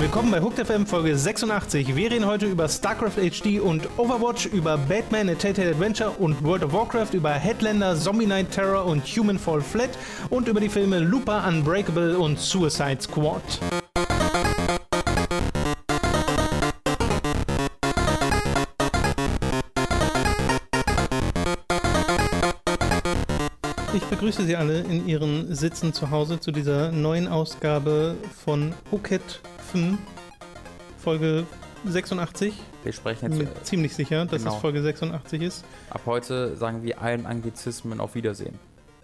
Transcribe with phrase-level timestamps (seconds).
[0.00, 1.96] Willkommen bei Hooked FM Folge 86.
[1.96, 6.62] Wir reden heute über StarCraft HD und Overwatch, über Batman A Telltale Adventure und World
[6.62, 9.90] of Warcraft, über Headlander, Zombie Night Terror und Human Fall Flat
[10.30, 13.83] und über die Filme Looper, Unbreakable und Suicide Squad.
[23.94, 29.40] Ich begrüße Sie alle in Ihren Sitzen zu Hause zu dieser neuen Ausgabe von Hooked
[29.70, 30.00] 5,
[30.98, 31.46] Folge
[31.86, 32.60] 86.
[32.82, 34.56] Wir sprechen Ich jetzt bin mir ziemlich sicher, dass genau.
[34.56, 35.64] es Folge 86 ist.
[35.90, 38.58] ab heute sagen wir allen Anglizismen auf Wiedersehen.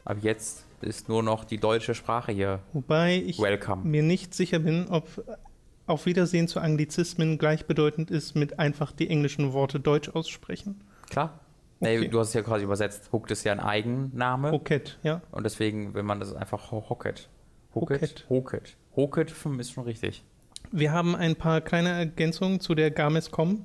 [0.05, 2.59] Ab jetzt ist nur noch die deutsche Sprache hier.
[2.73, 3.85] Wobei ich Welcome.
[3.85, 5.07] mir nicht sicher bin, ob
[5.87, 10.83] auf Wiedersehen zu Anglizismen gleichbedeutend ist mit einfach die englischen Worte deutsch aussprechen.
[11.09, 11.39] Klar?
[11.81, 11.99] Okay.
[12.01, 13.11] Nee, du hast es ja quasi übersetzt.
[13.13, 14.53] Hooked ist ja ein Eigenname.
[14.53, 15.23] Hooked, ja.
[15.31, 17.29] Und deswegen will man das einfach Ho- Hooked.
[17.75, 18.27] Hooked?
[18.97, 19.31] Hooked.
[19.31, 20.23] Fünf ist schon richtig.
[20.73, 23.65] Wir haben ein paar kleine Ergänzungen zu der Gamescom,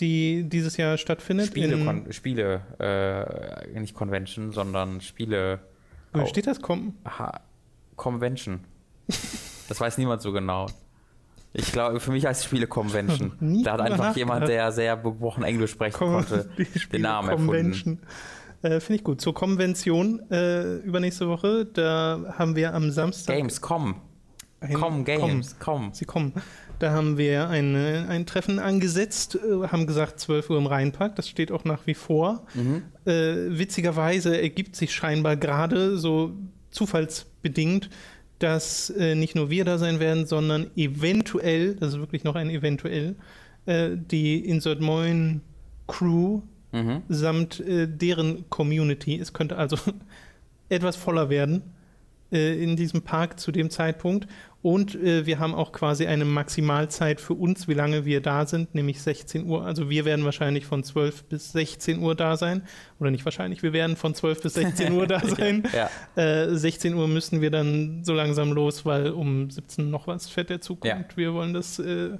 [0.00, 1.48] die dieses Jahr stattfindet.
[1.48, 5.60] Spiele, Kon Spiele äh, nicht Convention, sondern Spiele.
[6.12, 6.60] wo steht das?
[6.60, 7.40] Com Aha,
[7.96, 8.60] Convention.
[9.68, 10.66] das weiß niemand so genau.
[11.58, 13.32] Ich glaube, für mich heißt es Spiele Convention.
[13.64, 14.64] Da hat einfach jemand, nachgedacht.
[14.64, 16.50] der sehr gebrochen Englisch sprechen Com konnte,
[16.92, 17.46] den Namen erfunden.
[17.46, 17.98] Convention.
[18.62, 19.20] Äh, Finde ich gut.
[19.20, 23.36] Zur Konvention äh, übernächste Woche, da haben wir am Samstag.
[23.36, 23.96] Games, komm.
[24.72, 25.92] Komm, Games, komm.
[25.92, 26.32] Sie kommen.
[26.78, 31.16] Da haben wir eine, ein Treffen angesetzt, äh, haben gesagt 12 Uhr im Rheinpark.
[31.16, 32.44] Das steht auch nach wie vor.
[32.54, 32.82] Mhm.
[33.06, 36.32] Äh, witzigerweise ergibt sich scheinbar gerade so
[36.70, 37.88] zufallsbedingt,
[38.38, 42.50] dass äh, nicht nur wir da sein werden, sondern eventuell, das ist wirklich noch ein
[42.50, 43.16] eventuell,
[43.66, 45.40] äh, die Insert Moin
[45.86, 47.02] Crew Mhm.
[47.08, 49.18] samt äh, deren Community.
[49.18, 49.76] Es könnte also
[50.68, 51.62] etwas voller werden
[52.32, 54.26] äh, in diesem Park zu dem Zeitpunkt.
[54.62, 58.74] Und äh, wir haben auch quasi eine Maximalzeit für uns, wie lange wir da sind,
[58.74, 59.64] nämlich 16 Uhr.
[59.64, 62.62] Also wir werden wahrscheinlich von 12 bis 16 Uhr da sein.
[62.98, 65.62] Oder nicht wahrscheinlich, wir werden von 12 bis 16 Uhr da sein.
[65.72, 65.88] Ja,
[66.20, 70.50] Äh, 16 Uhr müssen wir dann so langsam los, weil um 17 noch was fährt
[70.50, 70.96] der Zug Ja.
[70.96, 72.16] und wir wollen das äh,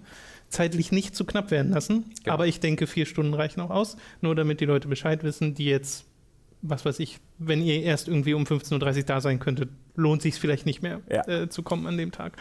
[0.48, 2.04] zeitlich nicht zu knapp werden lassen.
[2.22, 2.34] Genau.
[2.34, 3.96] Aber ich denke, vier Stunden reichen auch aus.
[4.20, 6.04] Nur damit die Leute Bescheid wissen, die jetzt,
[6.68, 10.34] was weiß ich, wenn ihr erst irgendwie um 15.30 Uhr da sein könntet, lohnt sich
[10.34, 11.26] vielleicht nicht mehr Ja.
[11.28, 12.36] äh, zu kommen an dem Tag.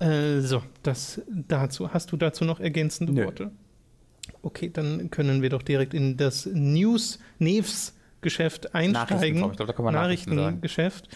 [0.00, 1.92] Äh, so, das dazu.
[1.92, 3.24] Hast du dazu noch ergänzende Nö.
[3.24, 3.50] Worte?
[4.42, 9.06] Okay, dann können wir doch direkt in das News, News Geschäft einsteigen.
[9.08, 9.30] glaub ich.
[9.30, 10.34] Ich glaube, da kann man Nachrichten.
[10.34, 11.08] Nachrichtengeschäft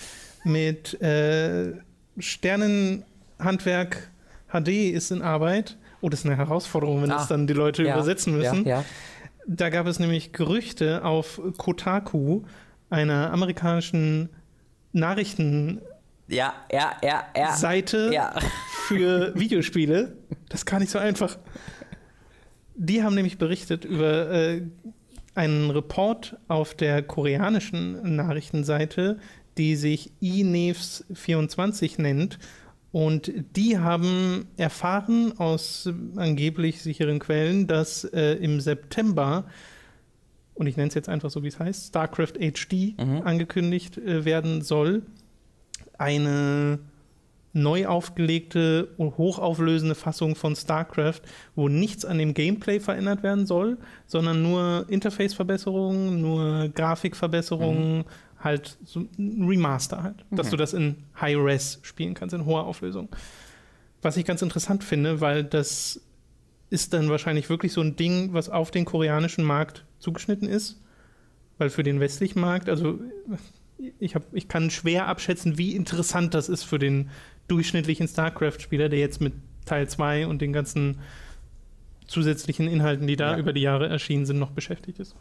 [0.44, 1.72] mit äh,
[2.18, 4.10] Sternenhandwerk
[4.52, 5.76] HD ist in Arbeit.
[6.00, 8.64] Oh, das ist eine Herausforderung, wenn Ah, das dann die Leute ja, übersetzen müssen.
[8.64, 8.84] Ja, ja.
[9.46, 12.42] Da gab es nämlich Gerüchte auf Kotaku,
[12.90, 14.28] einer amerikanischen
[14.92, 15.82] Nachrichtenseite
[16.28, 17.52] Ja, ja, ja, ja.
[18.12, 18.34] Ja.
[18.86, 20.16] für Videospiele.
[20.48, 21.38] Das ist gar nicht so einfach.
[22.74, 24.62] Die haben nämlich berichtet über äh,
[25.34, 29.18] einen Report auf der koreanischen Nachrichtenseite,
[29.58, 32.38] die sich iNews24 nennt.
[32.92, 39.44] Und die haben erfahren aus äh, angeblich sicheren Quellen, dass äh, im September,
[40.54, 43.22] und ich nenne es jetzt einfach so, wie es heißt, StarCraft HD Mhm.
[43.24, 45.02] angekündigt äh, werden soll.
[45.96, 46.80] Eine
[47.54, 51.20] neu aufgelegte und hochauflösende Fassung von StarCraft,
[51.54, 53.76] wo nichts an dem Gameplay verändert werden soll,
[54.06, 58.04] sondern nur Interface-Verbesserungen, nur Grafikverbesserungen,
[58.42, 60.50] halt so ein Remaster halt, dass Mhm.
[60.50, 63.08] du das in High-Res spielen kannst, in hoher Auflösung.
[64.02, 66.00] Was ich ganz interessant finde, weil das
[66.70, 70.80] ist dann wahrscheinlich wirklich so ein Ding, was auf den koreanischen Markt zugeschnitten ist,
[71.58, 72.98] weil für den westlichen Markt, also
[74.00, 77.10] ich, hab, ich kann schwer abschätzen, wie interessant das ist für den
[77.48, 79.34] durchschnittlichen StarCraft-Spieler, der jetzt mit
[79.66, 80.98] Teil 2 und den ganzen
[82.06, 83.38] zusätzlichen Inhalten, die da Ja.
[83.38, 85.14] über die Jahre erschienen sind, noch beschäftigt ist.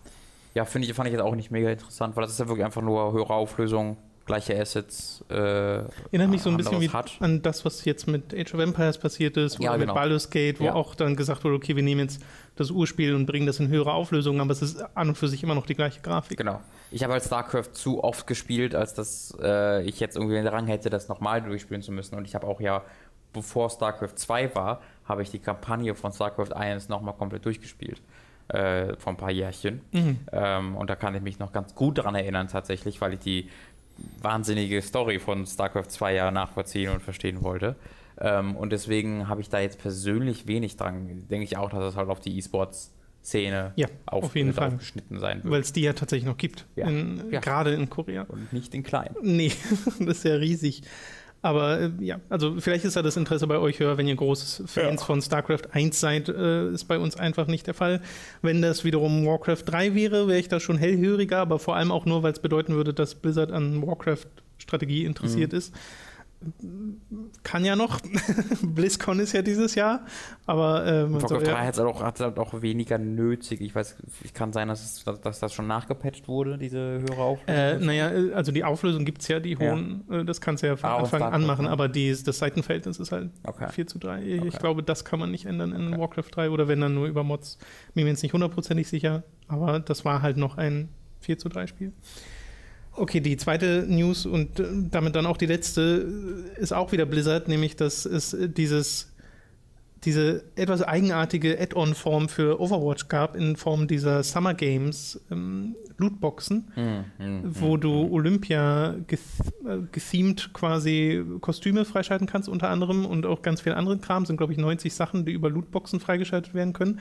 [0.54, 2.66] Ja, finde ich, fand ich jetzt auch nicht mega interessant, weil das ist ja wirklich
[2.66, 5.24] einfach nur höhere Auflösung, gleiche Assets.
[5.30, 7.12] Äh, Erinnert mich so ein bisschen wie hat.
[7.22, 9.94] an das, was jetzt mit Age of Empires passiert ist, oder Ja, mit genau.
[9.94, 10.74] Baldur's Gate, wo Ja.
[10.76, 12.22] auch dann gesagt wurde, okay, wir nehmen jetzt
[12.56, 15.42] das Urspiel und bringen das in höhere Auflösung, aber es ist an und für sich
[15.42, 16.38] immer noch die gleiche Grafik.
[16.38, 16.60] Genau.
[16.92, 20.68] Ich habe halt StarCraft zu oft gespielt, als dass äh, ich jetzt irgendwie den Rang
[20.68, 22.16] hätte, das nochmal durchspielen zu müssen.
[22.16, 22.84] Und ich habe auch ja,
[23.32, 28.02] bevor StarCraft 2 war, habe ich die Kampagne von StarCraft 1 nochmal komplett durchgespielt.
[28.52, 29.80] Äh, vor ein paar Jährchen.
[29.94, 30.20] Mhm.
[30.32, 33.50] Ähm, und da kann ich mich noch ganz gut daran erinnern, tatsächlich, weil ich die
[34.22, 37.78] wahnsinnige Story von StarCraft 2 ja nachvollziehen und verstehen wollte.
[38.20, 41.28] Ähm, und deswegen habe ich da jetzt persönlich wenig dran.
[41.30, 42.92] Denke ich auch, dass es halt auf die E-Sports
[43.24, 44.70] Szene ja, auf, jeden Fall.
[44.70, 45.54] aufgeschnitten sein wird.
[45.54, 46.66] Weil es die ja tatsächlich noch gibt.
[46.76, 46.90] Ja.
[46.90, 47.40] Ja.
[47.40, 48.24] Gerade in Korea.
[48.24, 49.16] Und nicht in klein.
[49.22, 49.52] Nee,
[50.00, 50.82] das ist ja riesig.
[51.44, 54.64] Aber äh, ja, also vielleicht ist ja das Interesse bei euch höher, wenn ihr großes
[54.68, 55.06] Fans Ja.
[55.06, 58.02] von StarCraft 1 seid, äh, ist bei uns einfach nicht der Fall.
[58.44, 62.06] Wenn das wiederum Warcraft 3 wäre, wäre ich da schon hellhöriger, aber vor allem auch
[62.06, 65.74] nur, weil es bedeuten würde, dass Blizzard an Warcraft-Strategie interessiert ist.
[67.44, 68.00] Kann ja noch.
[68.64, 70.06] BlizzCon ist ja dieses Jahr,
[70.48, 73.62] aber äh, soll Warcraft 3 ja, hat es auch, hat's halt auch weniger nötig.
[73.62, 77.22] Ich weiß, es kann sein, dass, es, dass, dass das schon nachgepatcht wurde, diese höhere
[77.22, 77.56] Auflösung.
[77.56, 79.60] Äh, naja, also die Auflösung gibt es ja, die Ja.
[79.60, 81.72] hohen, äh, das kannst du ja von Ah, Anfang an machen, ne?
[81.72, 83.68] aber die, das Seitenverhältnis ist halt Okay.
[83.72, 84.24] 4 zu 3.
[84.24, 84.58] Ich Okay.
[84.60, 86.00] glaube, das kann man nicht ändern in Okay.
[86.00, 87.60] Warcraft 3 oder wenn dann nur über Mods.
[87.94, 90.90] Bin mir jetzt nicht hundertprozentig sicher, aber das war halt noch ein
[91.20, 91.94] 4 zu 3 Spiel.
[92.94, 96.08] Okay, die zweite News und äh, damit dann auch die letzte
[96.58, 99.08] äh, ist auch wieder Blizzard, nämlich dass es äh, dieses
[100.04, 107.06] diese etwas eigenartige Add-on-Form für Overwatch gab in Form dieser Summer Games ähm, Lootboxen Hm,
[107.18, 108.12] hm, wo du.
[108.12, 109.20] Olympia geth
[109.92, 114.26] gethemed quasi Kostüme freischalten kannst, unter anderem und auch ganz viel anderen Kram.
[114.26, 117.00] Sind, glaube ich, 90 Sachen, die über Lootboxen freigeschaltet werden können.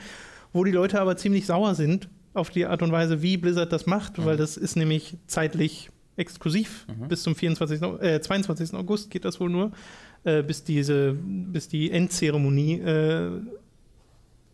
[0.53, 3.85] Wo die Leute aber ziemlich sauer sind auf die Art und Weise, wie Blizzard das
[3.85, 4.25] macht, Mhm.
[4.25, 6.85] weil das ist nämlich zeitlich exklusiv.
[6.87, 7.07] Mhm.
[7.07, 7.81] Bis zum 24.
[7.83, 8.73] Au- Äh, 22.
[8.77, 9.71] August geht das wohl nur,
[10.23, 13.31] äh, bis, diese, bis die Endzeremonie äh,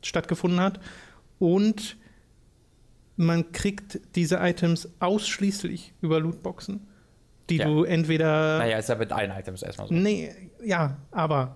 [0.02, 0.80] stattgefunden hat.
[1.40, 1.98] Und
[3.16, 6.82] man kriegt diese Items ausschließlich über Lootboxen,
[7.50, 7.66] die Ja.
[7.66, 8.60] du entweder.
[8.60, 9.94] Naja, ist ja mit allen Items erstmal so.
[9.94, 10.32] Nee,
[10.64, 11.56] ja, aber.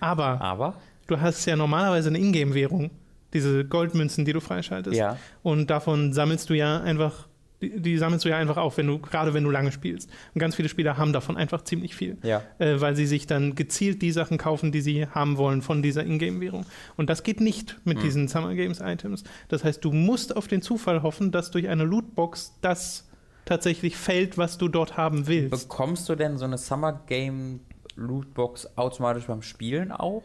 [0.00, 0.74] Aber Aber,
[1.06, 2.90] du hast ja normalerweise eine Ingame-Währung,
[3.34, 4.96] diese Goldmünzen, die du freischaltest.
[4.96, 5.16] ja.
[5.42, 7.28] Und davon sammelst du ja einfach,
[7.60, 10.08] die, die sammelst du ja einfach auf, wenn du, gerade wenn du lange spielst.
[10.34, 12.16] Und ganz viele Spieler haben davon einfach ziemlich viel.
[12.22, 12.42] Ja.
[12.58, 16.04] Äh, weil sie sich dann gezielt die Sachen kaufen, die sie haben wollen von dieser
[16.04, 16.64] Ingame-Währung.
[16.96, 18.04] Und das geht nicht mit Hm.
[18.04, 19.24] diesen Summer Games-Items.
[19.48, 23.08] Das heißt, du musst auf den Zufall hoffen, dass durch eine Lootbox das
[23.44, 25.68] tatsächlich fällt, was du dort haben willst.
[25.68, 27.60] Bekommst du denn so eine Summer Game
[27.96, 30.22] Lootbox automatisch beim Spielen auch?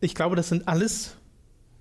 [0.00, 1.16] Ich glaube, das sind alles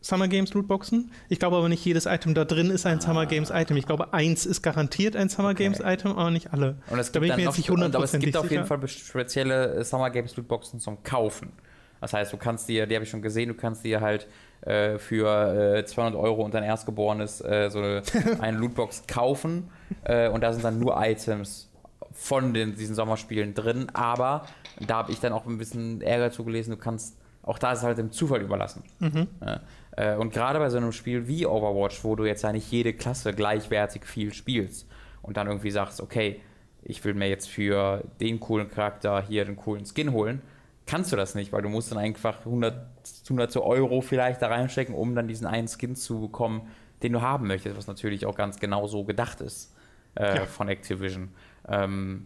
[0.04, 1.12] Summer Games Lootboxen.
[1.30, 3.78] Ich glaube aber nicht jedes Item da drin ist ein Summer Games Item.
[3.78, 5.52] Ich glaube, eins ist garantiert ein Summer Ah.
[5.54, 5.64] Okay.
[5.64, 6.76] Games Item, aber nicht alle.
[6.90, 8.80] Und es Da bin noch- nicht und- Aber es gibt auf jeden sicher.
[8.80, 11.54] Fall spezielle äh, Summer Games Lootboxen zum Kaufen.
[12.02, 14.28] Das heißt, du kannst dir, die habe ich schon gesehen, du kannst dir halt
[14.62, 18.02] äh, für äh, 200 Euro und dein Erstgeborenes äh, so eine,
[18.42, 19.70] eine Lootbox kaufen.
[20.04, 21.70] Äh, und da sind dann nur Items
[22.12, 23.88] von den, diesen Sommerspielen drin.
[23.94, 24.46] Aber
[24.86, 27.86] da habe ich dann auch ein bisschen Ärger zugelesen, du kannst, auch da ist es
[27.86, 28.84] halt dem Zufall überlassen.
[29.00, 29.28] Mhm.
[29.46, 29.62] Ja.
[29.96, 32.94] Äh, Und gerade bei so einem Spiel wie Overwatch, wo du jetzt ja nicht jede
[32.94, 34.88] Klasse gleichwertig viel spielst
[35.22, 36.40] und dann irgendwie sagst, okay,
[36.84, 40.42] ich will mir jetzt für den coolen Charakter hier den coolen Skin holen,
[40.86, 42.76] kannst du das nicht, weil du musst dann einfach 100,
[43.30, 46.68] hunderte Euro vielleicht da reinstecken, um dann diesen einen Skin zu bekommen,
[47.02, 49.74] den du haben möchtest, was natürlich auch ganz genau so gedacht ist
[50.16, 50.46] äh, Ja.
[50.46, 51.30] von Activision.
[51.70, 52.26] Ähm,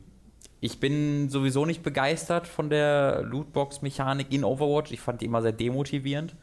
[0.59, 4.91] ich bin sowieso nicht begeistert von der Lootbox-Mechanik in Overwatch.
[4.91, 6.35] Ich fand die immer sehr demotivierend.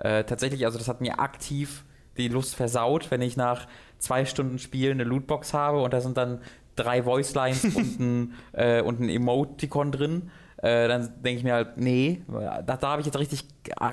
[0.00, 1.84] Äh, tatsächlich, also das hat mir aktiv
[2.16, 3.66] die Lust versaut, wenn ich nach
[3.98, 6.40] zwei Stunden Spiel eine Lootbox habe und da sind dann
[6.76, 10.30] drei Voicelines und, ein, äh, und ein Emoticon drin.
[10.56, 13.44] Äh, dann denke ich mir halt, nee, da, da habe ich jetzt richtig,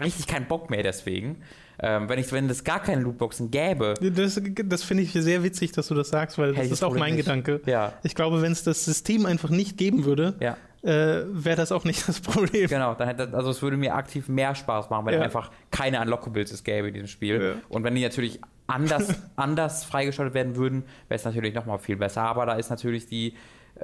[0.04, 1.38] richtig keinen Bock mehr deswegen.
[1.80, 5.74] Ähm, wenn, ich, wenn es gar keine Lootboxen gäbe, Das, das finde ich sehr witzig,
[5.74, 7.26] dass du das sagst, weil das ist auch mein nicht.
[7.26, 7.62] Gedanke.
[7.68, 10.58] ja, Ich glaube, wenn es das System einfach nicht geben würde, ja.
[10.84, 12.68] Äh, wäre das auch nicht das Problem.
[12.68, 15.22] Genau, dann hätte, also es würde mir aktiv mehr Spaß machen, wenn Ja.
[15.22, 17.42] einfach keine Unlockables es gäbe in diesem Spiel.
[17.42, 17.54] Ja.
[17.70, 22.22] Und wenn die natürlich anders, anders freigeschaltet werden würden, wäre es natürlich nochmal viel besser.
[22.24, 23.34] Aber da ist natürlich die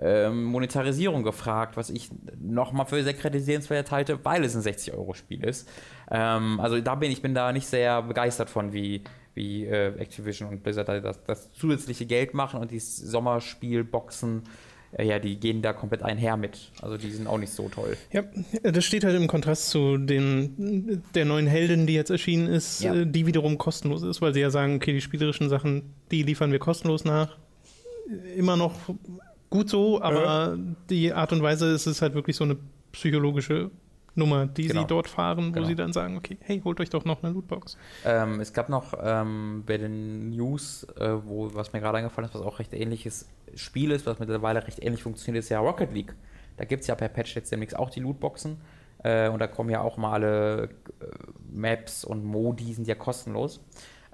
[0.02, 2.10] ähm, Monetarisierung gefragt, was ich
[2.42, 5.70] nochmal für sehr kritisierenswert halte, weil es ein 60-Euro-Spiel ist.
[6.10, 9.04] Ähm, also da bin ich bin da nicht sehr begeistert von, wie,
[9.36, 14.50] wie äh, Activision und Blizzard da das, das zusätzliche Geld machen und die Sommerspielboxen, äh,
[15.02, 16.72] ja, die gehen da komplett einher mit.
[16.82, 17.98] Also die sind auch nicht so toll.
[18.12, 18.24] Ja,
[18.64, 22.94] das steht halt im Kontrast zu den, der neuen Heldin, die jetzt erschienen ist, Ja.
[22.94, 26.52] äh, die wiederum kostenlos ist, weil sie ja sagen, okay, die spielerischen Sachen, die liefern
[26.52, 27.38] wir kostenlos nach.
[28.38, 28.74] Immer noch
[29.50, 30.58] gut so, aber
[30.90, 32.58] die Art und Weise ist es halt wirklich so eine
[32.92, 33.72] psychologische
[34.16, 34.82] Nummer, die Genau.
[34.82, 35.68] sie dort fahren, wo Genau.
[35.68, 37.78] sie dann sagen, okay, hey, holt euch doch noch eine Lootbox.
[38.06, 42.36] Ähm, es gab noch ähm, bei den News, äh, wo, was mir gerade eingefallen ist,
[42.36, 46.14] was auch recht ähnliches Spiel ist, was mittlerweile recht ähnlich funktioniert, ist ja Rocket League.
[46.58, 48.58] Da gibt es ja per Patch jetzt demnächst auch die Lootboxen.
[49.04, 50.70] Äh, und da kommen ja auch mal alle äh,
[51.52, 53.60] Maps und Modi sind ja kostenlos.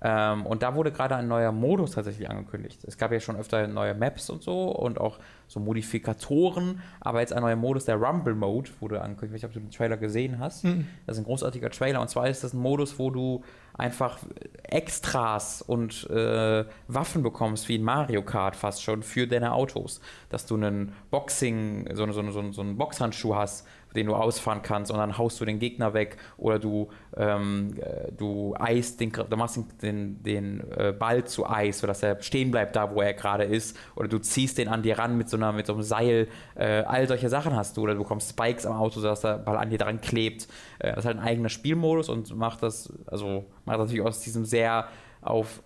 [0.01, 2.84] Ähm, und da wurde gerade ein neuer Modus tatsächlich angekündigt.
[2.86, 7.34] Es gab ja schon öfter neue Maps und so und auch so Modifikatoren, aber jetzt
[7.34, 9.38] ein neuer Modus, der Rumble Mode, wurde angekündigt.
[9.38, 10.63] Ich weiß nicht, ob du den Trailer gesehen hast.
[10.63, 10.88] Mhm.
[11.06, 14.20] Das ist ein großartiger Trailer und zwar ist das ein Modus, wo du einfach
[14.63, 20.01] Extras und äh, Waffen bekommst, wie in Mario Kart fast schon, für deine Autos.
[20.29, 23.65] Dass du einen Boxing, so, so, so, so einen Boxhandschuh hast,
[23.96, 28.12] den du ausfahren kannst und dann haust du den Gegner weg oder du, ähm, äh,
[28.12, 32.75] du eist den, du machst den, den, äh, Ball zu Eis, sodass er stehen bleibt
[32.75, 35.51] da, wo er gerade ist oder du ziehst den an dir ran mit so, einer,
[35.51, 36.27] mit so einem Seil.
[36.55, 39.58] Äh, all solche Sachen hast du oder du bekommst Spikes am Auto, sodass der Ball
[39.58, 40.48] an dir dran klebt.
[40.79, 44.46] Äh, das ist halt ein eigener Spielmodus und macht das, also macht natürlich aus diesem
[44.46, 44.88] sehr
[45.22, 45.62] auf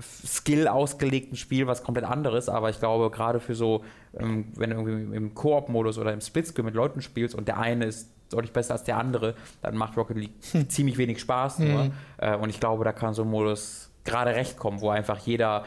[0.00, 3.84] Skill ausgelegten Spiel was komplett anderes, aber ich glaube, gerade für so,
[4.18, 7.84] ähm, wenn du irgendwie im Koop-Modus oder im Splitscreen mit Leuten spielst und der eine
[7.84, 10.68] ist deutlich besser als der andere, dann macht Rocket League Hm.
[10.68, 11.90] ziemlich wenig Spaß nur.
[12.16, 15.64] Äh, und ich glaube, da kann so ein Modus gerade recht kommen, wo einfach jeder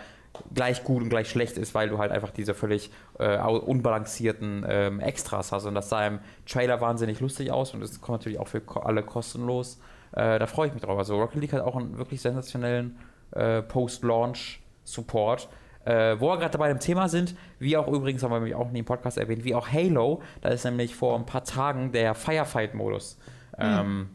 [0.54, 5.00] gleich gut und gleich schlecht ist, weil du halt einfach diese völlig äh, unbalancierten ähm,
[5.00, 5.66] Extras hast.
[5.66, 9.02] Und das sah im Trailer wahnsinnig lustig aus und es kommt natürlich auch für alle
[9.04, 9.80] kostenlos.
[10.12, 10.98] Äh, da freue ich mich drauf.
[10.98, 12.98] Also Rocket League hat auch einen wirklich sensationellen
[13.32, 15.50] äh, Post-Launch-Support.
[15.86, 18.70] Äh, wo wir gerade dabei im Thema sind, wie auch übrigens, haben wir nämlich auch
[18.72, 22.14] nie im Podcast erwähnt, wie auch Halo, da ist nämlich vor ein paar Tagen der
[22.14, 23.18] Firefight-Modus
[23.58, 24.10] ähm,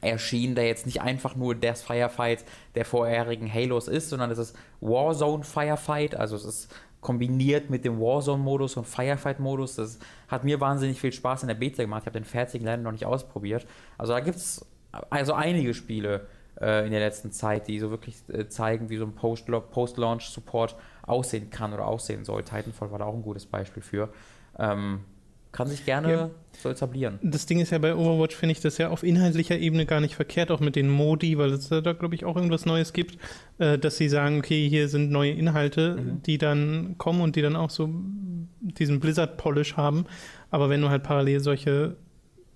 [0.00, 4.56] erschienen, der jetzt nicht einfach nur der Firefight der vorherigen Halos ist, sondern es ist
[4.80, 9.76] Warzone Firefight, also es ist kombiniert mit dem Warzone-Modus und Firefight-Modus.
[9.76, 12.02] Das hat mir wahnsinnig viel Spaß in der Beta gemacht.
[12.02, 13.64] Ich habe den fertigen leider noch nicht ausprobiert.
[13.96, 14.66] Also da gibt es
[15.10, 16.26] also einige Spiele
[16.84, 21.50] in der letzten Zeit, die so wirklich äh, zeigen, wie so ein Post- Post-Launch-Support aussehen
[21.50, 22.42] kann oder aussehen soll.
[22.42, 24.08] Titanfall war da auch ein gutes Beispiel für.
[24.58, 25.00] Ähm,
[25.52, 26.30] kann sich gerne Ja.
[26.62, 27.18] so etablieren.
[27.22, 30.14] Das Ding ist ja bei Overwatch, finde ich das ja auf inhaltlicher Ebene gar nicht
[30.14, 33.16] verkehrt, auch mit den Modi, weil es da, glaube ich, auch irgendwas Neues gibt,
[33.58, 36.22] äh, dass sie sagen, okay, hier sind neue Inhalte, Mhm.
[36.24, 37.88] die dann kommen und die dann auch so
[38.60, 40.04] diesen Blizzard-Polish haben.
[40.50, 41.96] Aber wenn du halt parallel solche,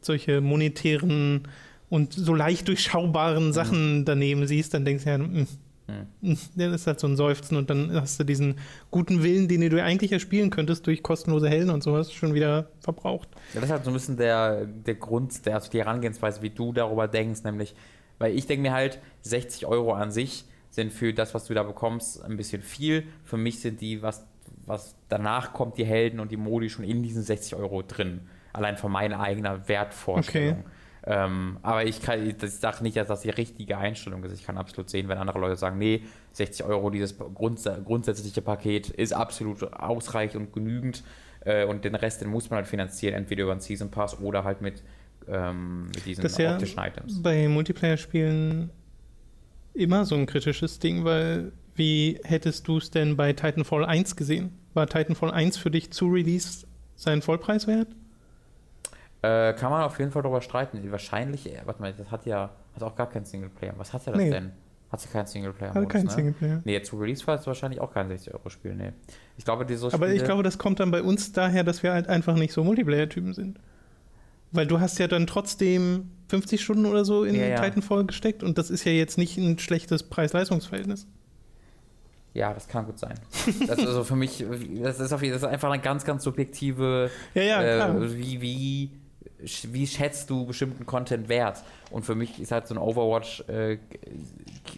[0.02, 1.49] solche monetären
[1.90, 5.47] und so leicht durchschaubaren Sachen daneben siehst, dann denkst du ja, mm,
[6.23, 6.38] Mhm.
[6.56, 8.56] dann ist halt so ein Seufzen und dann hast du diesen
[8.90, 13.28] guten Willen, den du eigentlich erspielen könntest durch kostenlose Helden und sowas, schon wieder verbraucht.
[13.54, 16.50] Ja, das ist halt so ein bisschen der, der Grund, der, also die Herangehensweise, wie
[16.50, 17.75] du darüber denkst, nämlich,
[18.18, 21.62] weil ich denke mir halt, 60 Euro an sich sind für das, was du da
[21.62, 23.04] bekommst, ein bisschen viel.
[23.25, 24.25] Für mich sind die, was,
[24.66, 28.20] was danach kommt, die Helden und die Modi schon in diesen 60 Euro drin.
[28.52, 30.64] Allein von meiner eigenen Wertvorstellung.
[31.07, 34.33] Ähm, aber ich, kann, ich sage nicht, dass das die richtige Einstellung ist.
[34.33, 36.02] Ich kann absolut sehen, wenn andere Leute sagen, nee,
[36.33, 41.02] 60 Euro, dieses Grunds grundsätzliche Paket ist absolut ausreichend und genügend
[41.40, 44.45] äh, und den Rest, den muss man halt finanzieren, entweder über einen Season Pass oder
[44.45, 44.83] halt mit,
[45.26, 47.23] ähm, mit diesen Das ist ja optischen Items.
[47.23, 48.71] bei Multiplayer-Spielen
[49.73, 54.50] immer so ein kritisches Ding, weil wie hättest du es denn bei Titanfall 1 gesehen?
[54.75, 57.88] War Titanfall 1 für dich zu Release seinen Vollpreis wert?
[59.22, 60.80] Äh, kann man auf jeden Fall darüber streiten.
[60.90, 63.74] Wahrscheinlich, äh, warte mal, das hat ja hat auch gar keinen Singleplayer.
[63.76, 64.30] Was hatte das Nee.
[64.30, 64.52] denn?
[64.90, 65.74] Hat sie keinen Singleplayer?
[65.74, 66.10] Hatte keinen ne?
[66.10, 66.62] Singleplayer.
[66.64, 68.92] Nee, zu Release war es wahrscheinlich auch kein 60-Euro-Spiel, nee.
[69.36, 71.92] Ich glaube, diese Aber ich Spiele- glaube, das kommt dann bei uns daher, dass wir
[71.92, 73.58] halt einfach nicht so Multiplayer-Typen sind.
[74.52, 77.60] Weil du hast ja dann trotzdem 50 Stunden oder so in Ja, ja.
[77.62, 81.06] Titanfall gesteckt und das ist ja jetzt nicht ein schlechtes Preis-Leistungs-Verhältnis.
[82.32, 83.14] Ja, das kann gut sein.
[83.66, 84.44] Das ist also für mich,
[84.82, 88.02] das ist, auf, jeden- das ist einfach eine ganz, ganz subjektive, Ja, ja, klar.
[88.02, 88.90] äh, wie, wie,
[89.42, 91.62] wie schätzt du bestimmten Content wert?
[91.90, 93.78] Und für mich ist halt so ein Overwatch, äh,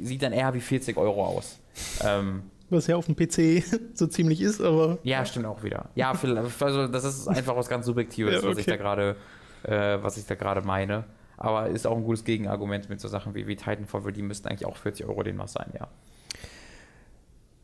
[0.01, 1.59] sieht dann eher wie 40 Euro aus.
[2.03, 3.65] Ähm, Was ja auf dem PC
[3.95, 5.91] so ziemlich ist, aber ja, stimmt auch wieder.
[5.95, 8.71] Ja, also das ist einfach was ganz Subjektives, Ja, was ich okay.
[8.73, 9.17] da gerade,
[9.65, 11.05] äh, was ich da gerade meine.
[11.37, 14.49] Aber ist auch ein gutes Gegenargument mit so Sachen wie, wie Titanfall, weil die müssten
[14.49, 15.89] eigentlich auch 40 Euro den was sein, ja.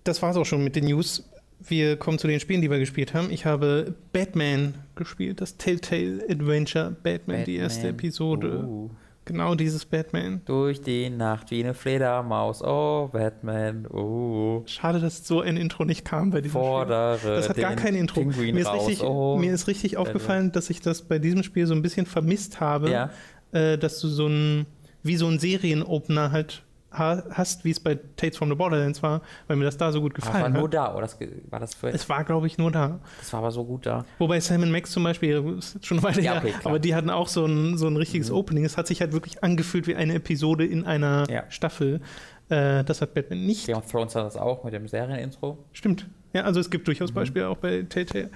[0.02, 1.22] das war's auch schon mit den News.
[1.60, 3.30] Wir kommen zu den Spielen, die wir gespielt haben.
[3.30, 7.94] Ich habe Batman gespielt, das Telltale Adventure Batman, die erste Batman.
[7.94, 8.64] Episode.
[8.64, 8.90] Uh.
[9.28, 10.40] Genau dieses Batman.
[10.46, 14.62] Durch die Nacht wie eine Fledermaus, oh Batman, oh.
[14.64, 16.66] Schade, dass so ein Intro nicht kam bei diesem Spiel.
[16.66, 18.20] Fordere Das hat gar kein Intro.
[18.20, 19.36] Pinguin Mir ist, raus, richtig, oh.
[19.36, 22.90] mir ist richtig aufgefallen, dass ich das bei diesem Spiel so ein bisschen vermisst habe,
[22.90, 23.10] ja,
[23.52, 24.64] äh, dass du so ein,
[25.02, 26.67] wie so ein Serienopener halt ha
[26.98, 30.12] hast, wie es bei Tates from the Borderlands war, weil mir das da so gut
[30.14, 30.74] aber es war gefallen nur hat.
[30.74, 31.02] da, oder?
[31.02, 31.18] Das,
[31.50, 32.98] war das, für, Es war, glaube ich, nur da.
[33.18, 34.04] das war aber so gut da.
[34.18, 36.66] Wobei Simon Max zum Beispiel, ist schon eine Weile Ja, her, okay, klar.
[36.66, 38.36] aber die hatten auch so ein, so ein richtiges Mhm.
[38.36, 38.64] Opening.
[38.64, 41.44] Es hat sich halt wirklich angefühlt wie eine Episode in einer Ja.
[41.48, 42.00] Staffel.
[42.48, 43.66] Äh, das hat Batman nicht.
[43.66, 45.58] Game of Thrones hat das auch mit dem Serienintro.
[45.72, 46.06] Stimmt.
[46.32, 47.14] Ja, also es gibt durchaus Mhm.
[47.14, 48.30] Beispiele auch bei Telltale.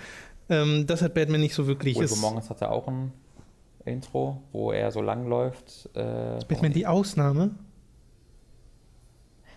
[0.49, 1.97] Ähm, das hat Batman nicht so wirklich.
[1.97, 3.13] Wolf Es- Among Us hatte auch ein
[3.85, 5.89] Intro, wo er so lang läuft.
[5.95, 7.51] Äh, Batman die Ausnahme.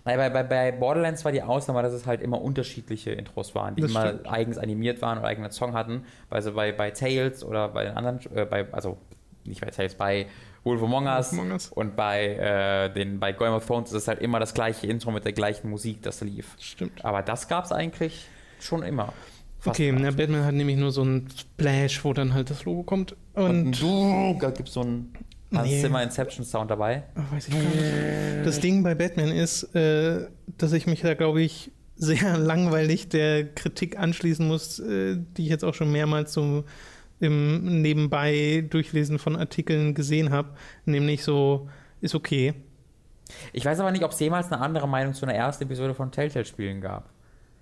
[0.06, 3.76] Naja, bei, bei, bei Borderlands war die Ausnahme, dass es halt immer unterschiedliche Intros waren,
[3.76, 4.32] die Das immer stimmt.
[4.32, 6.04] eigens animiert waren oder eigenen Song hatten.
[6.30, 8.98] Also bei, bei Tales oder bei den anderen, äh, bei, also
[9.46, 10.28] nicht bei Tales, bei
[10.64, 11.68] Wolf Among Us, Wolf Among Us.
[11.70, 15.12] und bei, äh, den, bei Game of Thrones ist es halt immer das gleiche Intro
[15.12, 16.56] mit der gleichen Musik, das lief.
[16.60, 17.04] Stimmt.
[17.04, 18.28] Aber das gab es eigentlich
[18.60, 19.12] schon immer.
[19.60, 22.84] Fast Okay, na, Batman hat nämlich nur so ein Splash, wo dann halt das Logo
[22.84, 23.16] kommt.
[23.34, 25.14] Und, Und du, da gibt es so einen
[25.58, 25.82] Hans Nee.
[25.82, 27.04] Zimmer Inception Sound dabei.
[27.16, 28.46] Ach, weiß ich gar nicht.
[28.46, 33.46] Das Ding bei Batman ist, äh, dass ich mich da, glaube ich, sehr langweilig der
[33.46, 36.64] Kritik anschließen muss, äh, die ich jetzt auch schon mehrmals so
[37.20, 40.50] im Nebenbei Durchlesen von Artikeln gesehen habe.
[40.86, 41.70] Nämlich so,
[42.02, 42.54] ist okay.
[43.54, 46.12] Ich weiß aber nicht, ob es jemals eine andere Meinung zu einer ersten Episode von
[46.12, 47.10] Telltale-Spielen gab.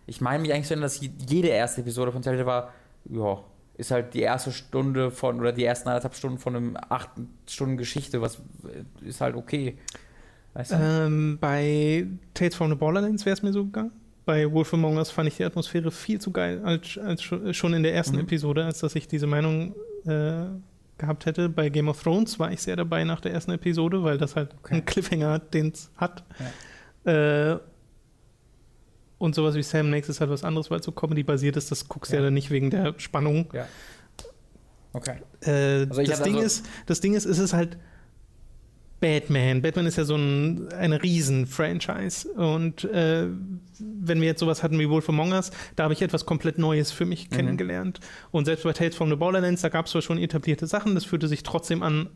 [0.05, 2.73] Ich meine mich eigentlich so, dass jede erste Episode von Telltale war,
[3.05, 3.43] ja,
[3.75, 7.09] ist halt die erste Stunde von, oder die ersten anderthalb Stunden von einem acht
[7.47, 8.35] Stunden Geschichte, was
[9.01, 9.77] äh, ist halt okay.
[10.53, 10.75] Weißt du?
[10.79, 13.91] Ähm, bei Tales from the Borderlands wäre es mir so gegangen.
[14.25, 17.83] Bei Wolf Among Us fand ich die Atmosphäre viel zu geil, als, als schon in
[17.83, 18.21] der ersten Mhm.
[18.23, 19.73] Episode, als dass ich diese Meinung
[20.05, 20.45] äh,
[20.97, 21.49] gehabt hätte.
[21.49, 24.53] Bei Game of Thrones war ich sehr dabei nach der ersten Episode, weil das halt
[24.59, 24.75] Okay.
[24.75, 26.23] einen Cliffhanger hat, den es hat.
[27.05, 27.57] Äh,
[29.23, 31.71] und sowas wie Sam Makes ist halt was anderes, weil es so Comedy-basiert ist.
[31.71, 32.21] Das guckst du Ja.
[32.21, 33.47] ja dann nicht wegen der Spannung.
[33.53, 33.65] ja.
[34.95, 35.15] Okay.
[35.41, 37.77] Äh, Also das, Ding also- ist, das Ding ist, es ist halt
[38.99, 39.61] Batman.
[39.61, 42.29] Batman ist ja so ein, eine Riesen-Franchise.
[42.29, 43.27] Und äh,
[43.79, 46.91] wenn wir jetzt sowas hatten wie Wolf Among Us, da habe ich etwas komplett Neues
[46.91, 47.35] für mich Mhm.
[47.35, 47.99] kennengelernt.
[48.31, 51.03] Und selbst bei Tales from the Borderlands, da gab es zwar schon etablierte Sachen, das
[51.05, 52.09] fühlte sich trotzdem an,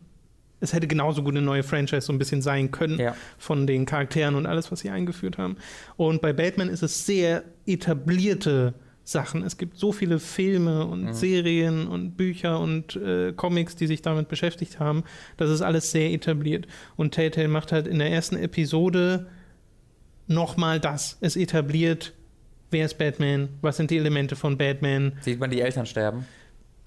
[0.60, 3.14] es hätte genauso gut eine neue Franchise so ein bisschen sein können Ja.
[3.38, 5.56] von den Charakteren und alles, was sie eingeführt haben.
[5.96, 8.74] Und bei Batman ist es sehr etablierte
[9.04, 9.42] Sachen.
[9.42, 11.12] Es gibt so viele Filme und Mhm.
[11.14, 15.04] Serien und Bücher und äh, Comics, die sich damit beschäftigt haben.
[15.38, 16.66] Das ist alles sehr etabliert.
[16.96, 19.26] Und Telltale macht halt in der ersten Episode
[20.26, 21.16] nochmal das.
[21.20, 22.12] Es etabliert,
[22.70, 25.12] wer ist Batman, was sind die Elemente von Batman.
[25.22, 26.26] Sieht man die Eltern sterben?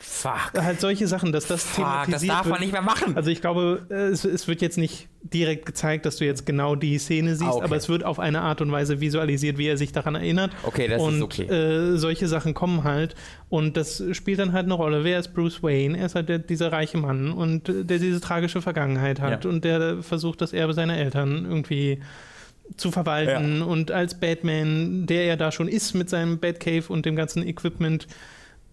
[0.03, 0.53] Fuck.
[0.58, 2.53] Halt solche Sachen, dass das Fuck, das thematisiert darf wird.
[2.53, 3.15] man nicht mehr machen.
[3.15, 6.75] Also ich glaube, äh, es, es wird jetzt nicht direkt gezeigt, dass du jetzt genau
[6.75, 7.63] die Szene siehst, Ah, okay.
[7.65, 10.51] aber es wird auf eine Art und Weise visualisiert, wie er sich daran erinnert.
[10.63, 11.43] Okay, das und ist okay.
[11.43, 13.13] äh, solche Sachen kommen halt
[13.50, 15.03] und das spielt dann halt eine Rolle.
[15.03, 15.98] Wer ist Bruce Wayne?
[16.00, 19.50] Er ist halt der, dieser reiche Mann und äh, der diese tragische Vergangenheit hat Ja.
[19.51, 21.99] und der versucht, das Erbe seiner Eltern irgendwie
[22.78, 27.15] zu verwalten und als Batman, der er da schon ist mit seinem Batcave und dem
[27.15, 28.08] ganzen Equipment,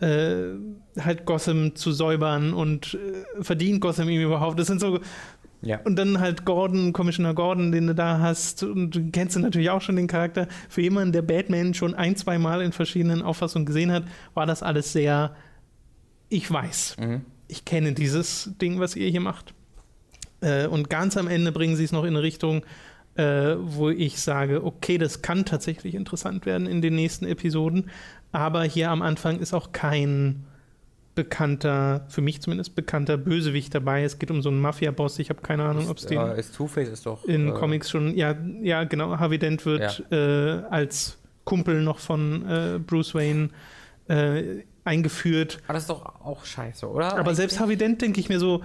[0.01, 0.55] äh,
[1.01, 4.59] halt Gotham zu säubern und äh, verdient Gotham ihm überhaupt.
[4.59, 5.01] Das sind so.
[5.63, 5.81] ja.
[5.85, 8.63] Und dann halt Gordon, Commissioner Gordon, den du da hast.
[8.63, 10.49] Und du kennst du natürlich auch schon den Charakter.
[10.69, 14.63] Für jemanden, der Batman schon ein, zwei Mal in verschiedenen Auffassungen gesehen hat, war das
[14.63, 15.35] alles sehr.
[16.29, 16.97] Ich weiß.
[17.01, 17.23] Mhm.
[17.49, 19.55] Ich kenne dieses Ding, was ihr hier macht.
[20.41, 22.63] Äh, und ganz am Ende bringen sie es noch in eine Richtung,
[23.17, 27.91] äh, wo ich sage, okay, das kann tatsächlich interessant werden in den nächsten Episoden.
[28.33, 30.45] Aber hier am Anfang ist auch kein
[31.15, 34.05] bekannter, für mich zumindest bekannter Bösewicht dabei.
[34.05, 35.19] Es geht um so einen Mafia-Boss.
[35.19, 37.25] Ich habe keine Ahnung, ob es den äh, ist Two-Face ist doch.
[37.25, 42.49] in äh, Comics schon, ja, ja, genau, Harvey Dent wird äh, als Kumpel noch von
[42.49, 43.51] äh, Bruce Wayne
[44.07, 45.59] äh, eingeführt.
[45.65, 47.17] Aber das ist doch auch scheiße, oder?
[47.17, 48.63] Aber selbst Harvey Dent denke ich mir so,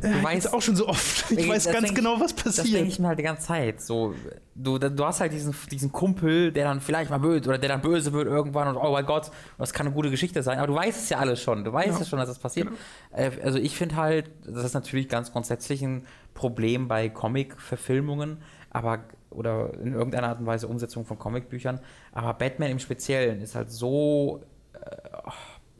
[0.00, 1.30] äh, weißt- weißt auch schon so oft.
[1.30, 2.88] Ich weiß ganz denk- genau, was Das denke passiert.
[2.88, 3.80] ich mir halt die ganze Zeit.
[3.80, 4.14] So,
[4.54, 7.80] du, du hast halt diesen, diesen Kumpel, der dann vielleicht mal böse oder der dann
[7.82, 10.58] böse wird irgendwann und oh mein Gott, das kann eine gute Geschichte sein.
[10.58, 11.64] Aber du weißt es ja alles schon.
[11.64, 11.98] Du weißt Ja.
[11.98, 12.68] ja schon, dass das passiert.
[13.12, 18.38] Äh, also ich finde halt, das ist natürlich ganz grundsätzlich ein Problem bei Comic-Verfilmungen,
[18.70, 19.00] aber
[19.30, 21.80] oder in irgendeiner Art und Weise Umsetzung von Comicbüchern.
[22.12, 24.42] Aber Batman im Speziellen ist halt so
[24.74, 24.78] äh,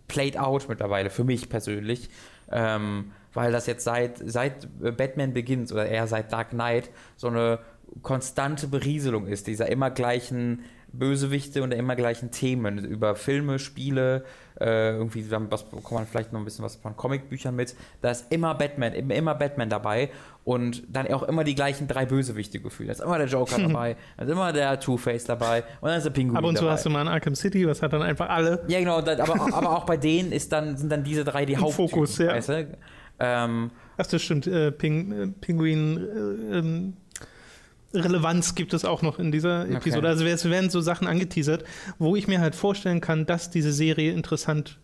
[0.09, 2.09] played out mittlerweile, für mich persönlich.
[2.51, 7.59] Ähm, weil das jetzt seit, seit Batman beginnt oder eher seit Dark Knight so eine
[8.03, 14.25] konstante Berieselung ist, dieser immer gleichen Bösewichte und der immer gleichen Themen über Filme, Spiele,
[14.61, 17.75] äh, irgendwie was bekommt man vielleicht noch ein bisschen was von Comicbüchern mit.
[18.03, 20.11] Da ist immer Batman, immer, Batman dabei
[20.45, 22.91] und dann auch immer die gleichen drei Bösewichte gefühlt.
[22.91, 26.05] Da ist immer der Joker dabei, da ist immer der Two-Face dabei und dann ist
[26.05, 26.75] der Pinguin Ab und zu dabei.
[26.75, 28.63] hast du mal in Arkham City, was hat dann einfach alle.
[28.69, 31.89] Ja, genau, aber, aber auch bei denen ist dann, sind dann diese drei die Haupttypen,
[31.89, 32.29] Fokus, ja.
[32.29, 32.67] weißt du?
[33.19, 34.47] Ähm, Ach, das stimmt.
[34.47, 35.97] Äh, Ping, äh, Pinguin.
[35.99, 36.97] Äh, ähm,
[37.95, 39.75] Relevanz gibt es auch noch in dieser Okay.
[39.75, 40.09] Episode.
[40.09, 41.65] Also es werden so Sachen angeteasert,
[41.99, 44.79] wo ich mir halt vorstellen kann, dass diese Serie interessant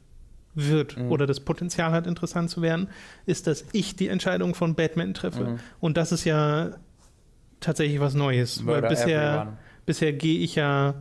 [0.54, 1.10] wird Mhm.
[1.10, 2.88] oder das Potenzial hat, interessant zu werden,
[3.24, 5.44] ist, dass ich die Entscheidung von Batman treffe.
[5.44, 5.58] Mhm.
[5.80, 6.72] Und das ist ja
[7.60, 8.66] tatsächlich was Neues.
[8.66, 9.56] weil Murder bisher, Everyone.
[9.86, 10.94] bisher gehe ich ja,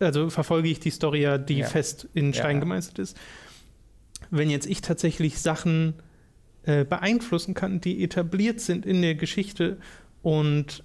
[0.00, 1.66] also verfolge ich die Story ja, die Ja.
[1.66, 2.60] fest in Stein Ja.
[2.60, 3.16] gemeißelt ist.
[4.30, 5.94] Wenn jetzt ich tatsächlich Sachen
[6.64, 9.78] äh, beeinflussen kann, die etabliert sind in der Geschichte
[10.22, 10.84] und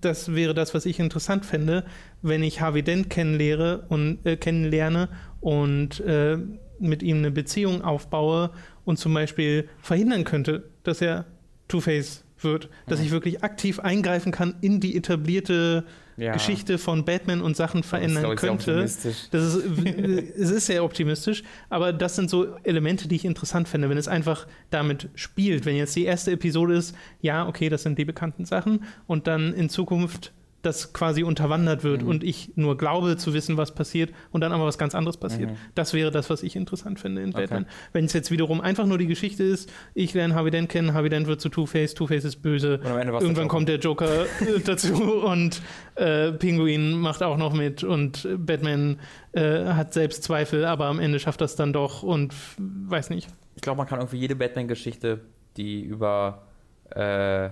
[0.00, 1.84] das wäre das, was ich interessant fände,
[2.22, 5.08] wenn ich Harvey Dent kennenlehre und, äh, kennenlerne
[5.40, 6.38] und äh,
[6.78, 8.50] mit ihm eine Beziehung aufbaue
[8.84, 11.26] und zum Beispiel verhindern könnte, dass er
[11.68, 13.06] Two-Face wird, dass Mhm.
[13.06, 15.84] ich wirklich aktiv eingreifen kann in die etablierte
[16.16, 16.32] Ja.
[16.32, 18.70] Geschichte von Batman und Sachen verändern Das ist, könnte.
[18.72, 19.16] optimistisch.
[19.30, 19.64] Das ist,
[20.38, 24.08] es ist sehr optimistisch, aber das sind so Elemente, die ich interessant finde, wenn es
[24.08, 25.66] einfach damit spielt.
[25.66, 29.52] Wenn jetzt die erste Episode ist, ja, okay, das sind die bekannten Sachen und dann
[29.52, 30.32] in Zukunft
[30.66, 32.08] das quasi unterwandert wird Mhm.
[32.08, 35.50] und ich nur glaube zu wissen, was passiert und dann aber was ganz anderes passiert.
[35.52, 35.56] Mhm.
[35.74, 37.42] Das wäre das, was ich interessant finde in Okay.
[37.42, 37.66] Batman.
[37.94, 41.08] Wenn es jetzt wiederum einfach nur die Geschichte ist, ich lerne Harvey Dent kennen, Harvey
[41.08, 44.92] Dent wird zu Two-Face, Two-Face ist böse, der Irgendwann kommt der Joker äh, dazu
[45.24, 45.62] und
[45.94, 48.98] äh, Pinguin macht auch noch mit und Batman
[49.32, 53.28] äh, hat selbst Zweifel, aber am Ende schafft das dann doch und weiß nicht.
[53.54, 55.20] Ich glaube, man kann irgendwie jede Batman-Geschichte,
[55.56, 56.42] die über
[56.90, 57.48] äh,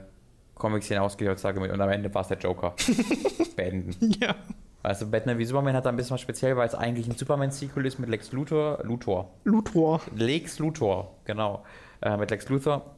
[0.54, 2.74] Comics hinausgeht, heutzutage mit und am Ende war es der Joker,
[3.56, 3.94] beenden.
[4.20, 4.34] Ja.
[4.82, 7.86] Also Batman wie Superman hat da ein bisschen was speziell, weil es eigentlich ein Superman-Sequel
[7.86, 8.80] ist mit Lex Luthor.
[8.82, 9.30] Luthor.
[9.44, 10.02] Luthor.
[10.14, 11.64] Lex Luthor, genau.
[12.02, 12.94] Äh, mit Lex Luthor.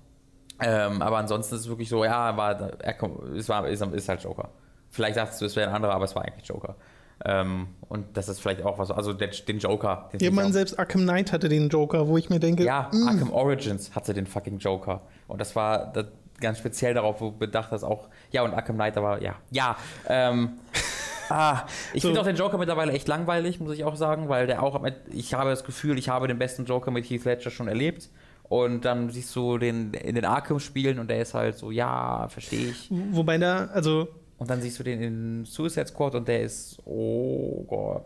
[0.60, 2.96] Ähm, aber ansonsten ist es wirklich so, ja, war, er,
[3.36, 4.48] es war, ist, ist halt Joker.
[4.90, 6.76] Vielleicht dachtest du, es wäre ein anderer, aber es war eigentlich Joker.
[7.24, 10.10] Ähm, und das ist vielleicht auch was, also der, den Joker.
[10.12, 12.90] Den Ja, ich man, selbst Arkham Knight hatte den Joker, wo ich mir denke, ja,
[12.92, 15.02] mm, Arkham Origins hatte den fucking Joker.
[15.28, 16.06] Und das war das,
[16.40, 19.76] ganz speziell darauf wo bedacht, dass auch, ja, und Arkham Knight, aber ja, ja.
[20.08, 20.50] Ähm,
[21.28, 22.08] ah, ich So.
[22.08, 25.34] finde auch den Joker mittlerweile echt langweilig, muss ich auch sagen, weil der auch, ich
[25.34, 28.08] habe das Gefühl, ich habe den besten Joker mit Heath Ledger schon erlebt.
[28.48, 32.68] Und dann siehst du den in den Arkham-Spielen und der ist halt so, ja, verstehe
[32.70, 32.88] ich.
[33.10, 34.06] wobei da, also
[34.38, 38.04] Und dann siehst du den in Suicide Squad und der ist, oh Gott,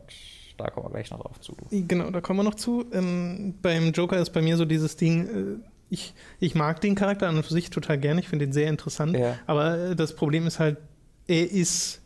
[0.56, 1.54] da kommen wir gleich noch drauf zu.
[1.70, 2.86] Genau, da kommen wir noch zu.
[2.92, 7.28] Ähm, beim Joker ist bei mir so dieses Ding, äh, ich, ich mag den Charakter
[7.28, 9.36] an und für sich total gerne, ich finde ihn sehr interessant, Ja.
[9.46, 10.78] aber äh, das Problem ist halt,
[11.26, 12.00] er ist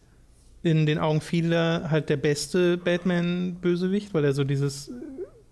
[0.63, 4.91] in den Augen vieler halt der beste Batman-Bösewicht, weil er so dieses,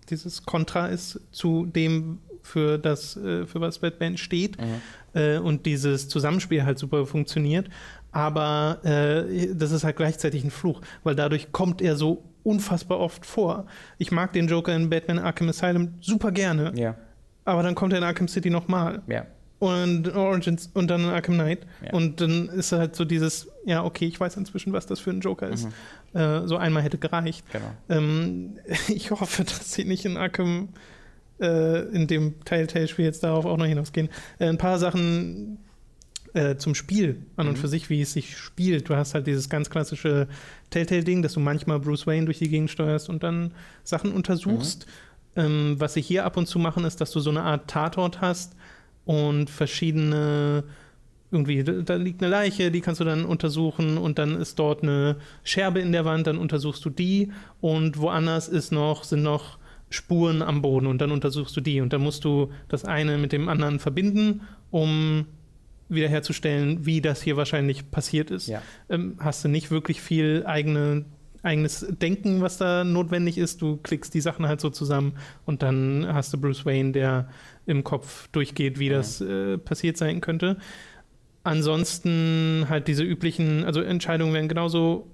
[0.09, 4.81] dieses Kontra ist zu dem, für das, äh, für was Batman steht Mhm.
[5.13, 7.69] äh, und dieses Zusammenspiel halt super funktioniert.
[8.11, 13.25] Aber äh, das ist halt gleichzeitig ein Fluch, weil dadurch kommt er so unfassbar oft
[13.25, 13.65] vor.
[13.97, 16.95] Ich mag den Joker in Batman Arkham Asylum super gerne, Ja,
[17.45, 19.25] aber dann kommt er in Arkham City nochmal ja.
[19.59, 21.93] und in Origins und dann in Arkham Knight Ja.
[21.93, 25.19] und dann ist halt so dieses, ja okay, ich weiß inzwischen, was das für ein
[25.21, 25.67] Joker ist.
[26.13, 27.43] Äh, so einmal hätte gereicht.
[27.51, 27.71] Genau.
[27.89, 30.69] Ähm, ich hoffe, dass sie nicht in Arkham,
[31.41, 34.09] äh, in dem Telltale-Spiel jetzt darauf auch noch hinausgehen.
[34.39, 35.57] Äh, ein paar Sachen
[36.35, 37.61] äh, zum Spiel an und Mhm.
[37.61, 38.89] für sich, wie es sich spielt.
[38.89, 40.27] Du hast halt dieses ganz klassische
[40.71, 43.51] Telltale-Ding, dass du manchmal Bruce Wayne durch die Gegend steuerst und dann
[43.83, 44.87] Sachen untersuchst.
[45.35, 48.21] Ähm, was sie hier ab und zu machen, ist, dass du so eine Art Tatort
[48.21, 48.55] hast
[49.05, 50.63] und verschiedene
[51.33, 55.15] irgendwie, da liegt eine Leiche, die kannst du dann untersuchen und dann ist dort eine
[55.43, 59.57] Scherbe in der Wand, dann untersuchst du die und woanders ist noch, sind noch
[59.89, 63.31] Spuren am Boden und dann untersuchst du die und dann musst du das eine mit
[63.31, 65.25] dem anderen verbinden, um
[65.89, 68.47] wiederherzustellen, wie das hier wahrscheinlich passiert ist.
[68.47, 68.61] Ja.
[68.89, 71.05] Ähm, hast du nicht wirklich viel eigene,
[71.43, 73.61] eigenes Denken, was da notwendig ist.
[73.61, 75.13] Du klickst die Sachen halt so zusammen
[75.45, 77.29] und dann hast du Bruce Wayne, der
[77.65, 78.93] im Kopf durchgeht, wie Mhm.
[78.93, 80.57] das äh, passiert sein könnte.
[81.43, 85.07] Ansonsten halt diese üblichen, also Entscheidungen werden genauso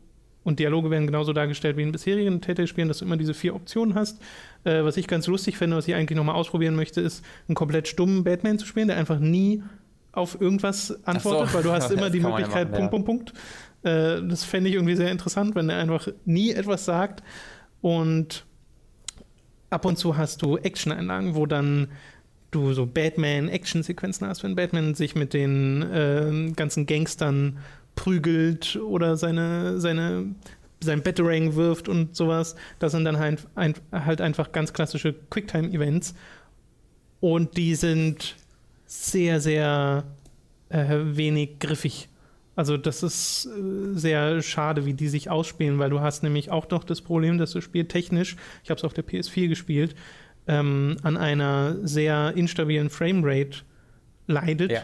[0.44, 3.96] und Dialoge werden genauso dargestellt wie in bisherigen Telltale-Spielen, dass du immer diese vier Optionen
[3.96, 4.22] hast.
[4.64, 7.88] Äh, was ich ganz lustig finde, was ich eigentlich nochmal ausprobieren möchte, ist, einen komplett
[7.88, 9.64] stummen Batman zu spielen, der einfach nie
[10.12, 11.54] auf irgendwas antwortet, so.
[11.56, 13.34] weil du hast immer die ja Möglichkeit, machen, Punkt, Punkt, Punkt.
[13.84, 17.24] Äh, das fände ich irgendwie sehr interessant, wenn er einfach nie etwas sagt
[17.82, 18.46] und
[19.70, 21.90] ab und zu hast du Action-Einlagen, wo dann
[22.52, 27.60] du so Batman-Action-Sequenzen hast, wenn Batman sich mit den äh, ganzen Gangstern
[27.96, 30.34] prügelt oder seine, seine,
[30.80, 32.56] sein Batarang wirft und sowas.
[32.80, 36.16] Das sind dann halt, ein, halt einfach ganz klassische Quicktime-Events.
[37.20, 38.36] Und die sind
[38.86, 40.06] sehr, sehr
[40.70, 42.09] äh, wenig griffig.
[42.60, 46.70] Also das ist äh, sehr schade, wie die sich ausspielen, weil du hast nämlich auch
[46.70, 49.96] noch das Problem, dass das Spiel technisch, ich habe es auf der PS4 gespielt,
[50.46, 53.60] ähm, an einer sehr instabilen Framerate
[54.28, 54.82] leidet Ja.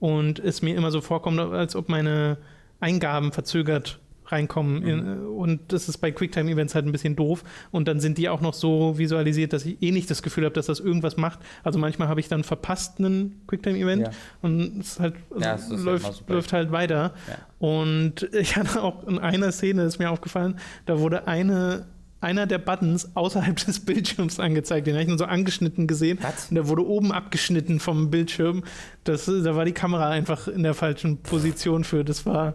[0.00, 2.36] und es mir immer so vorkommt, als ob meine
[2.80, 4.80] Eingaben verzögert reinkommen.
[4.82, 4.88] Mhm.
[4.88, 7.44] In, und das ist bei Quicktime-Events halt ein bisschen doof.
[7.70, 10.54] Und dann sind die auch noch so visualisiert, dass ich eh nicht das Gefühl habe,
[10.54, 11.40] dass das irgendwas macht.
[11.62, 14.10] Also manchmal habe ich dann verpasst einen Quicktime-Event Ja.
[14.42, 16.34] und es halt, also Ja, es halt läuft, super.
[16.34, 17.14] läuft halt weiter.
[17.28, 17.38] Ja.
[17.58, 21.86] Und ich hatte auch in einer Szene, ist mir aufgefallen, da wurde eine,
[22.20, 24.86] einer der Buttons außerhalb des Bildschirms angezeigt.
[24.86, 26.18] Den habe ich nur so angeschnitten gesehen.
[26.22, 26.48] Was?
[26.48, 28.64] Und der wurde oben abgeschnitten vom Bildschirm.
[29.04, 32.04] Das, da war die Kamera einfach in der falschen Position für.
[32.04, 32.54] Das war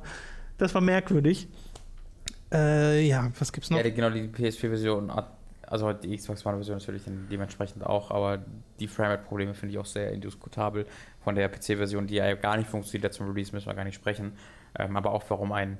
[0.59, 1.47] Das war merkwürdig.
[2.51, 3.77] Äh, ja, was gibt's noch?
[3.77, 5.11] Ja, genau, die PS4-Version,
[5.65, 8.43] also die Xbox One-Version natürlich dementsprechend auch, aber
[8.79, 10.85] die Framerate-Probleme finde ich auch sehr indiskutabel.
[11.23, 14.33] Von der PC-Version, die ja gar nicht funktioniert zum Release, müssen wir gar nicht sprechen.
[14.77, 15.77] Ähm, aber auch warum ein,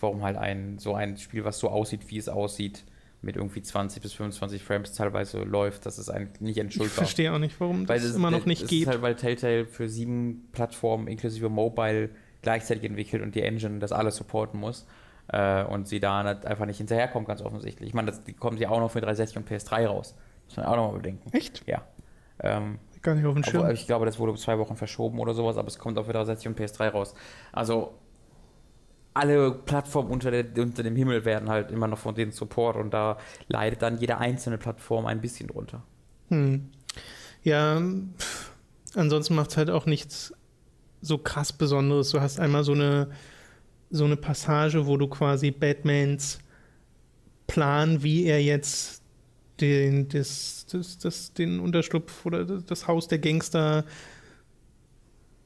[0.00, 2.84] warum halt ein, so ein Spiel, was so aussieht, wie es aussieht,
[3.20, 6.86] mit irgendwie 20 bis 25 Frames teilweise läuft, das ist eigentlich nicht entschuldbar.
[6.86, 8.82] Ich verstehe auch nicht, warum weil das, immer noch nicht das geht.
[8.82, 12.10] Ist halt, weil Telltale für sieben Plattformen inklusive Mobile
[12.42, 14.86] gleichzeitig entwickelt und die Engine das alles supporten muss
[15.28, 17.88] äh, und sie da einfach nicht hinterherkommt, ganz offensichtlich.
[17.88, 20.14] Ich meine, das, die kommen sie auch noch für 360 und PS3 raus.
[20.46, 21.30] Muss man auch noch mal bedenken.
[21.32, 21.66] Echt?
[21.66, 21.82] Ja.
[22.40, 23.70] Ähm, Gar nicht auf den Schirm.
[23.70, 26.12] Ich glaube, das wurde um zwei Wochen verschoben oder sowas, aber es kommt auch für
[26.12, 27.14] 360 und PS3 raus.
[27.52, 27.94] Also
[29.14, 32.92] alle Plattformen unter, der, unter, dem Himmel werden halt immer noch von denen Support und
[32.92, 35.82] da leidet dann jede einzelne Plattform ein bisschen drunter.
[36.28, 36.70] Hm.
[37.42, 37.80] Ja,
[38.18, 38.52] pff,
[38.94, 40.32] ansonsten macht es halt auch nichts
[41.00, 42.10] so krass Besonderes.
[42.10, 43.08] Du hast einmal so eine,
[43.90, 46.38] so eine Passage, wo du quasi Batmans
[47.46, 49.02] Plan, wie er jetzt
[49.60, 53.84] den, das, das, das, den Unterschlupf oder das Haus der Gangster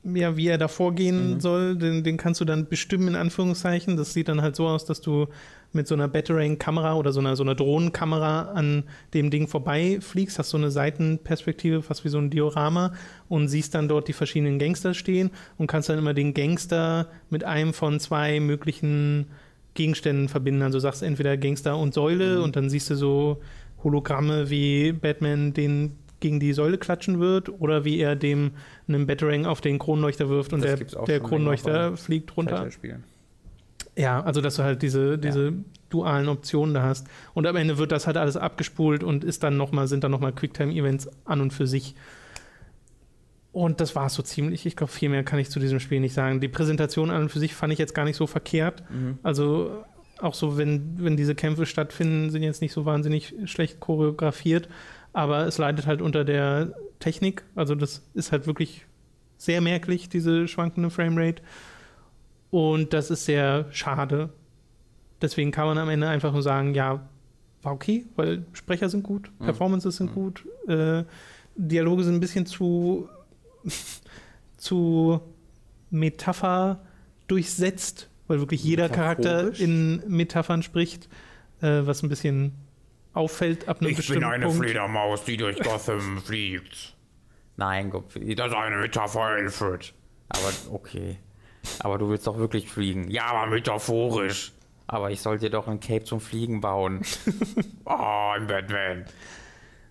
[0.04, 1.40] ja, wie er da vorgehen mhm.
[1.40, 3.96] soll, den, den kannst du dann bestimmen, in Anführungszeichen.
[3.96, 5.28] Das sieht dann halt so aus, dass du
[5.72, 8.84] mit so einer Batarang-Kamera oder so einer, so einer Drohnenkamera an
[9.14, 12.92] dem Ding vorbeifliegst, hast so eine Seitenperspektive, fast wie so ein Diorama
[13.28, 17.44] und siehst dann dort die verschiedenen Gangster stehen und kannst dann immer den Gangster mit
[17.44, 19.26] einem von zwei möglichen
[19.74, 20.62] Gegenständen verbinden.
[20.62, 22.44] Also sagst entweder Gangster und Säule mhm.
[22.44, 23.40] und dann siehst du so
[23.82, 28.52] Hologramme, wie Batman den gegen die Säule klatschen wird oder wie er dem
[28.88, 32.68] einen Batarang auf den Kronleuchter wirft und das der, der Kronleuchter fliegt runter.
[33.94, 35.52] Ja, also dass du halt diese, diese ja.
[35.90, 37.08] dualen Optionen da hast.
[37.35, 40.11] Und am Ende wird das halt alles abgespult und ist dann noch mal, sind dann
[40.11, 41.94] nochmal Quicktime-Events an und für sich.
[43.50, 44.64] Und das war es so ziemlich.
[44.64, 46.40] Ich glaube, viel mehr kann ich zu diesem Spiel nicht sagen.
[46.40, 48.82] Die Präsentation an und für sich fand ich jetzt gar nicht so verkehrt.
[48.90, 49.18] Mhm.
[49.22, 49.85] Also
[50.22, 54.68] auch so, wenn, wenn diese Kämpfe stattfinden, sind jetzt nicht so wahnsinnig schlecht choreografiert
[55.12, 57.44] aber es leidet halt unter der Technik.
[57.55, 58.87] Also das ist halt wirklich
[59.37, 61.42] sehr merklich, diese schwankende Framerate.
[62.51, 64.31] Und das ist sehr schade.
[65.20, 67.09] Deswegen kann man am Ende einfach nur sagen, ja,
[67.62, 69.44] war okay, weil Sprecher sind gut, mhm.
[69.44, 70.14] Performances sind mhm.
[70.14, 71.05] gut, äh,
[71.55, 73.09] Dialoge sind ein bisschen zu,
[74.57, 75.20] zu
[75.90, 76.81] Metapher
[77.29, 81.09] durchsetzt, weil wirklich jeder Charakter in Metaphern spricht,
[81.61, 82.53] äh, was ein bisschen
[83.14, 84.37] auffällt ab einem ich bestimmten Punkt.
[84.37, 84.64] Ich bin eine Punkt.
[84.64, 86.94] Fledermaus, die durch Gotham fliegt.
[87.57, 88.38] Nein, Gottfried.
[88.38, 89.92] Das ist eine Metapher, Alfred.
[90.29, 91.18] Aber okay.
[91.81, 93.11] Aber du willst doch wirklich fliegen.
[93.11, 94.53] Ja, aber metaphorisch.
[94.87, 97.03] Aber ich sollte dir doch ein Cape zum Fliegen bauen.
[97.85, 97.90] oh,
[98.35, 99.05] ein Batman.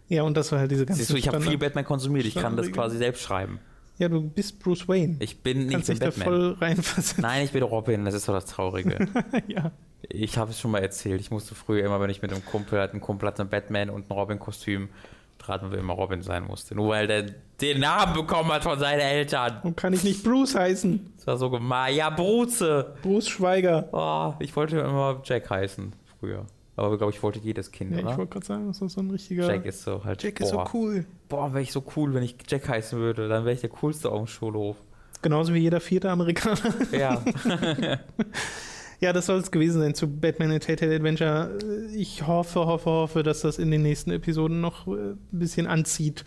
[0.10, 2.26] Ja, und das war halt diese ganze Siehst du, ich habe viel Batman konsumiert.
[2.26, 3.60] Ich kann das quasi selbst schreiben.
[3.98, 5.16] Ja, du bist Bruce Wayne.
[5.20, 6.00] Ich bin nicht Batman.
[6.00, 7.22] Da voll reinversetzen.
[7.22, 8.04] Nein, ich bin Robin.
[8.04, 9.08] Das ist doch das Traurige.
[9.48, 9.72] ja.
[10.10, 11.22] Ich habe es schon mal erzählt.
[11.22, 13.90] Ich musste früher immer, wenn ich mit einem Kumpel hatte, einen Kumpel hatte, einen Batman
[13.90, 14.90] und ein Robin-Kostüm,
[15.38, 16.76] traten wir immer Robin sein musste.
[16.76, 17.26] Nur weil der
[17.62, 19.60] den Namen bekommen hat von seinen Eltern.
[19.64, 21.14] Und kann ich nicht Bruce heißen?
[21.18, 21.96] Das war so gemein.
[21.96, 22.64] Ja, Bruce.
[23.02, 23.88] Bruce Schweiger.
[23.92, 26.46] Oh, ich wollte immer Jack heißen früher.
[26.76, 28.00] Aber glaube ich wollte jedes Kind, ja?
[28.00, 29.46] Ich wollte gerade sagen, das ist so ein richtiger.
[29.48, 30.24] Jack ist so halt.
[30.24, 31.06] Jack boah, ist so cool.
[31.30, 33.28] Boah, wäre ich so cool, wenn ich Jack heißen würde.
[33.28, 34.78] Dann wäre ich der coolste auf dem Schulhof.
[35.22, 36.74] Genauso wie jeder vierte Amerikaner.
[36.92, 37.22] Ja.
[39.02, 41.58] Ja, das soll es gewesen sein zu Batman and Telltale Adventure.
[41.96, 46.24] Ich hoffe, hoffe, hoffe, dass das in den nächsten Episoden noch äh, ein bisschen anzieht,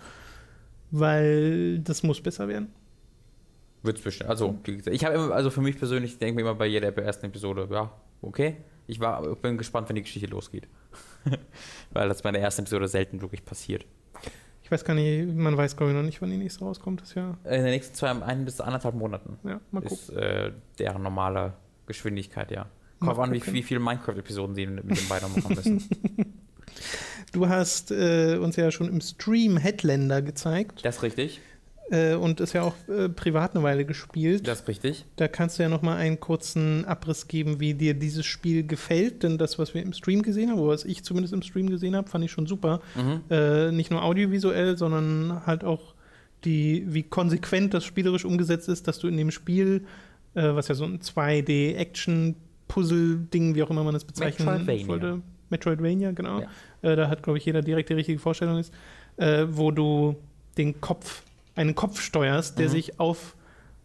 [0.90, 2.72] weil das muss besser werden.
[3.84, 4.28] Wird es bestimmt.
[4.28, 7.68] Also, ich habe immer, also für mich persönlich, denke mir immer bei jeder ersten Episode,
[7.70, 8.56] ja, okay.
[8.88, 10.66] Ich war, bin gespannt, wenn die Geschichte losgeht.
[11.92, 13.86] weil das bei der ersten Episode selten wirklich passiert.
[14.64, 17.02] Ich weiß gar nicht, man weiß glaube ich noch nicht, wann die nächste rauskommt.
[17.02, 17.38] Das Jahr.
[17.44, 19.38] In den nächsten zwei, ein bis anderthalb Monaten.
[19.44, 19.96] Ja, mal gucken.
[19.96, 21.52] Ist äh, deren normale
[21.86, 22.66] Geschwindigkeit, ja.
[23.00, 25.84] Kommt an, wie, wie viele Minecraft-Episoden sie mit dem beiden machen müssen.
[27.32, 30.84] Du hast äh, uns ja schon im Stream Headlander gezeigt.
[30.84, 31.40] Das ist richtig.
[31.90, 34.46] Äh, und ist ja auch äh, privat eine Weile gespielt.
[34.46, 35.04] Das ist richtig.
[35.16, 39.24] Da kannst du ja noch mal einen kurzen Abriss geben, wie dir dieses Spiel gefällt.
[39.24, 41.96] Denn das, was wir im Stream gesehen haben, oder was ich zumindest im Stream gesehen
[41.96, 42.80] habe, fand ich schon super.
[42.94, 43.20] Mhm.
[43.28, 45.94] Äh, nicht nur audiovisuell, sondern halt auch
[46.44, 49.86] die, wie konsequent das spielerisch umgesetzt ist, dass du in dem Spiel
[50.34, 54.88] äh, was ja so ein 2D-Action-Puzzle-Ding, wie auch immer man das bezeichnen Metroidvania.
[54.88, 55.22] wollte.
[55.50, 56.40] Metroidvania, genau.
[56.40, 56.48] Ja.
[56.82, 58.74] Äh, da hat, glaube ich, jeder direkt die richtige Vorstellung ist,
[59.16, 60.16] äh, wo du
[60.58, 61.22] den Kopf,
[61.54, 62.72] einen Kopf steuerst, der mhm.
[62.72, 63.36] sich auf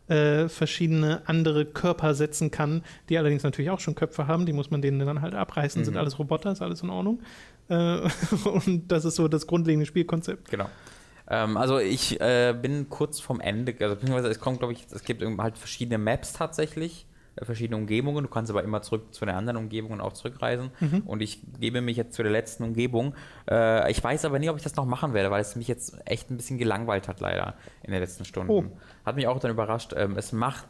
[0.07, 4.71] äh, verschiedene andere Körper setzen kann, die allerdings natürlich auch schon Köpfe haben, die muss
[4.71, 5.85] man denen dann halt abreißen, mhm.
[5.85, 7.19] sind alles Roboter, ist alles in Ordnung.
[7.69, 7.75] Äh,
[8.45, 10.49] und das ist so das grundlegende Spielkonzept.
[10.49, 10.69] Genau.
[11.30, 15.04] Ähm, also ich äh, bin kurz vom Ende, also beziehungsweise es kommt, glaube ich, es
[15.04, 17.06] gibt halt verschiedene Maps tatsächlich.
[17.36, 18.24] äh, verschiedene Umgebungen.
[18.24, 20.72] Du kannst aber immer zurück zu den anderen Umgebungen auch zurückreisen.
[20.80, 21.02] Mhm.
[21.06, 23.13] Und ich gebe mich jetzt zu der letzten Umgebung.
[23.50, 25.96] Äh, ich weiß aber nie, ob ich das noch machen werde, weil es mich jetzt
[26.06, 28.52] echt ein bisschen gelangweilt hat, leider, in den letzten Stunden.
[28.52, 28.63] Oh.
[29.06, 29.94] Hat mich auch dann überrascht.
[29.96, 30.65] Ähm, es macht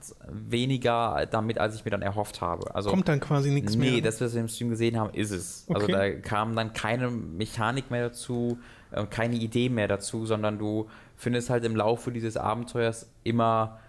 [0.50, 2.74] weniger damit, als ich mir dann erhofft habe.
[2.76, 4.02] Also, Kommt dann quasi nichts nee, mehr.
[4.02, 5.66] das, was wir im Stream gesehen haben, ist es.
[5.70, 5.92] Also Okay.
[5.94, 8.60] da kam dann keine Mechanik mehr dazu,
[8.92, 13.80] äh, keine Idee mehr dazu, sondern du findest halt im Laufe dieses Abenteuers immer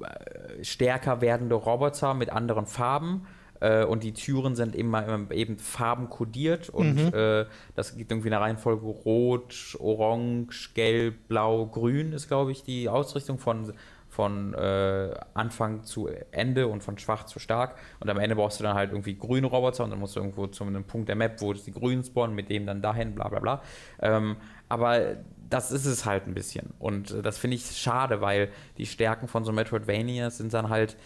[0.00, 3.26] äh, stärker werdende Roboter mit anderen Farben.
[3.60, 7.14] äh, Und die Türen sind immer, immer eben farbenkodiert und Mhm.
[7.14, 12.88] äh, das gibt irgendwie eine Reihenfolge Rot, Orange, Gelb, Blau, Grün ist, glaube ich, die
[12.90, 13.72] Ausrichtung von,
[14.16, 17.76] von äh, Anfang zu Ende und von schwach zu stark.
[18.00, 20.46] Und am Ende brauchst du dann halt irgendwie grüne Roboter und dann musst du irgendwo
[20.46, 23.40] zu einem Punkt der Map, wo die grünen spawnen, mit dem dann dahin, bla bla
[23.40, 23.62] bla.
[24.00, 24.36] Ähm,
[24.70, 25.16] aber
[25.50, 26.72] das ist es halt ein bisschen.
[26.78, 28.48] Und äh, das finde ich schade, weil
[28.78, 30.96] die Stärken von so Metroidvania sind dann halt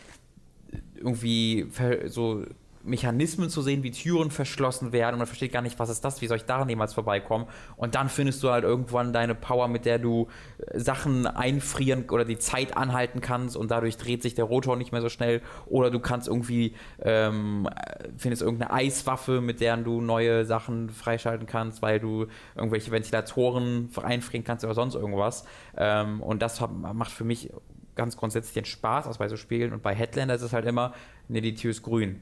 [0.95, 1.67] irgendwie
[2.07, 2.45] so
[2.83, 6.23] Mechanismen zu sehen, wie Türen verschlossen werden und man versteht gar nicht, was ist das,
[6.23, 7.47] wie soll ich daran jemals vorbeikommen?
[7.77, 12.25] Und dann findest du halt irgendwann deine Power, mit der du äh, Sachen einfrieren oder
[12.25, 15.43] die Zeit anhalten kannst und dadurch dreht sich der Rotor nicht mehr so schnell.
[15.67, 21.47] Oder du kannst irgendwie ähm, äh, findest irgendeine Eiswaffe, mit der du neue Sachen freischalten
[21.47, 25.45] kannst, weil du irgendwelche Ventilatoren einfrieren kannst oder sonst irgendwas.
[25.77, 27.51] Ähm, und das macht für mich
[27.95, 29.73] ganz grundsätzlich den Spaß aus bei so Spielen.
[29.75, 30.95] Und bei Headlander ist es halt immer,
[31.29, 32.21] ne, die Tür ist grün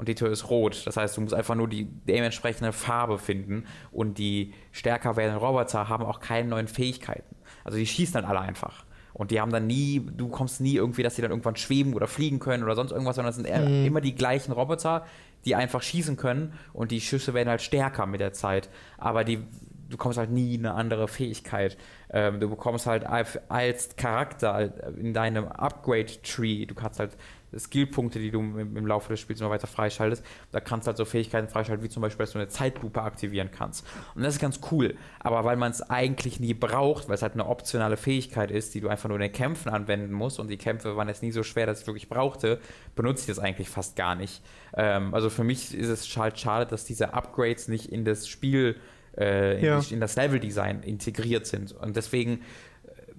[0.00, 0.86] und die Tür ist rot.
[0.86, 5.90] Das heißt, du musst einfach nur die dementsprechende Farbe finden und die stärker werdenden Roboter
[5.90, 7.36] haben auch keine neuen Fähigkeiten.
[7.64, 8.86] Also die schießen dann alle einfach.
[9.12, 12.06] Und die haben dann nie, du kommst nie irgendwie, dass die dann irgendwann schweben oder
[12.06, 15.04] fliegen können oder sonst irgendwas, sondern es sind eher immer die gleichen Roboter,
[15.44, 18.70] die einfach schießen können und die Schüsse werden halt stärker mit der Zeit.
[18.96, 21.76] Aber die, du bekommst halt nie eine andere Fähigkeit.
[22.08, 27.18] Ähm, du bekommst halt als als Charakter in deinem Upgrade-Tree, du kannst halt
[27.58, 30.24] Skillpunkte, die du im, im Laufe des Spiels immer weiter freischaltest.
[30.52, 33.50] Da kannst du halt so Fähigkeiten freischalten, wie zum Beispiel, dass du eine Zeitlupe aktivieren
[33.50, 33.86] kannst.
[34.14, 34.94] Und das ist ganz cool.
[35.18, 38.80] Aber weil man es eigentlich nie braucht, weil es halt eine optionale Fähigkeit ist, die
[38.80, 41.42] du einfach nur in den Kämpfen anwenden musst und die Kämpfe waren jetzt nie so
[41.42, 42.60] schwer, dass ich es wirklich brauchte,
[42.94, 44.42] benutze ich das eigentlich fast gar nicht.
[44.74, 48.76] Ähm, also für mich ist es halt schade, dass diese Upgrades nicht in das Spiel,
[49.18, 49.80] äh, in, Ja.
[49.98, 51.72] das Leveldesign integriert sind.
[51.72, 52.42] Und deswegen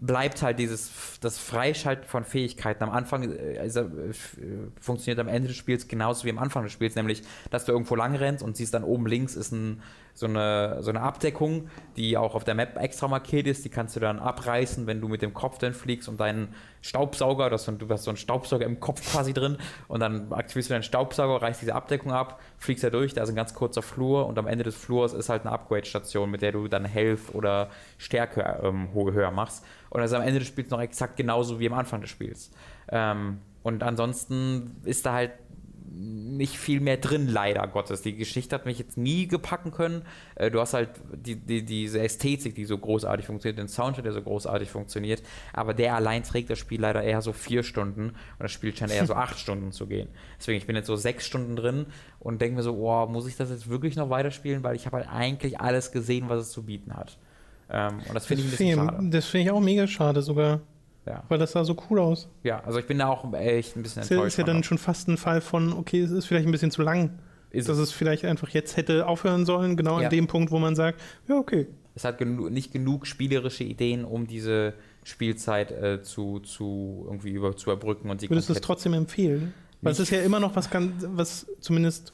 [0.01, 2.83] bleibt halt dieses das Freischalten von Fähigkeiten.
[2.83, 4.13] Am Anfang äh, also, äh, äh,
[4.79, 7.95] funktioniert am Ende des Spiels genauso wie am Anfang des Spiels, nämlich dass du irgendwo
[7.95, 9.81] lang rennst und siehst dann oben links ist ein,
[10.13, 13.95] so, eine, so eine Abdeckung, die auch auf der Map extra markiert ist, die kannst
[13.95, 17.89] du dann abreißen, wenn du mit dem Kopf dann fliegst und deinen Staubsauger, das, du
[17.89, 21.61] hast so einen Staubsauger im Kopf quasi drin und dann aktivierst du deinen Staubsauger, reißt
[21.61, 24.63] diese Abdeckung ab, fliegst da durch, da ist ein ganz kurzer Flur und am Ende
[24.63, 29.31] des Flurs ist halt eine Upgrade-Station, mit der du dann Health oder Stärke ähm, höher
[29.31, 29.63] machst.
[29.89, 32.51] Und das ist am Ende des Spiels noch exakt genauso wie am Anfang des Spiels.
[32.89, 35.31] Ähm, und ansonsten ist da halt
[35.93, 38.01] nicht viel mehr drin, leider Gottes.
[38.01, 40.03] Die Geschichte hat mich jetzt nie gepacken können.
[40.35, 44.13] Äh, du hast halt die, die, diese Ästhetik, die so großartig funktioniert, den Soundtrack, der
[44.13, 45.21] so großartig funktioniert,
[45.53, 48.93] aber der allein trägt das Spiel leider eher so vier Stunden und das Spiel scheint
[48.93, 50.07] eher so acht Stunden zu gehen.
[50.39, 51.87] Deswegen, ich bin jetzt so sechs Stunden drin
[52.19, 54.97] und denke mir so, oh, muss ich das jetzt wirklich noch weiterspielen, weil ich habe
[54.97, 57.17] halt eigentlich alles gesehen, was es zu bieten hat.
[57.69, 59.09] Ähm, und das finde ich ein bisschen schade.
[59.09, 60.61] Das finde ich auch mega schade sogar,
[61.05, 61.23] Ja.
[61.29, 62.29] weil das sah so cool aus.
[62.43, 64.33] ja, also ich bin da auch echt ein bisschen Das ist ja, enttäuscht.
[64.33, 64.53] ist ja von.
[64.53, 67.17] dann schon fast ein Fall von, okay, es ist vielleicht ein bisschen zu lang.
[67.49, 70.05] Ist dass es vielleicht einfach jetzt hätte aufhören sollen, genau Ja.
[70.05, 71.67] an dem Punkt, wo man sagt, ja, okay.
[71.95, 77.57] es hat genu nicht genug spielerische Ideen, um diese Spielzeit äh, zu, zu irgendwie über,
[77.57, 79.53] zu überbrücken und die Würdest du es trotzdem empfehlen?
[79.81, 82.11] Weil es ist ja immer noch was, kann, was zumindest,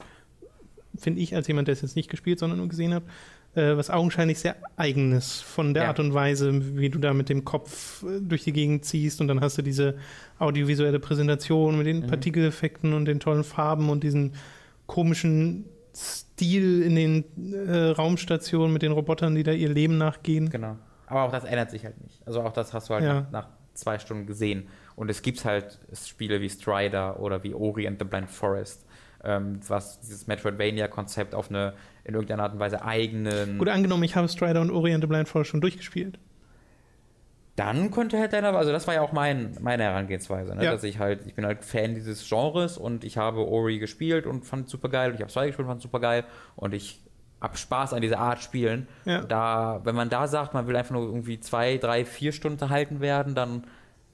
[0.96, 3.02] finde ich, als jemand, der es jetzt nicht gespielt, sondern nur gesehen hat,
[3.54, 5.88] äh, was augenscheinlich sehr eigenes von der Ja.
[5.90, 9.28] Art und Weise, wie du da mit dem Kopf äh, durch die Gegend ziehst und
[9.28, 9.96] dann hast du diese
[10.38, 12.06] audiovisuelle Präsentation mit den Mhm.
[12.08, 14.34] Partikeleffekten und den tollen Farben und diesen
[14.86, 17.24] komischen Stil in den
[17.66, 20.48] äh, Raumstationen mit den Robotern, die da ihr Leben nachgehen.
[20.50, 20.76] Genau.
[21.06, 22.20] Aber auch das ändert sich halt nicht.
[22.26, 23.20] Also auch das hast du halt Ja.
[23.22, 24.68] nach, nach zwei Stunden gesehen.
[24.94, 28.84] Und es gibt halt Spiele wie Strider oder wie Ori and the Blind Forest,
[29.24, 31.72] ähm, was dieses Metroidvania-Konzept auf eine
[32.08, 33.58] in irgendeiner Art und Weise eigenen.
[33.58, 36.18] Gut, angenommen, ich habe Strider und Ori and the Blind Forest schon durchgespielt.
[37.56, 40.64] dann könnte halt deiner, also das war ja auch mein, meine Herangehensweise, ne?
[40.64, 40.70] Ja.
[40.72, 44.44] dass ich halt, ich bin halt Fan dieses Genres und ich habe Ori gespielt und
[44.44, 46.72] fand es super geil und ich habe Strider gespielt und fand es super geil und
[46.72, 47.00] ich
[47.40, 48.86] hab Spaß an dieser Art Spielen.
[49.04, 49.22] Ja.
[49.22, 53.00] Da, wenn man da sagt, man will einfach nur irgendwie zwei, drei, vier Stunden unterhalten
[53.00, 53.64] werden, dann,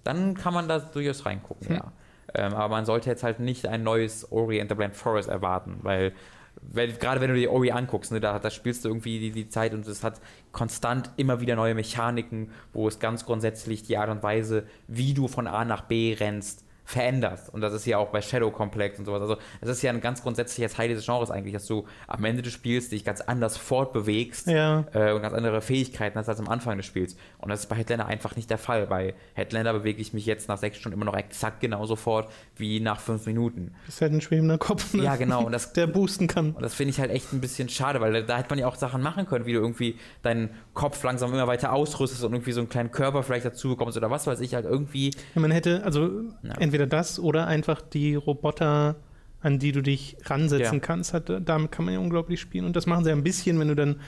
[0.05, 1.77] dann kann man da durchaus reingucken, Hm.
[1.77, 1.93] ja.
[2.35, 5.77] Ähm, aber man sollte jetzt halt nicht ein neues Ori and the Blind Forest erwarten,
[5.83, 6.13] weil,
[6.61, 9.49] weil gerade wenn du dir Ori anguckst, ne, da, da spielst du irgendwie die, die
[9.49, 10.21] Zeit und es hat
[10.53, 15.29] konstant immer wieder neue Mechaniken, wo es ganz grundsätzlich die Art und Weise, wie du
[15.29, 17.53] von A nach B rennst, veränderst.
[17.53, 19.23] Und das ist ja auch bei Shadow Complex und sowas.
[19.23, 22.43] Also, das ist ja ein ganz grundsätzlicher Teil dieses Genres eigentlich, dass du am Ende
[22.43, 24.85] des Spiels dich ganz anders fortbewegst Ja.
[24.93, 27.17] äh, und ganz andere Fähigkeiten hast als am Anfang des Spiels.
[27.39, 28.87] Und das ist bei Headlander einfach nicht der Fall.
[28.87, 32.81] Bei Headlander bewege ich mich jetzt nach sechs Stunden immer noch exakt genauso fort wie
[32.81, 33.75] nach fünf Minuten.
[33.87, 35.05] Das ist halt ein schwebender Kopf, ne?
[35.05, 35.45] Ja, genau.
[35.45, 36.53] Und das, der boosten kann.
[36.53, 38.67] und das finde ich halt echt ein bisschen schade, weil da, da hätte man ja
[38.67, 42.53] auch Sachen machen können, wie du irgendwie deinen Kopf langsam immer weiter ausrüstest und irgendwie
[42.53, 45.11] so einen kleinen Körper vielleicht dazu bekommst oder was weiß ich halt irgendwie.
[45.35, 46.11] Ja, man hätte, also
[46.43, 46.53] Ja.
[46.75, 48.97] Entweder das oder einfach die Roboter,
[49.41, 50.81] an die du dich ransetzen Ja.
[50.81, 51.13] kannst.
[51.15, 52.65] Hat, damit kann man ja unglaublich spielen.
[52.65, 54.01] Und das machen sie ein bisschen, wenn du dann,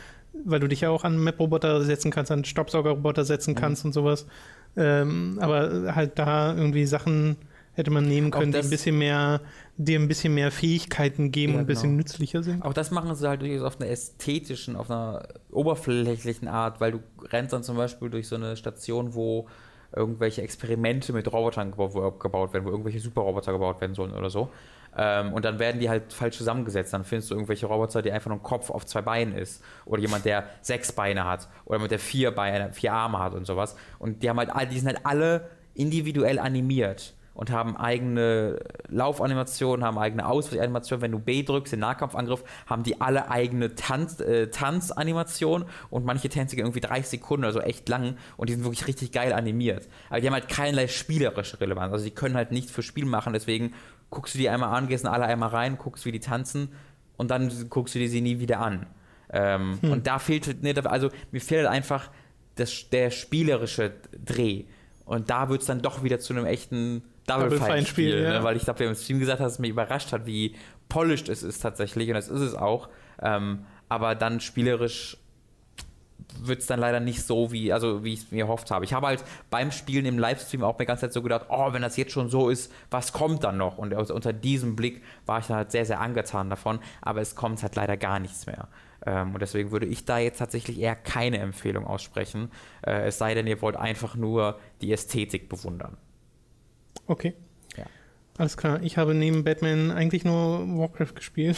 [0.45, 3.57] weil du dich ja auch an Map-Roboter setzen kannst, an Staubsaugerroboter setzen Mhm.
[3.59, 4.27] kannst und sowas.
[4.77, 7.37] Ähm, aber halt da irgendwie Sachen
[7.73, 9.43] hätte man nehmen können, die ein bisschen mehr,
[9.77, 11.99] dir ein bisschen mehr Fähigkeiten geben Ja, und ein bisschen genau.
[11.99, 12.63] nützlicher sind.
[12.65, 17.01] Auch das machen sie halt durchaus auf einer ästhetischen, auf einer oberflächlichen Art, weil du
[17.31, 19.47] rennst dann zum Beispiel durch so eine Station, wo
[19.97, 24.51] irgendwelche Experimente mit Robotern gebaut werden, wo irgendwelche Superroboter gebaut werden sollen oder so.
[24.97, 26.93] Ähm, und dann werden die halt falsch zusammengesetzt.
[26.93, 29.63] Dann findest du irgendwelche Roboter, die einfach nur ein Kopf auf zwei Beinen ist.
[29.85, 31.49] Oder jemand, der sechs Beine hat.
[31.65, 33.77] Oder mit der vier Beine, vier Arme hat und sowas.
[33.99, 38.59] Und die haben halt die sind halt alle individuell animiert und haben eigene
[38.89, 41.03] Laufanimationen, haben eigene Ausweichanimationen.
[41.03, 46.31] Wenn du B drückst, den Nahkampfangriff, haben die alle eigene Tanz, äh, Tanzanimationen und manche
[46.31, 49.87] Tänze gehen irgendwie 30 Sekunden, also echt lang und die sind wirklich richtig geil animiert.
[50.09, 51.93] Aber die haben halt keinerlei spielerische Relevanz.
[51.93, 53.75] Also die können halt nichts für Spiel machen, deswegen
[54.09, 56.73] guckst du die einmal an, gehst in alle einmal rein, guckst, wie die tanzen
[57.19, 58.87] und dann guckst du die sie nie wieder an.
[59.31, 62.11] Ähm, Und da fehlt, ne, also mir fehlt halt einfach
[62.55, 63.93] das, der spielerische
[64.25, 64.65] Dreh.
[65.05, 68.11] Und da wird es dann doch wieder zu einem echten Double Double Fight Fine Spiel,
[68.11, 68.39] Spiel, ja.
[68.39, 68.45] ne?
[68.45, 70.55] weil ich glaube, wir haben im Stream gesagt, dass es mich überrascht hat, wie
[70.89, 72.89] polished es ist tatsächlich und das ist es auch.
[73.21, 75.19] Ähm, aber dann spielerisch
[76.41, 78.85] wird es dann leider nicht so, wie, also wie ich es mir erhofft habe.
[78.85, 81.83] Ich habe halt beim Spielen im Livestream auch mir ganze Zeit so gedacht, oh, wenn
[81.83, 83.79] das jetzt schon so ist, was kommt dann noch?
[83.79, 87.35] Und aus, unter diesem Blick war ich dann halt sehr, sehr angetan davon, aber es
[87.35, 88.69] kommt halt leider gar nichts mehr.
[89.05, 92.51] Ähm, und deswegen würde ich da jetzt tatsächlich eher keine Empfehlung aussprechen,
[92.85, 95.97] äh, es sei denn, ihr wollt einfach nur die Ästhetik bewundern.
[97.07, 97.35] Okay.
[97.77, 97.85] Ja.
[98.39, 98.81] Alles klar.
[98.83, 101.57] Ich habe neben Batman eigentlich nur Warcraft gespielt.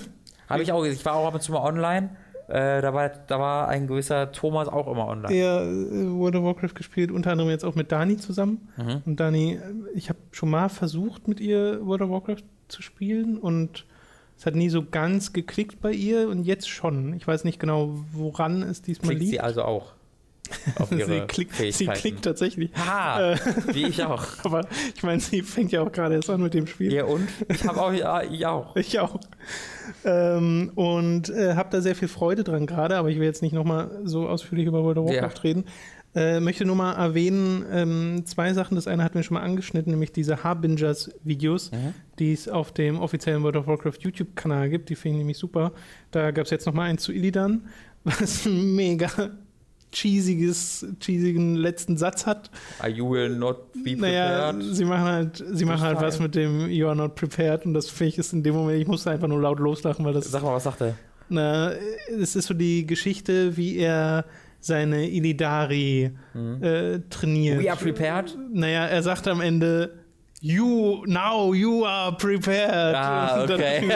[0.48, 2.10] Habe ich auch, ich war auch ab und zu mal online,
[2.48, 5.34] äh, da, war, da war ein gewisser Thomas auch immer online.
[5.64, 8.68] äh, World of Warcraft gespielt, unter anderem jetzt auch mit Dani zusammen.
[8.76, 9.02] Mhm.
[9.04, 9.60] Und Dani, äh,
[9.94, 13.86] ich habe schon mal versucht, mit ihr World of Warcraft zu spielen und
[14.38, 17.14] es hat nie so ganz geklickt bei ihr und jetzt schon.
[17.14, 19.42] Ich weiß nicht genau, woran es diesmal Klickt sie liegt.
[19.42, 19.94] also auch
[20.78, 22.70] auf ihre sie, klickt, sie klickt tatsächlich.
[22.76, 23.36] Haha, Äh,
[23.72, 24.24] wie ich auch.
[24.44, 26.92] aber ich meine, sie fängt ja auch gerade erst an mit dem Spiel.
[26.92, 27.28] Ihr und?
[27.48, 28.76] Ich habe auch, ja, ich auch.
[28.76, 29.18] Ich auch.
[30.04, 33.52] Ähm, und äh, habe da sehr viel Freude dran gerade, aber ich will jetzt nicht
[33.54, 35.22] nochmal so ausführlich über World of Ja.
[35.22, 35.64] Warcraft reden.
[36.14, 38.74] Äh, möchte nur mal erwähnen, ähm, zwei Sachen.
[38.74, 41.94] Das eine hatten wir schon mal angeschnitten, nämlich diese Harbingers-Videos, Mhm.
[42.18, 44.88] die es auf dem offiziellen World of Warcraft YouTube-Kanal gibt.
[44.88, 45.72] Die finde ich nämlich super.
[46.12, 47.66] Da gab es jetzt nochmal eins zu Illidan,
[48.04, 49.10] was ein mega
[49.96, 52.50] cheesiges, cheesigen letzten Satz hat.
[52.94, 54.74] You will not be Naja, prepared.
[54.76, 57.88] sie machen halt, sie machen halt was mit dem You are not prepared und das
[57.88, 60.42] finde ich ist in dem Moment, ich musste einfach nur laut loslachen, weil das Sag
[60.42, 60.94] mal, was sagt er?
[61.28, 61.72] na,
[62.20, 64.24] es ist so die Geschichte, wie er
[64.60, 66.10] seine Illidari
[66.60, 67.58] äh, trainiert.
[67.58, 67.64] Mhm.
[67.64, 68.36] We are prepared?
[68.52, 69.92] Naja, er sagt am Ende,
[70.42, 72.94] You, now you are prepared.
[72.94, 73.88] Ah, okay.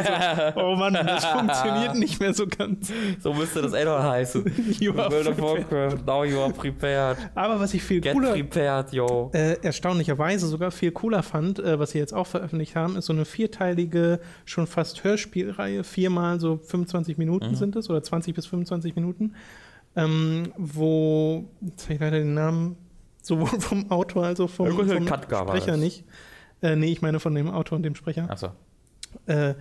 [0.55, 2.91] So, oh Mann, das funktioniert nicht mehr so ganz.
[3.22, 4.51] So müsste das Addon heißen.
[4.80, 5.70] You are World of prepared.
[5.70, 7.18] Warcraft, now you are prepared.
[7.34, 9.30] Aber was ich viel Get cooler prepared, yo.
[9.34, 13.12] äh, erstaunlicherweise sogar viel cooler fand, äh, was sie jetzt auch veröffentlicht haben, ist so
[13.12, 15.84] eine vierteilige, schon fast Hörspielreihe.
[15.84, 17.55] Viermal so 25 Minuten Mhm.
[17.55, 19.34] sind es oder 20 bis 25 Minuten,
[19.95, 22.76] ähm, wo, jetzt habe ich leider den Namen
[23.22, 26.05] sowohl vom Autor als auch vom, vom Sprecher nicht.
[26.62, 28.28] Äh, nee, ich meine von dem Autor und dem Sprecher.
[28.30, 28.48] Achso.
[29.26, 29.54] Äh,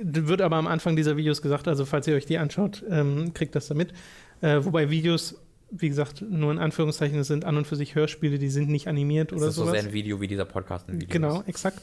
[0.00, 3.54] wird aber am Anfang dieser Videos gesagt, also falls ihr euch die anschaut, ähm, kriegt
[3.54, 3.92] das da mit.
[4.40, 5.40] Äh, wobei Videos,
[5.70, 9.32] wie gesagt, nur in Anführungszeichen, sind an und für sich Hörspiele, die sind nicht animiert
[9.32, 9.80] Das oder ist so sowas.
[9.80, 11.48] sehr ein Video wie dieser Podcast ein Video Genau, ist.
[11.48, 11.80] exakt.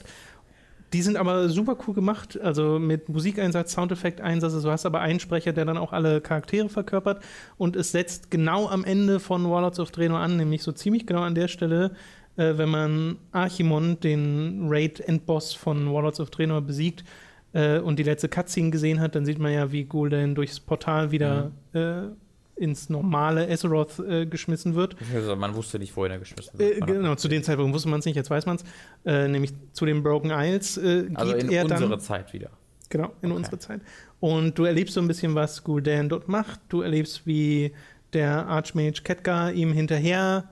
[0.93, 4.61] Die sind aber super cool gemacht, also mit Musikeinsatz, Soundeffekteinsatz.
[4.61, 7.23] Du hast aber einen Sprecher, der dann auch alle Charaktere verkörpert
[7.57, 11.21] und es setzt genau am Ende von Warlords of Draenor an, nämlich so ziemlich genau
[11.21, 11.95] an der Stelle,
[12.37, 17.03] äh, wenn man Archimon, den Raid-Endboss von Warlords of Draenor, besiegt
[17.53, 21.11] äh, und die letzte Cutscene gesehen hat, dann sieht man ja, wie Gul'dan durchs Portal
[21.11, 22.03] wieder äh,
[22.55, 24.95] ins normale Azeroth äh, geschmissen wird.
[25.13, 26.85] Also man wusste nicht, wohin er geschmissen Äh, wird.
[26.87, 28.63] genau, zu dem Zeitpunkt wusste man es nicht, jetzt weiß man es.
[29.05, 31.99] Äh, nämlich zu den Broken Isles äh, geht Also in er unsere dann.
[31.99, 32.51] Zeit wieder.
[32.89, 33.37] Genau, in Okay.
[33.37, 33.81] unsere Zeit.
[34.19, 36.59] Und du erlebst so ein bisschen, was Gul'dan dort macht.
[36.69, 37.71] Du erlebst, wie
[38.13, 40.47] der Archmage Ketka ihm hinterher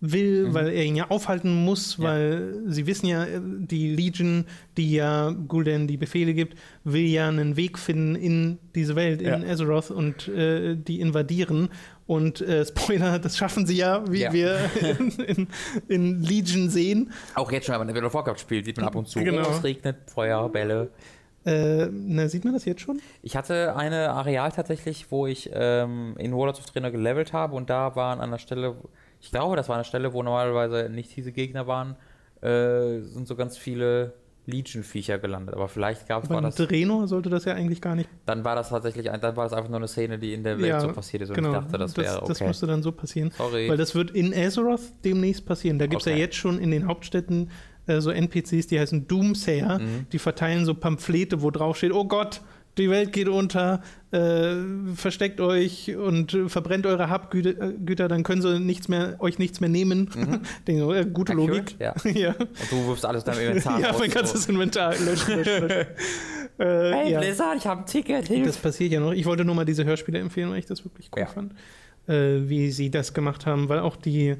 [0.00, 2.04] will, weil er ihn ja aufhalten muss, Ja.
[2.04, 4.44] weil sie wissen ja, die Legion,
[4.76, 9.42] die ja Gul'dan die Befehle gibt, will ja einen Weg finden in diese Welt, in
[9.42, 9.50] Ja.
[9.52, 11.70] Azeroth und äh, die invadieren.
[12.06, 14.32] Und äh, Spoiler, das schaffen sie ja, wie Ja.
[14.32, 14.58] wir
[14.98, 15.46] in, in,
[15.88, 17.10] in Legion sehen.
[17.34, 19.42] Auch jetzt schon, wenn man World of Warcraft spielt, sieht man ab und zu, Genau.
[19.48, 20.90] oh, es regnet, Feuer, Bälle.
[21.46, 23.00] Äh, na, sieht man das jetzt schon?
[23.22, 27.70] Ich hatte eine Areal tatsächlich, wo ich ähm, in Warlords of Trainer gelevelt habe und
[27.70, 28.74] da waren an der Stelle,
[29.26, 31.96] ich glaube, das war eine Stelle, wo normalerweise nicht diese Gegner waren,
[32.42, 34.12] äh, sind so ganz viele
[34.46, 35.56] Legion-Viecher gelandet.
[35.56, 38.08] Aber vielleicht gab es war das, Draenor sollte das ja eigentlich gar nicht.
[38.24, 40.58] dann war das tatsächlich, ein, dann war das einfach nur eine Szene, die in der
[40.58, 42.46] Welt ja, so passiert ist und genau, ich dachte, das wäre das okay.
[42.46, 43.32] müsste dann so passieren.
[43.36, 43.68] Sorry.
[43.68, 45.80] Weil das wird in Azeroth demnächst passieren.
[45.80, 46.20] Da gibt es ja Okay.
[46.20, 47.50] jetzt schon in den Hauptstädten
[47.88, 49.80] äh, so NPCs, die heißen Doomsayer.
[49.80, 50.06] Mhm.
[50.12, 52.42] Die verteilen so Pamphlete, wo drauf steht, oh Gott,
[52.78, 54.54] die Welt geht unter, äh,
[54.94, 59.38] versteckt euch und äh, verbrennt eure Habgüter, äh, Güter, dann können sie nichts mehr, euch
[59.38, 60.10] nichts mehr nehmen.
[60.66, 61.40] Denke, so, äh, gute Mhm.
[61.40, 61.76] Accurate, Logik.
[61.80, 61.94] ja.
[62.12, 62.34] ja.
[62.34, 64.14] Und du wirfst alles dann im Inventar ja, raus, mein so.
[64.16, 65.86] ganzes Inventar löschen, löschen, löschen.
[66.58, 67.20] äh, Hey ja.
[67.20, 68.46] Blizzard, ich habe ein Ticket, hilf!
[68.46, 69.12] Das passiert ja noch.
[69.12, 71.26] Ich wollte nur mal diese Hörspiele empfehlen, weil ich das wirklich cool Ja.
[71.26, 71.52] fand,
[72.08, 74.36] äh, wie sie das gemacht haben, weil auch die,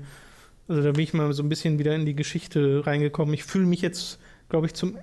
[0.69, 3.33] also da bin ich mal so ein bisschen wieder in die Geschichte reingekommen.
[3.35, 4.19] Ich fühle mich jetzt,
[4.49, 4.97] glaube ich, zum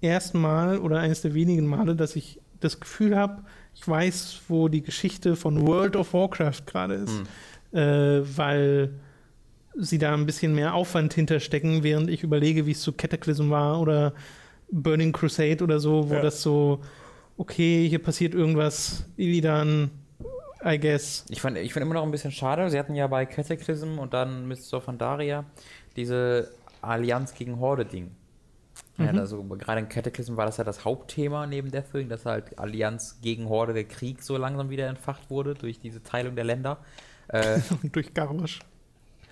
[0.00, 3.42] ersten Mal oder eines der wenigen Male, dass ich das Gefühl habe,
[3.74, 7.22] ich weiß, wo die Geschichte von World of Warcraft gerade ist,
[7.72, 7.78] Hm.
[7.78, 8.90] äh, weil
[9.74, 13.80] sie da ein bisschen mehr Aufwand hinterstecken, während ich überlege, wie es zu Cataclysm war
[13.80, 14.12] oder
[14.70, 16.20] Burning Crusade oder so, wo Ja.
[16.22, 16.80] das so,
[17.38, 19.90] okay, hier passiert irgendwas, Illidan,
[20.64, 21.24] I guess.
[21.30, 22.68] Ich finde ich immer noch ein bisschen schade.
[22.70, 24.80] Sie hatten ja bei Cataclysm und dann Mr.
[24.80, 25.44] Pandaria
[25.96, 26.50] diese
[26.82, 28.10] Allianz gegen Horde-Ding.
[28.98, 33.20] Ja, also gerade in Cataclysm war das ja das Hauptthema neben Deathwing, dass halt Allianz
[33.22, 36.78] gegen Horde der Krieg so langsam wieder entfacht wurde durch diese Teilung der Länder.
[37.28, 37.60] Äh,
[37.92, 38.60] Durch Garrosh.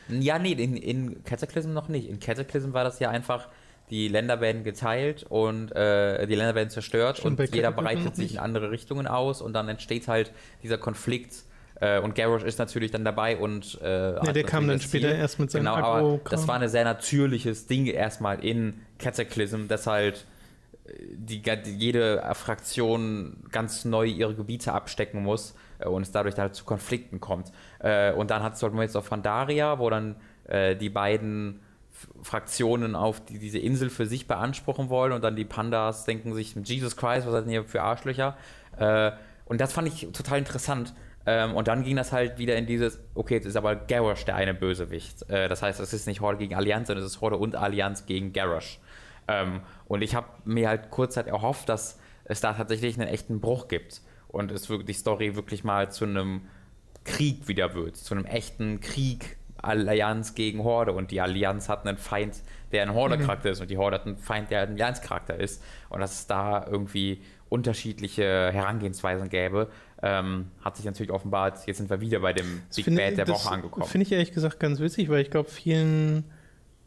[0.08, 2.08] ja, nee, in, in Cataclysm noch nicht.
[2.08, 3.48] In Cataclysm war das ja einfach,
[3.90, 8.34] die Länder werden geteilt und äh, die Länder werden zerstört bei und jeder breitet sich
[8.34, 10.32] in andere Richtungen aus und dann entsteht halt
[10.62, 11.44] dieser Konflikt.
[11.80, 15.18] Äh, und Garrosh ist natürlich dann dabei und äh, Ja, der kam dann später Ziel.
[15.18, 19.86] erst mit seinem Genau, aber das war ein sehr natürliches Ding erstmal in Cataclysm, dass
[19.86, 20.26] halt
[20.84, 21.42] äh, die,
[21.78, 27.18] jede Fraktion ganz neu ihre Gebiete abstecken muss äh, und es dadurch halt zu Konflikten
[27.20, 27.50] kommt.
[27.80, 30.16] Und dann hat es halt jetzt auf Pandaria, wo dann
[30.78, 31.60] die beiden
[32.22, 36.54] Fraktionen auf die, diese Insel für sich beanspruchen wollen und dann die Pandas denken sich,
[36.64, 38.36] Jesus Christ, was seid denn hier für Arschlöcher?
[39.46, 40.92] Und das fand ich total interessant.
[41.26, 44.36] Ähm, und dann ging das halt wieder in dieses, okay, jetzt ist aber Garrosh der
[44.36, 45.28] eine Bösewicht.
[45.28, 48.06] Äh, das heißt, es ist nicht Horde gegen Allianz, sondern es ist Horde und Allianz
[48.06, 48.78] gegen Garrosh.
[49.28, 53.68] Ähm, und ich habe mir halt kurzzeit erhofft, dass es da tatsächlich einen echten Bruch
[53.68, 56.42] gibt und es wirklich die Story wirklich mal zu einem
[57.04, 61.98] Krieg wieder wird, zu einem echten Krieg, Allianz gegen Horde und die Allianz hat einen
[61.98, 62.42] Feind,
[62.72, 66.00] der ein Horde-Charakter ist und die Horde hat einen Feind, der ein Allianz-Charakter ist und
[66.00, 69.68] dass es da irgendwie unterschiedliche Herangehensweisen gäbe,
[70.02, 73.28] ähm, hat sich natürlich offenbart, jetzt sind wir wieder bei dem Das Big Bad der
[73.28, 73.86] Woche angekommen.
[73.86, 76.24] Finde ich ehrlich gesagt ganz witzig, weil ich glaube, vielen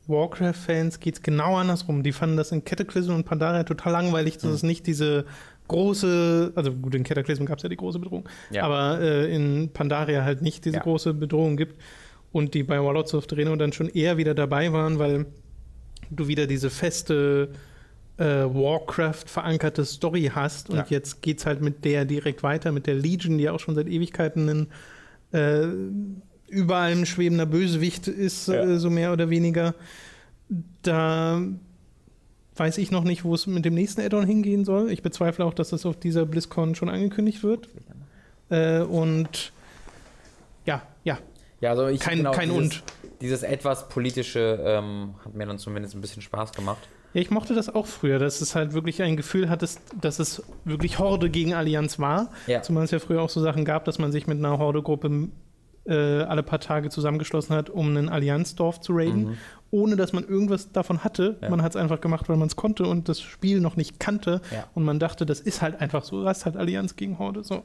[0.08, 2.04] Warcraft-Fans geht es genau andersrum.
[2.04, 4.52] Die fanden das in Cataclysm und Pandaria total langweilig, dass Hm.
[4.54, 5.26] es nicht diese
[5.68, 8.64] große, also gut, in Cataclysm gab es ja die große Bedrohung, Ja.
[8.64, 10.84] aber äh, in Pandaria halt nicht diese Ja.
[10.84, 11.80] große Bedrohung gibt
[12.34, 15.26] und die bei Warlords of Draenor dann schon eher wieder dabei waren, weil
[16.10, 17.50] du wieder diese feste
[18.18, 20.86] Warcraft verankerte Story hast und Ja.
[20.90, 24.50] jetzt geht's halt mit der direkt weiter, mit der Legion, die auch schon seit Ewigkeiten
[24.50, 24.68] ein
[25.38, 25.68] äh,
[26.48, 28.64] überall ein schwebender Bösewicht ist, Ja.
[28.66, 29.74] äh, so mehr oder weniger.
[30.84, 31.42] Da
[32.56, 34.92] weiß ich noch nicht, wo es mit dem nächsten Add-on hingehen soll.
[34.92, 37.68] Ich bezweifle auch, dass das auf dieser BlizzCon schon angekündigt wird.
[38.50, 39.52] Äh, und
[40.66, 41.18] ja, ja,
[41.62, 42.84] Ja, also ich Kein- genau, kein dieses, Und.
[43.22, 46.88] Dieses etwas politische ähm, hat mir dann zumindest ein bisschen Spaß gemacht.
[47.14, 50.44] Ja, ich mochte das auch früher, dass es halt wirklich ein Gefühl hattest, dass es
[50.66, 52.30] wirklich Horde gegen Allianz war.
[52.48, 52.62] Ja.
[52.62, 55.30] Zumal es ja früher auch so Sachen gab, dass man sich mit einer Horde-Gruppe
[55.86, 59.38] äh, alle paar Tage zusammengeschlossen hat, um ein Allianzdorf zu raiden,
[59.70, 61.32] ohne dass man irgendwas davon hatte.
[61.32, 61.44] Mhm.
[61.44, 61.50] Ja.
[61.50, 64.42] Man hat es einfach gemacht, weil man es konnte und das Spiel noch nicht kannte.
[64.52, 64.66] Ja.
[64.74, 67.44] Und man dachte, das ist halt einfach so, das ist halt Allianz gegen Horde.
[67.44, 67.64] So.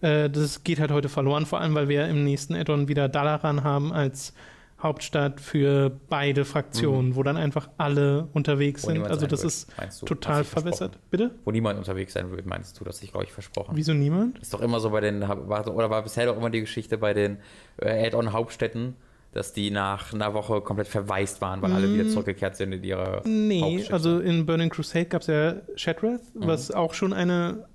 [0.00, 3.64] Äh, das geht halt heute verloren, vor allem, weil wir im nächsten Add-on wieder Dalaran
[3.64, 4.34] haben als
[4.82, 9.06] Hauptstadt für beide Fraktionen, wo dann einfach alle unterwegs Wo sind.
[9.06, 10.98] Also das wird, ist du, total verbessert.
[11.10, 11.30] Bitte?
[11.44, 13.76] Wo niemand unterwegs sein wird, meinst du, das ich glaube ich versprochen.
[13.76, 14.38] Wieso niemand?
[14.40, 17.14] Ist doch immer so bei den, war, oder war bisher doch immer die Geschichte bei
[17.14, 17.38] den
[17.76, 18.96] äh, Add-on-Hauptstädten,
[19.32, 23.22] dass die nach einer Woche komplett verwaist waren, weil alle wieder zurückgekehrt sind in ihre
[23.24, 26.46] Nee, also in Burning Crusade gab es ja Shadrath, Mhm.
[26.46, 27.66] was auch schon eine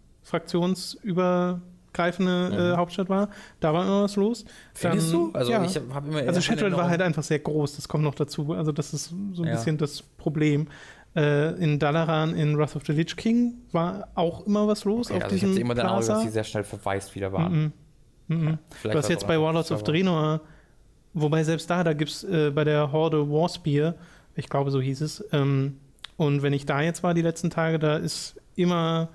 [1.98, 3.30] greifende äh, Hauptstadt war.
[3.60, 4.46] Da war immer was los.
[4.46, 4.50] Mhm.
[4.74, 5.32] Findest Dann- du?
[5.34, 5.64] Also ja.
[5.66, 6.20] ich habe immer.
[6.20, 8.54] Also hab Shattered war halt einfach sehr groß, das kommt noch dazu.
[8.54, 9.56] Also das ist so ein Ja.
[9.56, 10.68] bisschen das Problem.
[11.16, 15.18] Äh, in Dalaran, in Wrath of the Lich King war auch immer was los Okay,
[15.18, 17.74] auf also ich hatte immer den Eindruck, dass die sehr schnell verwaist wieder waren.
[18.28, 18.36] Mhm.
[18.38, 18.58] Mhm.
[18.70, 19.82] Vielleicht Du hast jetzt bei Warlords of.
[19.84, 20.42] Draenor,
[21.14, 23.96] wobei selbst da, da gibt es äh, bei der Horde Warspear,
[24.36, 25.78] ich glaube so hieß es, ähm,
[26.18, 29.10] und wenn ich da jetzt war die letzten Tage, da ist immer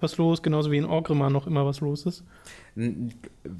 [0.00, 2.24] was los, genauso wie in Orgrimmar noch immer was los ist.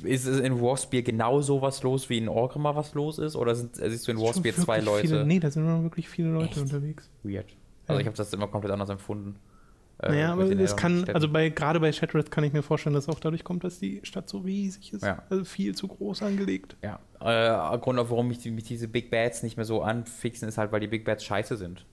[0.04, 3.36] Ist es in Warspear genauso was los, wie in Orgrimmar was los ist?
[3.36, 5.08] Oder sind, siehst du in Warspear Schon zwei Leute?
[5.08, 6.58] Viele, nee, da sind immer wirklich viele Leute Echt?
[6.58, 7.10] unterwegs.
[7.22, 7.46] Weird.
[7.86, 8.00] Also Ja.
[8.00, 9.36] ich habe das immer komplett anders empfunden.
[10.00, 11.14] äh, Naja, aber es kann, Städten.
[11.14, 13.80] also bei, gerade bei Shattered kann ich mir vorstellen, dass es auch dadurch kommt, dass
[13.80, 15.02] die Stadt so riesig ist.
[15.02, 15.22] Ja.
[15.30, 16.76] Also viel zu groß angelegt.
[16.82, 20.70] Ja, äh, Grund, warum mich, mich diese Big Bads nicht mehr so anfixen, ist halt,
[20.70, 21.84] weil die Big Bads scheiße sind.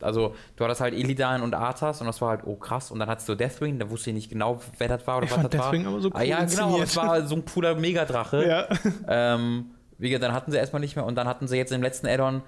[0.00, 2.90] Also, du hattest halt Illidan und Arthas und das war halt, oh krass.
[2.90, 5.32] Und dann hattest du Deathwing, da wusste ich nicht genau, wer das war oder Ich
[5.32, 5.92] was das Deathwing war.
[5.92, 8.46] aber so cool ah, ja, genau, es war so ein cooler Megadrache.
[8.46, 8.66] Ja.
[9.08, 9.66] Ähm,
[9.98, 12.06] wie gesagt, dann hatten sie erstmal nicht mehr und dann hatten sie jetzt im letzten
[12.06, 12.42] Addon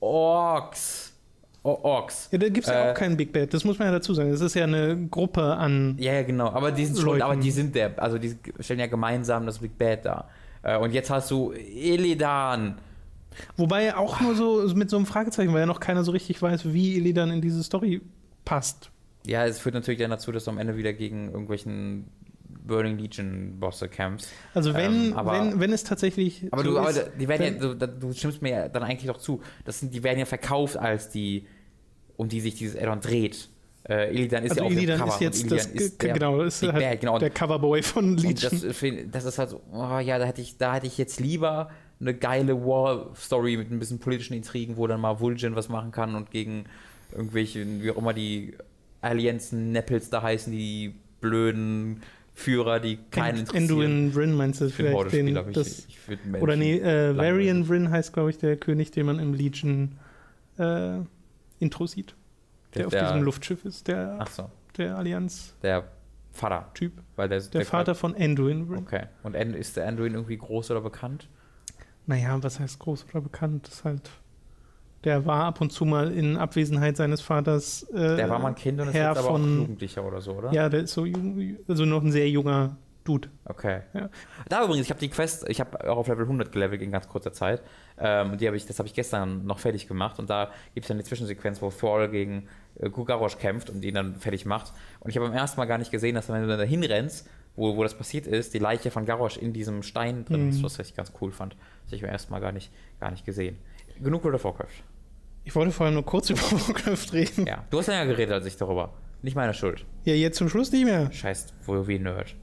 [0.00, 1.12] Orks.
[1.62, 2.28] Orks.
[2.30, 4.12] Ja, da gibt es ja Äh, auch keinen Big Bad, das muss man ja dazu
[4.12, 4.30] sagen.
[4.30, 5.96] Das ist ja eine Gruppe an.
[5.98, 6.48] Ja, ja, genau.
[6.50, 9.78] Aber die sind schon, aber die sind der, also die stellen ja gemeinsam das Big
[9.78, 10.28] Bad dar.
[10.62, 12.76] Äh, und jetzt hast du Illidan.
[13.56, 16.72] Wobei auch nur so mit so einem Fragezeichen, weil ja noch keiner so richtig weiß,
[16.72, 18.00] wie Illidan in diese Story
[18.44, 18.90] passt.
[19.26, 22.06] Ja, es führt natürlich dann dazu, dass du am Ende wieder gegen irgendwelchen
[22.66, 24.28] Burning Legion Bosse kämpfst.
[24.54, 26.46] Also wenn, Ähm, aber- wenn, wenn es tatsächlich.
[26.50, 29.10] Aber so du, aber ist, die werden ja, du, du stimmst mir ja dann eigentlich
[29.10, 29.40] doch zu.
[29.64, 31.46] Das sind, die werden ja verkauft als die,
[32.16, 33.48] um die sich dieses Addon dreht.
[33.86, 35.12] Äh, Illidan ist also ja dem Illidan Cover.
[35.14, 37.18] ist jetzt Illidan das, ist der genau, ist halt Bad, genau.
[37.18, 38.62] der Coverboy von Legion.
[38.62, 41.70] das, das ist halt so, oh ja, da hätte ich, da hätte ich jetzt lieber
[42.04, 46.14] eine geile War-Story mit ein bisschen politischen Intrigen, wo dann mal Vulgin was machen kann
[46.14, 46.66] und gegen
[47.12, 48.56] irgendwelche, wie auch immer die
[49.00, 52.02] Allianzen Neppels da heißen, die blöden
[52.34, 53.70] Führer, die keinen interessieren.
[53.70, 57.16] Enduin Vryn meinst du Ich vielleicht den, ich, das, ich Menschen Oder nee, äh.
[57.16, 59.98] Varian Vryn heißt, glaube ich, der König, den man im Legion
[60.58, 60.98] äh,
[61.60, 62.14] Intro sieht.
[62.74, 65.62] Der, auf diesem Luftschiff ist, der, so, der Allianz-Typ.
[65.62, 65.84] der
[66.32, 66.72] Vater,
[67.14, 68.78] weil der, Der Vater von Anduin Vryn.
[68.78, 69.04] Okay.
[69.22, 71.28] Und ist der Anduin irgendwie groß oder bekannt?
[72.06, 73.66] Naja, was heißt groß oder bekannt?
[73.66, 74.10] Das ist halt.
[75.04, 77.82] Der war ab und zu mal in Abwesenheit seines Vaters.
[77.94, 80.20] Äh, Der war mal ein Kind und ist Herr jetzt aber auch von- Jugendlicher oder
[80.22, 80.50] so, oder?
[80.52, 83.28] Ja, der ist so jung, also noch ein sehr junger Dude.
[83.44, 83.82] Okay.
[83.92, 84.08] Ja.
[84.48, 87.06] Da übrigens, ich habe die Quest, ich habe auch auf Level 100 gelevelt in ganz
[87.06, 87.62] kurzer Zeit.
[87.98, 90.88] Ähm, die habe ich, das habe ich gestern noch fertig gemacht und da gibt es
[90.88, 92.48] dann die Zwischensequenz, wo Thor gegen
[92.78, 94.72] äh, Gugarosh kämpft und ihn dann fertig macht.
[95.00, 97.28] Und ich habe beim ersten Mal gar nicht gesehen, dass wenn du dann da hinrennst,
[97.56, 100.48] wo, wo das passiert ist, die Leiche von Garrosh in diesem Stein drin Mhm.
[100.48, 101.56] ist, was ich ganz cool fand.
[101.94, 102.70] Das habe ich beim ersten Mal gar nicht,
[103.00, 103.58] gar nicht gesehen.
[104.02, 104.82] Genug World of Warcraft.
[105.44, 107.46] Ich wollte vor allem nur kurz über Warcraft reden.
[107.46, 108.92] Ja, du hast länger geredet als ich darüber.
[109.22, 109.84] Nicht meine Schuld.
[110.04, 111.10] Ja, jetzt zum Schluss nicht mehr.
[111.12, 112.34] Scheiß WoW-Nerd.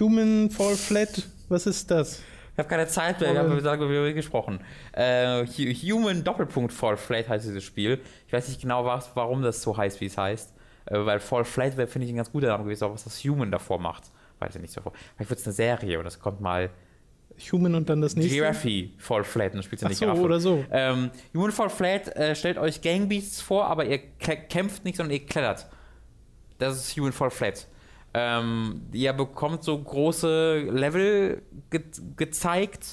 [0.00, 2.20] Human Fall Flat, was ist das?
[2.52, 4.60] Ich habe keine Zeit mehr, ich habe haben gesprochen.
[4.92, 8.00] Äh, Hu- Human Doppelpunkt Fall Flat heißt dieses Spiel.
[8.26, 10.52] Ich weiß nicht genau, was, warum das so heißt, wie es heißt.
[10.86, 13.22] Äh, weil Fall Flat wäre, finde ich, ein ganz guter Name gewesen, aber was das
[13.24, 14.10] Human davor macht,
[14.40, 14.80] weiß ich nicht so.
[15.16, 16.70] Vielleicht wird es eine Serie und es kommt mal
[17.52, 18.34] Human und dann das nächste?
[18.34, 20.22] Giraffe Fall Flat dann spielt Ach nicht so, Giraffe.
[20.22, 20.64] oder so.
[20.70, 25.14] Ähm, Human Fall Flat äh, stellt euch Gangbeasts vor, aber ihr kä- kämpft nicht, sondern
[25.18, 25.66] ihr klettert.
[26.58, 27.66] Das ist Human Fall Flat.
[28.14, 31.82] Ähm, ihr bekommt so große Level ge
[32.16, 32.86] gezeigt,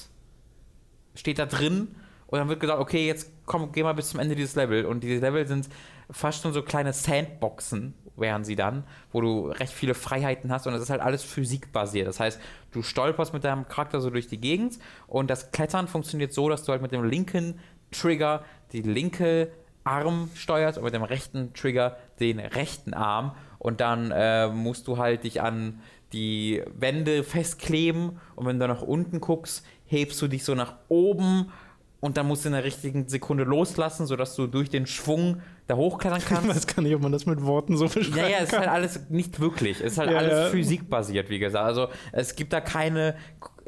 [1.14, 1.88] steht da drin
[2.26, 4.84] und dann wird gesagt, okay, jetzt komm, geh mal bis zum Ende dieses Level.
[4.84, 5.68] Und diese Level sind
[6.10, 10.72] fast schon so kleine Sandboxen, wären sie dann, wo du recht viele Freiheiten hast und
[10.72, 12.06] das ist halt alles physikbasiert.
[12.06, 12.40] Das heißt,
[12.72, 16.64] du stolperst mit deinem Charakter so durch die Gegend und das Klettern funktioniert so, dass
[16.64, 17.58] du halt mit dem linken
[17.90, 19.50] Trigger die linke
[19.84, 24.98] Arm steuerst und mit dem rechten Trigger den rechten Arm und dann äh, musst du
[24.98, 25.80] halt dich an
[26.12, 31.52] die Wände festkleben und wenn du nach unten guckst, hebst du dich so nach oben
[32.00, 35.76] und dann musst du in der richtigen Sekunde loslassen, sodass du durch den Schwung da
[35.76, 36.48] hochklettern Ich kannst.
[36.48, 38.60] weiß gar nicht, ob man das mit Worten so beschreiben Ja, ja, es ist kann.
[38.60, 39.80] halt alles nicht wirklich.
[39.80, 40.46] Es ist halt Ja, alles ja.
[40.50, 41.64] physikbasiert, wie gesagt.
[41.64, 43.16] Also es gibt da keine,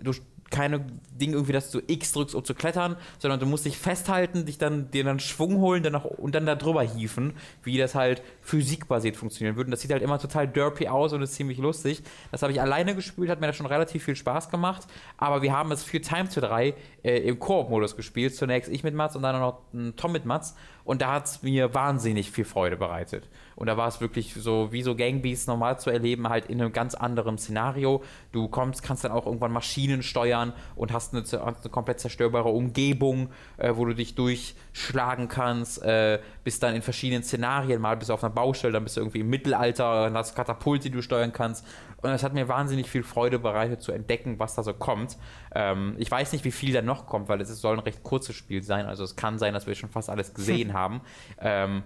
[0.01, 0.13] du,
[0.51, 0.85] keine
[1.21, 4.59] Ding irgendwie, dass du X drückst, um zu klettern, sondern du musst dich festhalten, dich
[4.59, 8.23] dann, dir dann Schwung holen dann nach, und dann da drüber hieven, wie das halt
[8.41, 9.69] physikbasiert funktionieren würde.
[9.69, 12.03] Und das sieht halt immer total derpy aus und ist ziemlich lustig.
[12.31, 14.87] Das habe ich alleine gespielt, hat mir da schon relativ viel Spaß gemacht.
[15.17, 18.35] Aber wir haben es für Time to 3 äh, im Koop-Modus gespielt.
[18.35, 20.55] Zunächst ich mit Mats und dann noch ein Tom mit Mats.
[20.85, 23.29] Und da hat es mir wahnsinnig viel Freude bereitet.
[23.59, 26.73] Und da war es wirklich so, wie so Gangbeasts normal zu erleben, halt in einem
[26.73, 28.05] ganz anderen Szenario.
[28.31, 33.31] Du kommst, kannst dann auch irgendwann Maschinen steuern und hast eine, eine komplett zerstörbare Umgebung,
[33.57, 35.83] äh, wo du dich durchschlagen kannst.
[35.83, 37.81] Äh, bist dann in verschiedenen Szenarien.
[37.81, 40.89] Mal bist du auf einer Baustelle, dann bist du irgendwie im Mittelalter und hast Katapulte,
[40.89, 41.67] die du steuern kannst.
[42.01, 45.19] Und es hat mir wahnsinnig viel Freude bereitet zu entdecken, was da so kommt.
[45.53, 48.37] Ähm, ich weiß nicht, wie viel da noch kommt, weil es soll ein recht kurzes
[48.37, 48.87] Spiel sein.
[48.87, 51.01] Also es kann sein, dass wir schon fast alles gesehen haben.
[51.41, 51.83] Ähm,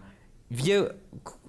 [0.59, 0.95] wir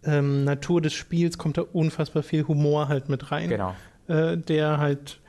[0.04, 3.50] ähm, Natur des Spiels kommt da unfassbar viel Humor halt mit rein.
[3.50, 3.76] Genau.
[4.08, 5.20] Äh, der halt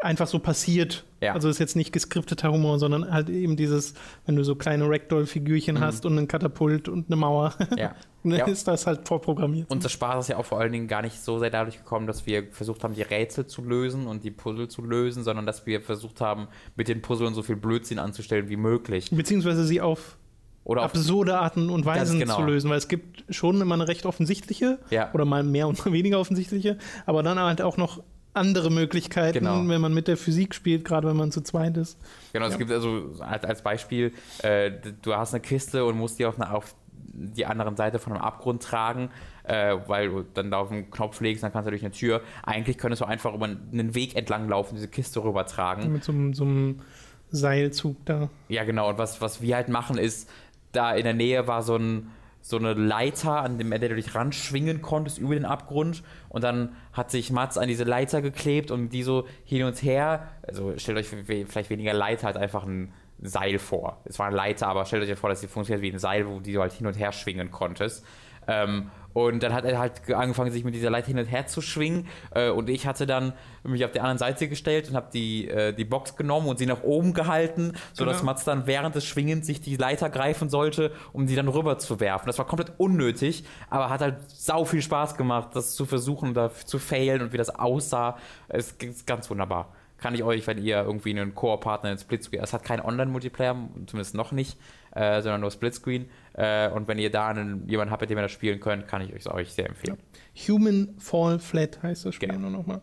[0.00, 1.04] einfach so passiert.
[1.20, 1.34] Ja.
[1.34, 3.94] Also ist jetzt nicht geskripteter Humor, sondern halt eben dieses,
[4.26, 5.80] wenn du so kleine Ragdoll-Figürchen mhm.
[5.80, 7.94] hast und einen Katapult und eine Mauer, ja.
[8.24, 8.46] dann ja.
[8.46, 9.70] ist das halt vorprogrammiert.
[9.70, 12.06] Und das Spaß ist ja auch vor allen Dingen gar nicht so sehr dadurch gekommen,
[12.08, 15.66] dass wir versucht haben, die Rätsel zu lösen und die Puzzle zu lösen, sondern dass
[15.66, 19.10] wir versucht haben, mit den Puzzlen so viel Blödsinn anzustellen wie möglich.
[19.10, 20.16] Beziehungsweise sie auf
[20.64, 22.36] oder absurde Arten und Weisen genau.
[22.36, 25.10] zu lösen, weil es gibt schon immer eine recht offensichtliche ja.
[25.12, 28.02] oder mal mehr und mal weniger offensichtliche, aber dann halt auch noch
[28.34, 29.68] andere Möglichkeiten, genau.
[29.68, 31.98] wenn man mit der Physik spielt, gerade wenn man zu zweit ist.
[32.32, 32.52] Genau, ja.
[32.52, 34.12] es gibt also als, als Beispiel,
[34.42, 34.70] äh,
[35.02, 36.74] du hast eine Kiste und musst die auf, eine, auf
[37.12, 39.10] die anderen Seite von einem Abgrund tragen,
[39.44, 42.22] äh, weil du dann da auf den Knopf legst, dann kannst du durch eine Tür.
[42.42, 45.92] Eigentlich könntest du einfach über einen Weg entlang laufen, diese Kiste rübertragen.
[45.92, 46.80] Mit so, so einem
[47.30, 48.30] Seilzug da.
[48.48, 48.88] Ja, genau.
[48.88, 50.28] Und was, was wir halt machen, ist,
[50.72, 52.10] da in der Nähe war so ein
[52.42, 56.02] so eine Leiter, an dem du dich ranschwingen konntest über den Abgrund.
[56.28, 60.28] Und dann hat sich Mats an diese Leiter geklebt und die so hin und her.
[60.46, 63.98] Also stellt euch vielleicht weniger Leiter als einfach ein Seil vor.
[64.04, 66.40] Es war eine Leiter, aber stellt euch vor, dass sie funktioniert wie ein Seil, wo
[66.40, 68.04] du halt hin und her schwingen konntest.
[68.48, 71.60] Ähm, und dann hat er halt angefangen, sich mit dieser Leiter hin und her zu
[71.60, 72.08] schwingen.
[72.34, 73.32] Äh, und ich hatte dann
[73.62, 76.66] mich auf die andere Seite gestellt und habe die, äh, die Box genommen und sie
[76.66, 78.32] nach oben gehalten, sodass genau.
[78.32, 82.00] Mats dann während des Schwingens sich die Leiter greifen sollte, um die dann rüber zu
[82.00, 82.26] werfen.
[82.26, 86.52] Das war komplett unnötig, aber hat halt sau viel Spaß gemacht, das zu versuchen oder
[86.52, 88.18] zu failen und wie das aussah.
[88.48, 92.52] Es ist ganz wunderbar kann ich euch, wenn ihr irgendwie einen Core-Partner in Splitscreen, es
[92.52, 93.54] hat keinen Online-Multiplayer,
[93.86, 94.58] zumindest noch nicht,
[94.90, 96.10] äh, sondern nur Splitscreen.
[96.34, 99.02] Äh, und wenn ihr da einen, jemanden habt, mit dem ihr das spielen könnt, kann
[99.02, 99.98] ich euch euch sehr empfehlen.
[100.48, 102.48] Human Fall Flat heißt das Spiel genau.
[102.48, 102.80] nur nochmal.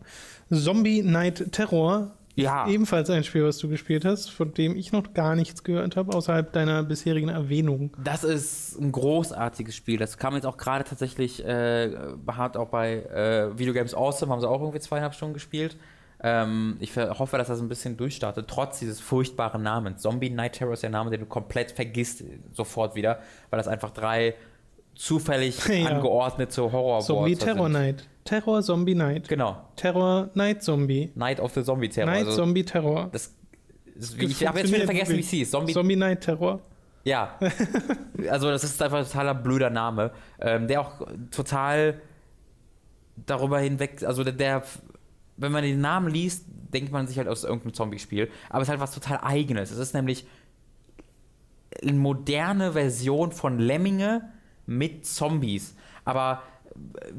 [0.51, 2.15] Zombie Night Terror.
[2.35, 2.67] Ja.
[2.67, 6.15] Ebenfalls ein Spiel, was du gespielt hast, von dem ich noch gar nichts gehört habe,
[6.15, 7.95] außerhalb deiner bisherigen Erwähnung.
[8.01, 9.97] Das ist ein großartiges Spiel.
[9.97, 11.91] Das kam jetzt auch gerade tatsächlich, äh,
[12.27, 15.75] hat auch bei äh, Video Games Awesome, haben sie auch irgendwie zweieinhalb Stunden gespielt.
[16.21, 20.01] Ähm, ich hoffe, dass das ein bisschen durchstartet, trotz dieses furchtbaren Namens.
[20.01, 23.91] Zombie Night Terror ist der Name, den du komplett vergisst sofort wieder, weil das einfach
[23.91, 24.35] drei
[24.95, 25.89] zufällig ja.
[25.89, 28.07] angeordnete Horror Zombie Terror Night.
[28.25, 29.29] Terror Zombie Night.
[29.29, 29.57] Genau.
[29.77, 31.11] Terror Night Zombie.
[31.15, 32.11] Night of the Zombie Terror.
[32.11, 33.09] Night also, Zombie Terror.
[33.11, 33.33] Das,
[33.95, 35.51] das ich habe jetzt wieder vergessen, wie es hieß.
[35.51, 36.59] Zombie, Zombie Night Terror.
[37.05, 37.39] Ja.
[38.29, 40.11] also das ist einfach ein totaler blöder Name,
[40.41, 42.01] ähm, der auch total
[43.25, 44.63] darüber hinweg, also der, der
[45.39, 48.29] wenn man den Namen liest, denkt man sich halt aus irgendeinem Zombie-Spiel.
[48.49, 49.71] Aber es ist halt was total Eigenes.
[49.71, 50.27] Es ist nämlich
[51.81, 54.29] eine moderne Version von Lemminge
[54.65, 55.75] mit Zombies.
[56.05, 56.43] Aber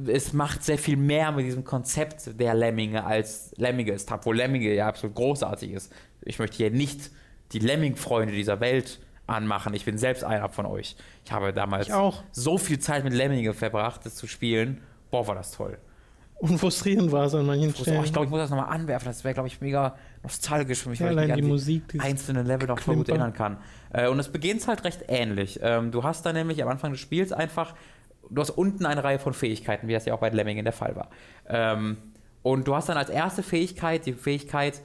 [0.07, 4.11] es macht sehr viel mehr mit diesem Konzept der Lemminge als Lemminge ist.
[4.13, 5.93] Obwohl Lemminge ja absolut großartig ist.
[6.23, 7.11] Ich möchte hier nicht
[7.53, 9.75] die Lemming-Freunde dieser Welt anmachen.
[9.75, 10.97] Ich bin selbst einer von euch.
[11.25, 11.91] Ich habe damals
[12.33, 14.81] so viel Zeit mit Lemminge verbracht, das zu spielen.
[15.11, 15.79] Boah, war das toll.
[16.41, 18.01] Und frustrierend war es an manchen Stellen.
[18.01, 19.07] Oh, ich glaube, ich muss das nochmal anwerfen.
[19.07, 22.01] Das wäre, glaube ich, mega nostalgisch für mich, ja, weil ich mich die Musik, die
[22.01, 23.59] einzelne Level noch voll gut erinnern kann.
[23.93, 25.61] Äh, und es beginnt halt recht ähnlich.
[25.63, 27.75] Ähm, du hast da nämlich am Anfang des Spiels einfach,
[28.31, 30.73] du hast unten eine Reihe von Fähigkeiten, wie das ja auch bei Lemming in der
[30.73, 31.11] Fall war.
[31.47, 31.99] Ähm,
[32.43, 34.81] und du hast dann als erste Fähigkeit die Fähigkeit,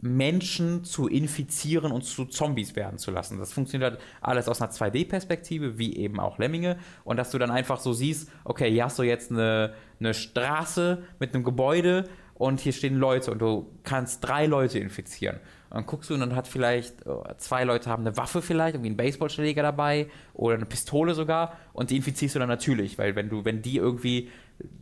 [0.00, 3.38] Menschen zu infizieren und zu Zombies werden zu lassen.
[3.38, 6.78] Das funktioniert alles aus einer 2D-Perspektive, wie eben auch Lemminge.
[7.04, 11.02] Und dass du dann einfach so siehst, okay, hier hast du jetzt eine, eine Straße
[11.18, 15.38] mit einem Gebäude und hier stehen Leute und du kannst drei Leute infizieren.
[15.70, 18.74] Und dann guckst du und dann hat vielleicht, äh, zwei Leute haben eine Waffe vielleicht,
[18.74, 23.16] irgendwie einen Baseballschläger dabei oder eine Pistole sogar und die infizierst du dann natürlich, weil
[23.16, 24.30] wenn du, wenn die irgendwie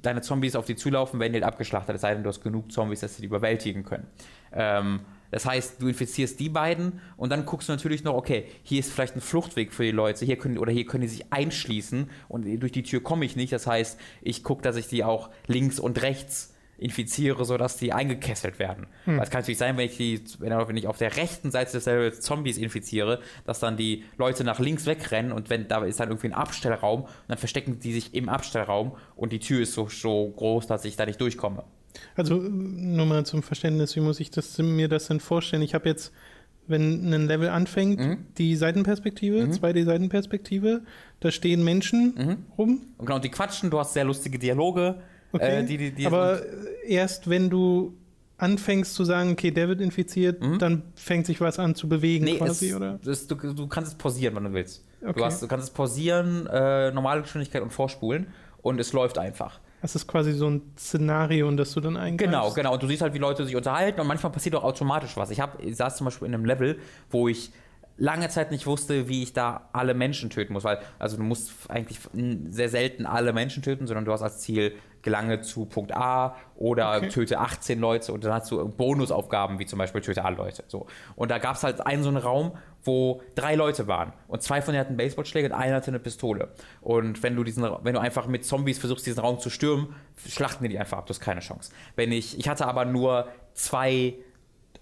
[0.02, 2.70] deine Zombies auf die zulaufen, werden die halt abgeschlachtet, es sei denn, du hast genug
[2.70, 4.06] Zombies, dass sie die überwältigen können.
[4.52, 8.80] Ähm, das heißt, du infizierst die beiden und dann guckst du natürlich noch, okay, hier
[8.80, 12.10] ist vielleicht ein Fluchtweg für die Leute, hier können, oder hier können die sich einschließen
[12.28, 13.52] und durch die Tür komme ich nicht.
[13.52, 18.58] Das heißt, ich gucke, dass ich die auch links und rechts infiziere, sodass die eingekesselt
[18.58, 18.86] werden.
[19.04, 19.18] Hm.
[19.18, 22.20] Es kann natürlich sein, wenn ich die, wenn ich auf der rechten Seite des Levels
[22.20, 26.28] Zombies infiziere, dass dann die Leute nach links wegrennen und wenn da ist dann irgendwie
[26.28, 30.28] ein Abstellraum und dann verstecken die sich im Abstellraum und die Tür ist so, so
[30.36, 31.64] groß, dass ich da nicht durchkomme.
[32.14, 35.62] Also nur mal zum Verständnis, wie muss ich das, mir das denn vorstellen?
[35.62, 36.12] Ich habe jetzt,
[36.66, 38.26] wenn ein Level anfängt, mhm.
[38.38, 39.52] die Seitenperspektive, mhm.
[39.52, 40.82] 2D-Seitenperspektive,
[41.20, 42.36] da stehen Menschen mhm.
[42.56, 42.86] rum.
[42.98, 45.02] Und genau, die quatschen, du hast sehr lustige Dialoge.
[45.32, 45.60] Okay.
[45.60, 46.40] Äh, die, die, die Aber
[46.86, 47.96] erst wenn du
[48.38, 50.58] anfängst zu sagen, okay, der wird infiziert, mhm.
[50.58, 52.98] dann fängt sich was an zu bewegen nee, quasi, es, oder?
[53.06, 54.84] Es, du, du, kannst es pausieren, wenn du willst.
[55.00, 55.14] Okay.
[55.16, 58.26] Du, hast, du kannst es pausieren, äh, normale Geschwindigkeit und vorspulen
[58.62, 59.60] und es läuft einfach.
[59.86, 62.32] Das ist quasi so ein Szenario, in das du dann eingreifst.
[62.32, 62.72] Genau, genau.
[62.72, 65.30] Und du siehst halt, wie Leute sich unterhalten und manchmal passiert auch automatisch was.
[65.30, 67.52] Ich, hab, ich saß zum Beispiel in einem Level, wo ich
[67.96, 71.52] lange Zeit nicht wusste, wie ich da alle Menschen töten muss, weil also du musst
[71.70, 72.00] eigentlich
[72.50, 76.96] sehr selten alle Menschen töten, sondern du hast als Ziel gelange zu Punkt A oder
[76.96, 77.08] okay.
[77.08, 80.64] töte 18 Leute und dann hast du Bonusaufgaben wie zum Beispiel töte alle Leute.
[80.66, 80.86] So.
[81.14, 84.62] Und da gab es halt einen so einen Raum, wo drei Leute waren und zwei
[84.62, 86.52] von denen hatten Baseballschläge und einer hatte eine Pistole.
[86.80, 89.94] Und wenn du diesen, wenn du einfach mit Zombies versuchst, diesen Raum zu stürmen,
[90.28, 91.72] schlachten die, die einfach ab, du hast keine Chance.
[91.96, 94.14] Wenn ich, ich hatte aber nur zwei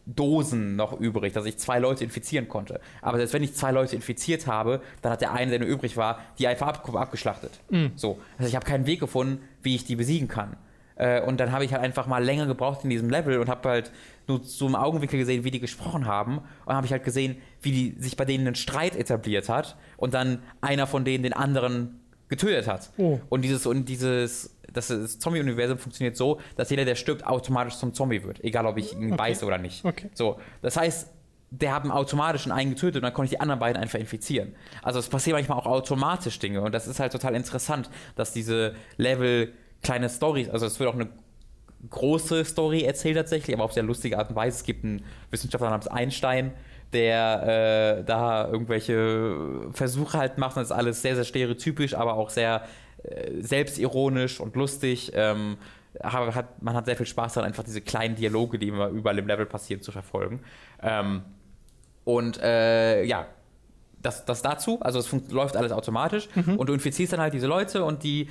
[0.07, 2.81] Dosen noch übrig, dass ich zwei Leute infizieren konnte.
[3.01, 5.97] Aber selbst wenn ich zwei Leute infiziert habe, dann hat der eine, der nur übrig
[5.97, 7.53] war, die einfach ab, abgeschlachtet.
[7.71, 7.93] Mhm.
[7.97, 8.19] So.
[8.37, 10.57] Also ich habe keinen Weg gefunden, wie ich die besiegen kann.
[10.97, 13.68] Äh, und dann habe ich halt einfach mal länger gebraucht in diesem Level und habe
[13.68, 13.92] halt
[14.26, 16.38] nur so im Augenwinkel gesehen, wie die gesprochen haben.
[16.38, 19.76] Und dann habe ich halt gesehen, wie die, sich bei denen ein Streit etabliert hat
[19.97, 22.90] und dann einer von denen den anderen getötet hat.
[22.97, 23.20] Oh.
[23.28, 27.95] Und dieses, und dieses das, das Zombie-Universum funktioniert so, dass jeder, der stirbt, automatisch zum
[27.95, 28.42] Zombie wird.
[28.45, 29.16] Egal, ob ich ihn okay.
[29.16, 29.84] beiße oder nicht.
[29.84, 30.11] Okay.
[30.14, 31.11] So, das heißt,
[31.51, 34.55] der haben automatisch einen getötet und dann konnte ich die anderen beiden einfach infizieren.
[34.82, 38.74] Also es passieren manchmal auch automatisch Dinge und das ist halt total interessant, dass diese
[38.97, 39.53] Level
[39.85, 41.09] kleine Stories, also es wird auch eine
[41.91, 44.57] große Story erzählt tatsächlich, aber auf sehr lustige Art und Weise.
[44.57, 46.53] Es gibt einen Wissenschaftler namens Einstein,
[46.93, 50.57] der äh, da irgendwelche Versuche halt macht.
[50.57, 52.64] Das ist alles sehr, sehr stereotypisch, aber auch sehr
[53.03, 55.12] äh, selbstironisch und lustig.
[55.14, 55.59] Ähm,
[56.03, 59.26] hat, man hat sehr viel Spaß daran, einfach diese kleinen Dialoge, die immer überall im
[59.26, 60.41] Level passieren, zu verfolgen.
[60.82, 61.22] Ähm,
[62.05, 63.26] und äh, ja,
[64.03, 66.57] das, das dazu, also es läuft alles automatisch mhm.
[66.57, 68.28] und du infizierst dann halt diese Leute und die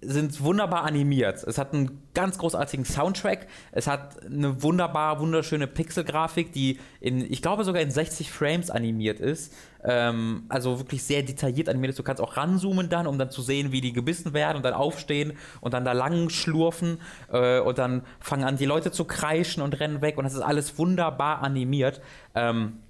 [0.00, 1.42] sind wunderbar animiert.
[1.42, 3.48] Es hat einen ganz großartigen Soundtrack.
[3.72, 9.18] Es hat eine wunderbar, wunderschöne Pixelgrafik, die in, ich glaube, sogar in 60 Frames animiert
[9.18, 9.52] ist.
[9.82, 11.98] Ähm, also wirklich sehr detailliert animiert ist.
[11.98, 14.74] Du kannst auch ranzoomen dann, um dann zu sehen, wie die gebissen werden und dann
[14.74, 17.00] aufstehen und dann da lang schlurfen
[17.32, 20.42] äh, und dann fangen an, die Leute zu kreischen und rennen weg und das ist
[20.42, 22.00] alles wunderbar animiert.
[22.36, 22.80] Ähm,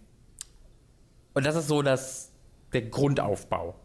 [1.32, 2.32] und das ist so das,
[2.72, 3.76] der Grundaufbau.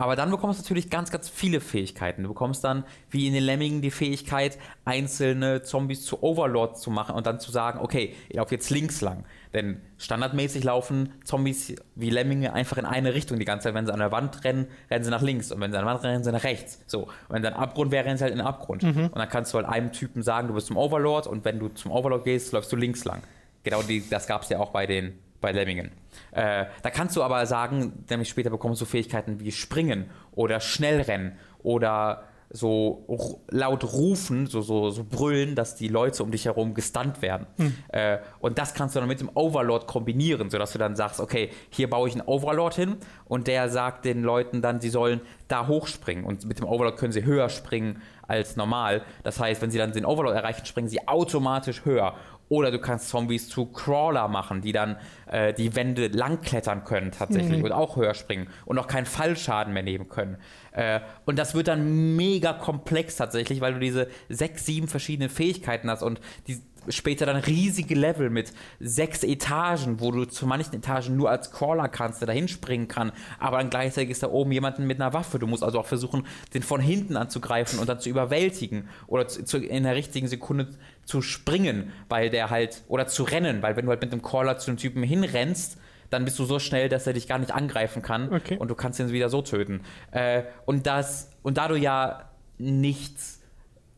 [0.00, 2.22] Aber dann bekommst du natürlich ganz, ganz viele Fähigkeiten.
[2.22, 7.14] Du bekommst dann, wie in den Lemmingen, die Fähigkeit, einzelne Zombies zu Overlords zu machen
[7.14, 9.24] und dann zu sagen, okay, ich laufe jetzt links lang.
[9.52, 13.74] Denn standardmäßig laufen Zombies wie Lemminge einfach in eine Richtung die ganze Zeit.
[13.74, 15.52] Wenn sie an der Wand rennen, rennen sie nach links.
[15.52, 16.82] Und wenn sie an der Wand rennen, rennen sie nach rechts.
[16.86, 17.02] So.
[17.02, 18.82] Und wenn dann Abgrund wäre, rennen sie halt in den Abgrund.
[18.82, 19.08] Mhm.
[19.08, 21.68] Und dann kannst du halt einem Typen sagen, du bist zum Overlord und wenn du
[21.68, 23.20] zum Overlord gehst, läufst du links lang.
[23.64, 25.92] Genau die, das gab es ja auch bei den bei Lemmingen.
[26.32, 31.38] Äh, da kannst du aber sagen, nämlich später bekommst du Fähigkeiten wie Springen oder Schnellrennen
[31.62, 37.22] oder so laut rufen, so, so, so brüllen, dass die Leute um dich herum gestunt
[37.22, 37.46] werden.
[37.56, 37.74] Hm.
[37.88, 41.50] Äh, und das kannst du dann mit dem Overlord kombinieren, sodass du dann sagst, okay,
[41.70, 45.68] hier baue ich einen Overlord hin und der sagt den Leuten dann, sie sollen da
[45.68, 46.24] hochspringen.
[46.24, 49.02] Und mit dem Overlord können sie höher springen als normal.
[49.22, 52.14] Das heißt, wenn sie dann den Overlord erreichen, springen sie automatisch höher.
[52.50, 54.96] Oder du kannst Zombies zu Crawler machen, die dann
[55.26, 57.64] äh, die Wände langklettern können tatsächlich mhm.
[57.64, 60.36] und auch höher springen und auch keinen Fallschaden mehr nehmen können.
[60.72, 65.88] Äh, und das wird dann mega komplex tatsächlich, weil du diese sechs, sieben verschiedenen Fähigkeiten
[65.88, 71.16] hast und die, später dann riesige Level mit sechs Etagen, wo du zu manchen Etagen
[71.16, 74.86] nur als Crawler kannst, der da hinspringen kann, aber dann gleichzeitig ist da oben jemanden
[74.86, 75.38] mit einer Waffe.
[75.38, 79.44] Du musst also auch versuchen, den von hinten anzugreifen und dann zu überwältigen oder zu,
[79.44, 80.68] zu, in der richtigen Sekunde
[81.10, 84.58] zu springen, weil der halt, oder zu rennen, weil wenn du halt mit dem Crawler
[84.58, 85.76] zu einem Typen hinrennst,
[86.08, 88.56] dann bist du so schnell, dass er dich gar nicht angreifen kann okay.
[88.56, 89.82] und du kannst ihn wieder so töten.
[90.12, 93.39] Äh, und das, und da du ja nichts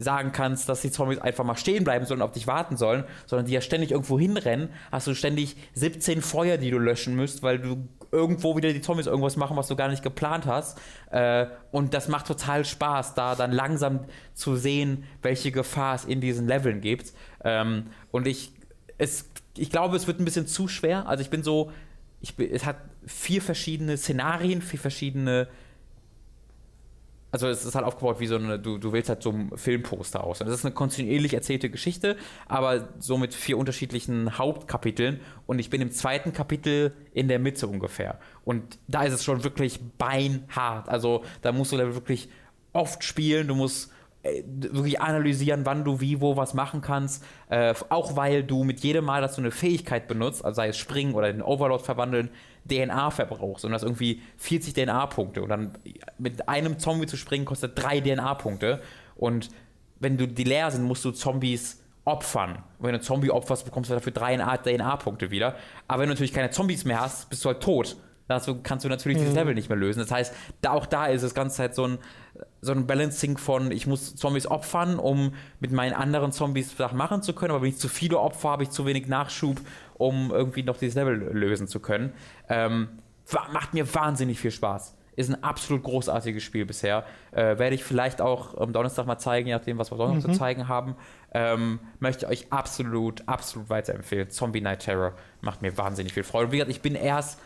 [0.03, 3.46] sagen kannst, dass die Zombies einfach mal stehen bleiben sollen auf dich warten sollen, sondern
[3.46, 7.59] die ja ständig irgendwo hinrennen, hast du ständig 17 Feuer, die du löschen müsst, weil
[7.59, 10.78] du irgendwo wieder die Zombies irgendwas machen, was du gar nicht geplant hast.
[11.11, 14.00] Äh, und das macht total Spaß, da dann langsam
[14.34, 17.12] zu sehen, welche Gefahr es in diesen Leveln gibt.
[17.42, 18.53] Ähm, und ich,
[18.98, 21.09] es, ich glaube, es wird ein bisschen zu schwer.
[21.09, 21.72] Also ich bin so,
[22.20, 22.76] ich es hat
[23.07, 25.48] vier verschiedene Szenarien, vier verschiedene
[27.33, 30.22] also es ist halt aufgebaut wie so eine, du, du wählst halt so ein Filmposter
[30.22, 30.41] aus.
[30.41, 32.16] Und das ist eine kontinuierlich erzählte Geschichte,
[32.47, 35.20] aber so mit vier unterschiedlichen Hauptkapiteln.
[35.47, 38.18] Und ich bin im zweiten Kapitel in der Mitte ungefähr.
[38.45, 40.91] Und da ist es schon wirklich beinhart.
[40.91, 42.28] Also da musst du wirklich
[42.74, 43.91] oft spielen, du musst
[44.22, 47.24] äh, wirklich analysieren, wann du wie, wo was machen kannst.
[47.49, 50.76] Äh, auch weil du mit jedem Mal, dass du eine Fähigkeit benutzt, also sei es
[50.76, 52.28] springen oder den Overlord verwandeln,
[52.70, 55.42] DNA verbrauchst und das irgendwie 40 DNA-Punkte.
[55.42, 55.72] Und dann
[56.18, 58.80] mit einem Zombie zu springen kostet drei DNA-Punkte.
[59.16, 59.50] Und
[60.00, 62.56] wenn du die leer sind, musst du Zombies opfern.
[62.78, 65.56] Und wenn du Zombie opferst, bekommst du dafür drei DNA-Punkte wieder.
[65.88, 67.96] Aber wenn du natürlich keine Zombies mehr hast, bist du halt tot.
[68.28, 69.22] Dazu kannst du natürlich mhm.
[69.22, 70.00] dieses Level nicht mehr lösen.
[70.00, 71.98] Das heißt, da, auch da ist es ganze Zeit so ein,
[72.60, 77.22] so ein Balancing von, ich muss Zombies opfern, um mit meinen anderen Zombies Sachen machen
[77.22, 79.60] zu können, aber wenn ich zu viele Opfer habe, ich zu wenig Nachschub,
[79.95, 82.12] um irgendwie noch dieses Level lösen zu können.
[82.49, 82.88] Ähm,
[83.53, 84.97] macht mir wahnsinnig viel Spaß.
[85.14, 87.05] Ist ein absolut großartiges Spiel bisher.
[87.32, 90.32] Äh, werde ich vielleicht auch am Donnerstag mal zeigen, je nachdem, was wir sonst mhm.
[90.32, 90.97] zu zeigen haben.
[91.32, 94.30] Ähm, möchte euch absolut, absolut weiterempfehlen.
[94.30, 95.12] Zombie Night Terror
[95.43, 96.47] macht mir wahnsinnig viel Freude.
[96.47, 97.38] Und wie gesagt, ich bin erst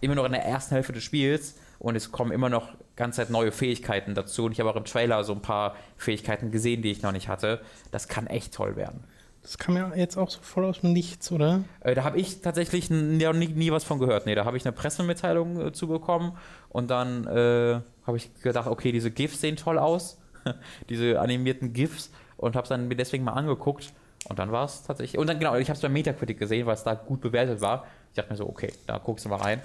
[0.00, 3.30] immer noch in der ersten Hälfte des Spiels und es kommen immer noch ganz Zeit
[3.30, 4.46] neue Fähigkeiten dazu.
[4.46, 7.28] Und ich habe auch im Trailer so ein paar Fähigkeiten gesehen, die ich noch nicht
[7.28, 7.60] hatte.
[7.92, 9.04] Das kann echt toll werden.
[9.46, 11.62] Das kam ja jetzt auch so voll aus dem Nichts, oder?
[11.78, 14.26] Äh, da habe ich tatsächlich nie, nie, was von gehört.
[14.26, 16.36] Nee, da habe ich eine Pressemitteilung äh, zu bekommen
[16.68, 20.18] und dann äh, habe ich gedacht, okay, diese GIFs sehen toll aus.
[20.88, 23.92] diese animierten GIFs und habe es dann mir deswegen mal angeguckt.
[24.28, 25.16] Und dann war es tatsächlich.
[25.16, 27.86] Und dann, genau, ich habe es bei Metacritic gesehen, weil es da gut bewertet war.
[28.10, 29.60] Ich dachte mir so, okay, da guckst du mal rein.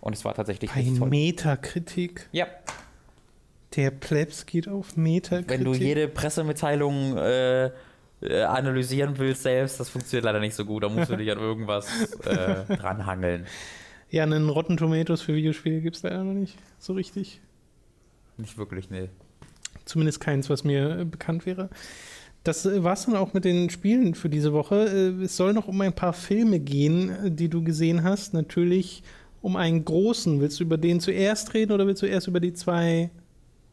[0.00, 1.08] Und es war tatsächlich Bei toll.
[1.08, 2.28] Metakritik?
[2.32, 2.48] Ja.
[3.76, 5.50] Der Plebs geht auf Metakritik.
[5.50, 7.70] Wenn du jede Pressemitteilung äh,
[8.22, 10.82] analysieren willst selbst, das funktioniert leider nicht so gut.
[10.82, 11.88] Da musst du dich an irgendwas
[12.24, 13.46] äh, dranhangeln.
[14.10, 17.40] Ja, einen Rotten Tomatoes für Videospiele gibt es leider noch nicht so richtig.
[18.36, 19.08] Nicht wirklich, nee.
[19.84, 21.70] Zumindest keins, was mir äh, bekannt wäre.
[22.42, 24.86] Das äh, war es dann auch mit den Spielen für diese Woche.
[24.86, 28.34] Äh, es soll noch um ein paar Filme gehen, äh, die du gesehen hast.
[28.34, 29.02] Natürlich
[29.42, 30.40] um einen großen.
[30.40, 33.10] Willst du über den zuerst reden oder willst du erst über die zwei?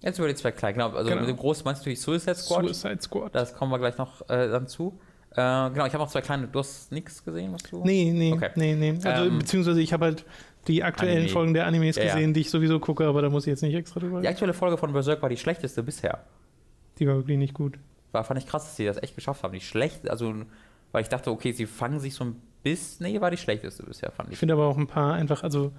[0.02, 0.90] Jetzt über die zwei kleinen, genau.
[0.90, 1.22] Also genau.
[1.22, 2.66] mit dem großen meinst du natürlich Suicide Squad.
[2.66, 3.36] Suicide Squad.
[3.36, 5.00] Das kommen wir gleich noch äh, dann zu.
[5.32, 6.48] Äh, genau, ich habe noch zwei kleine.
[6.48, 7.84] Du hast nichts gesehen, was du?
[7.84, 8.52] Nee, nee, okay.
[8.56, 8.98] nee, nee.
[9.04, 10.26] Also, ähm, beziehungsweise ich habe halt
[10.68, 11.30] die aktuellen Anime.
[11.30, 12.34] Folgen der Animes ja, gesehen, ja.
[12.34, 14.22] die ich sowieso gucke, aber da muss ich jetzt nicht extra drüber.
[14.22, 16.24] Die aktuelle Folge von Berserk war die schlechteste bisher.
[17.00, 17.78] Die war wirklich nicht gut
[18.12, 19.54] war, fand ich krass, dass sie das echt geschafft haben.
[19.54, 20.34] Nicht schlecht, also,
[20.92, 23.06] weil ich dachte, okay, sie fangen sich so ein bisschen.
[23.06, 24.34] Nee, war die schlechteste bisher, fand ich.
[24.34, 25.72] Ich finde aber auch ein paar einfach, also.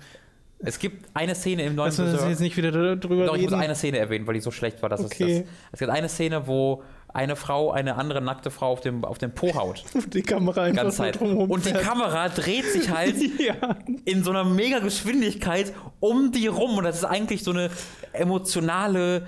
[0.60, 3.74] Es gibt eine Szene im neuen uns jetzt nicht wieder drüber Doch, ich muss eine
[3.74, 5.32] Szene erwähnen, weil die so schlecht war, dass okay.
[5.32, 5.48] es das.
[5.72, 6.82] Es gibt eine Szene, wo
[7.14, 9.84] eine Frau eine andere nackte Frau auf dem, auf dem Po haut.
[10.12, 11.20] die Kamera einfach Ganz Zeit.
[11.20, 13.76] Und die Kamera dreht sich halt ja.
[14.04, 16.76] in so einer mega Geschwindigkeit um die rum.
[16.76, 17.70] Und das ist eigentlich so eine
[18.12, 19.26] emotionale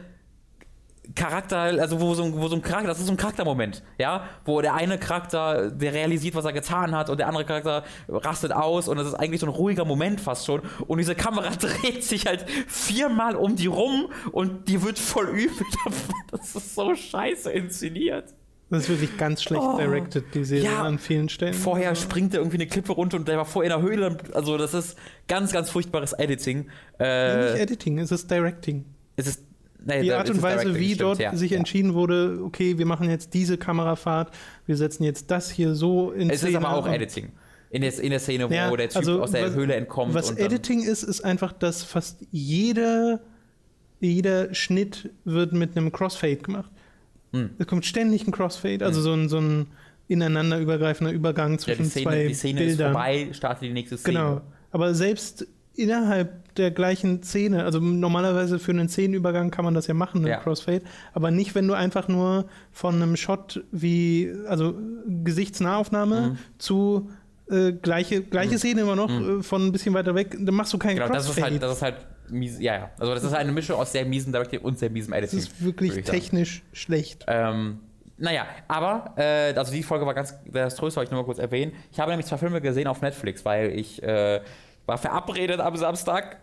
[1.15, 4.29] Charakter, also wo so, ein, wo so ein Charakter, das ist so ein Charaktermoment, ja,
[4.45, 8.53] wo der eine Charakter, der realisiert, was er getan hat und der andere Charakter rastet
[8.53, 12.05] aus und das ist eigentlich so ein ruhiger Moment fast schon und diese Kamera dreht
[12.05, 15.51] sich halt viermal um die rum und die wird voll übel.
[16.31, 18.35] Das ist so scheiße inszeniert.
[18.71, 21.55] Das ist wirklich ganz schlecht oh, directed, die Serie ja, an vielen Stellen.
[21.55, 24.17] Vorher springt er irgendwie eine Klippe runter und der war vorher in der Höhle.
[24.33, 24.97] Also, das ist
[25.27, 26.69] ganz, ganz furchtbares Editing.
[27.01, 28.85] Äh, nicht Editing, es ist Directing.
[29.17, 29.43] Es ist
[29.85, 31.59] Nee, die Art und Weise, wie stimmt, dort ja, sich ja.
[31.59, 34.33] entschieden wurde, okay, wir machen jetzt diese Kamerafahrt,
[34.67, 36.53] wir setzen jetzt das hier so in es Szene.
[36.53, 37.33] Es ist aber auch Editing.
[37.71, 40.13] In der, in der Szene, wo ja, der Typ also aus der was, Höhle entkommt.
[40.15, 43.21] Was Editing ist, ist einfach, dass fast jeder,
[44.01, 46.71] jeder Schnitt wird mit einem Crossfade gemacht.
[47.33, 47.51] Hm.
[47.59, 49.05] Es kommt ständig ein Crossfade, also hm.
[49.05, 49.67] so ein, so ein
[50.09, 52.87] ineinander übergreifender Übergang zwischen ja, die Szene, zwei Die Szene Bildern.
[52.89, 54.19] ist vorbei, startet die nächste Szene.
[54.19, 54.41] Genau.
[54.73, 55.47] Aber selbst
[55.81, 57.65] innerhalb der gleichen Szene.
[57.65, 60.39] Also normalerweise für einen Szenenübergang kann man das ja machen, einen ja.
[60.39, 64.75] Crossfade, aber nicht, wenn du einfach nur von einem Shot wie, also
[65.25, 66.39] Gesichtsnahaufnahme mhm.
[66.59, 67.11] zu
[67.51, 68.59] äh, gleiche, gleiche mhm.
[68.59, 69.41] Szene immer noch mhm.
[69.41, 71.27] äh, von ein bisschen weiter weg, dann machst du keinen genau, Crossfade.
[71.27, 71.97] Das ist halt, das ist halt
[72.31, 72.91] mies, ja, ja.
[72.99, 75.39] Also das ist eine Mischung aus sehr miesen Directing und sehr miesem Editing.
[75.39, 77.25] Das ist wirklich technisch schlecht.
[77.27, 77.79] Ähm,
[78.21, 81.73] naja, aber, äh, also die Folge war ganz desaströs, soll ich nur mal kurz erwähnen.
[81.91, 84.43] Ich habe nämlich zwei Filme gesehen auf Netflix, weil ich äh,
[84.87, 86.39] war verabredet am Samstag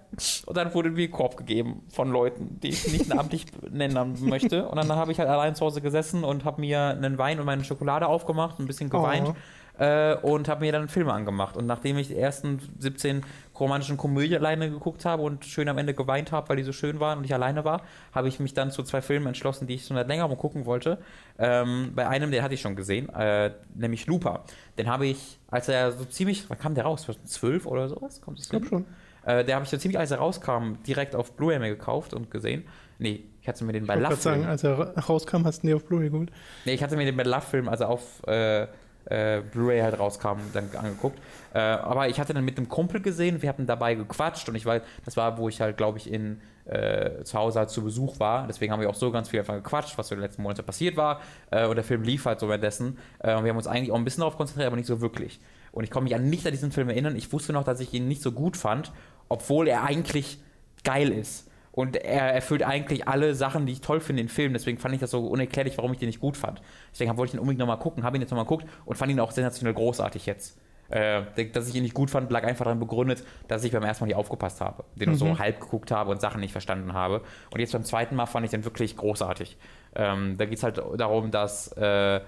[0.46, 4.68] und dann wurde mir Korb gegeben von Leuten, die ich nicht namentlich nennen möchte.
[4.68, 7.46] Und dann habe ich halt allein zu Hause gesessen und habe mir einen Wein und
[7.46, 9.30] meine Schokolade aufgemacht, ein bisschen geweint.
[9.30, 9.36] Oh.
[9.80, 11.56] Äh, und habe mir dann Filme angemacht.
[11.56, 13.24] Und nachdem ich die ersten 17
[13.60, 17.00] romantischen Komödien alleine geguckt habe und schön am Ende geweint habe, weil die so schön
[17.00, 17.82] waren und ich alleine war,
[18.14, 20.98] habe ich mich dann zu zwei Filmen entschlossen, die ich schon seit längerem gucken wollte.
[21.40, 24.44] Ähm, bei einem, den hatte ich schon gesehen, äh, nämlich Looper.
[24.78, 27.04] Den habe ich, als er so ziemlich, wann kam der raus?
[27.04, 28.22] 2012 oder sowas?
[28.22, 28.86] Kommt das Ich glaube schon.
[29.26, 32.32] Äh, der habe ich so ziemlich, als er rauskam, direkt auf Blu-ray mir gekauft und
[32.32, 32.64] gesehen.
[33.00, 35.44] Nee, ich hatte mir den bei Ich wollte Love gerade sagen, als er ra- rauskam,
[35.46, 36.32] hast du ihn dir auf Blu-ray geholt.
[36.66, 38.68] Nee, ich hatte mir den bei Love-Film, also auf äh,
[39.10, 41.20] äh, Blu-ray halt rauskam, dann angeguckt.
[41.54, 44.66] Äh, aber ich hatte den mit einem Kumpel gesehen, wir hatten dabei gequatscht und ich
[44.66, 48.20] weiß, das war, wo ich halt, glaube ich, in äh, zu Hause halt zu Besuch
[48.20, 48.46] war.
[48.48, 50.98] Deswegen haben wir auch so ganz viel einfach gequatscht, was so die letzten Monate passiert
[50.98, 51.22] war.
[51.50, 52.98] Äh, und der Film lief halt so währenddessen.
[53.20, 55.40] Äh, und wir haben uns eigentlich auch ein bisschen darauf konzentriert, aber nicht so wirklich.
[55.72, 57.16] Und ich konnte mich an nicht an diesen Film erinnern.
[57.16, 58.92] Ich wusste noch, dass ich ihn nicht so gut fand,
[59.30, 60.40] obwohl er eigentlich
[60.84, 61.47] geil ist.
[61.78, 64.56] Und er erfüllt eigentlich alle Sachen, die ich toll finde in Filmen.
[64.56, 66.60] Deswegen fand ich das so unerklärlich, warum ich den nicht gut fand.
[66.92, 69.20] Deswegen wollte ich ihn unbedingt nochmal gucken, habe ihn jetzt nochmal geguckt und fand ihn
[69.20, 70.60] auch sensationell großartig jetzt.
[70.90, 71.22] Äh,
[71.54, 74.08] dass ich ihn nicht gut fand, lag einfach daran begründet, dass ich beim ersten Mal
[74.08, 74.86] nicht aufgepasst habe.
[74.96, 77.22] Den nur so halb geguckt habe und Sachen nicht verstanden habe.
[77.52, 79.56] Und jetzt beim zweiten Mal fand ich den wirklich großartig.
[79.94, 82.22] Ähm, da geht es halt darum, dass äh,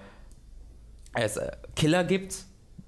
[1.14, 2.44] es äh, Killer gibt.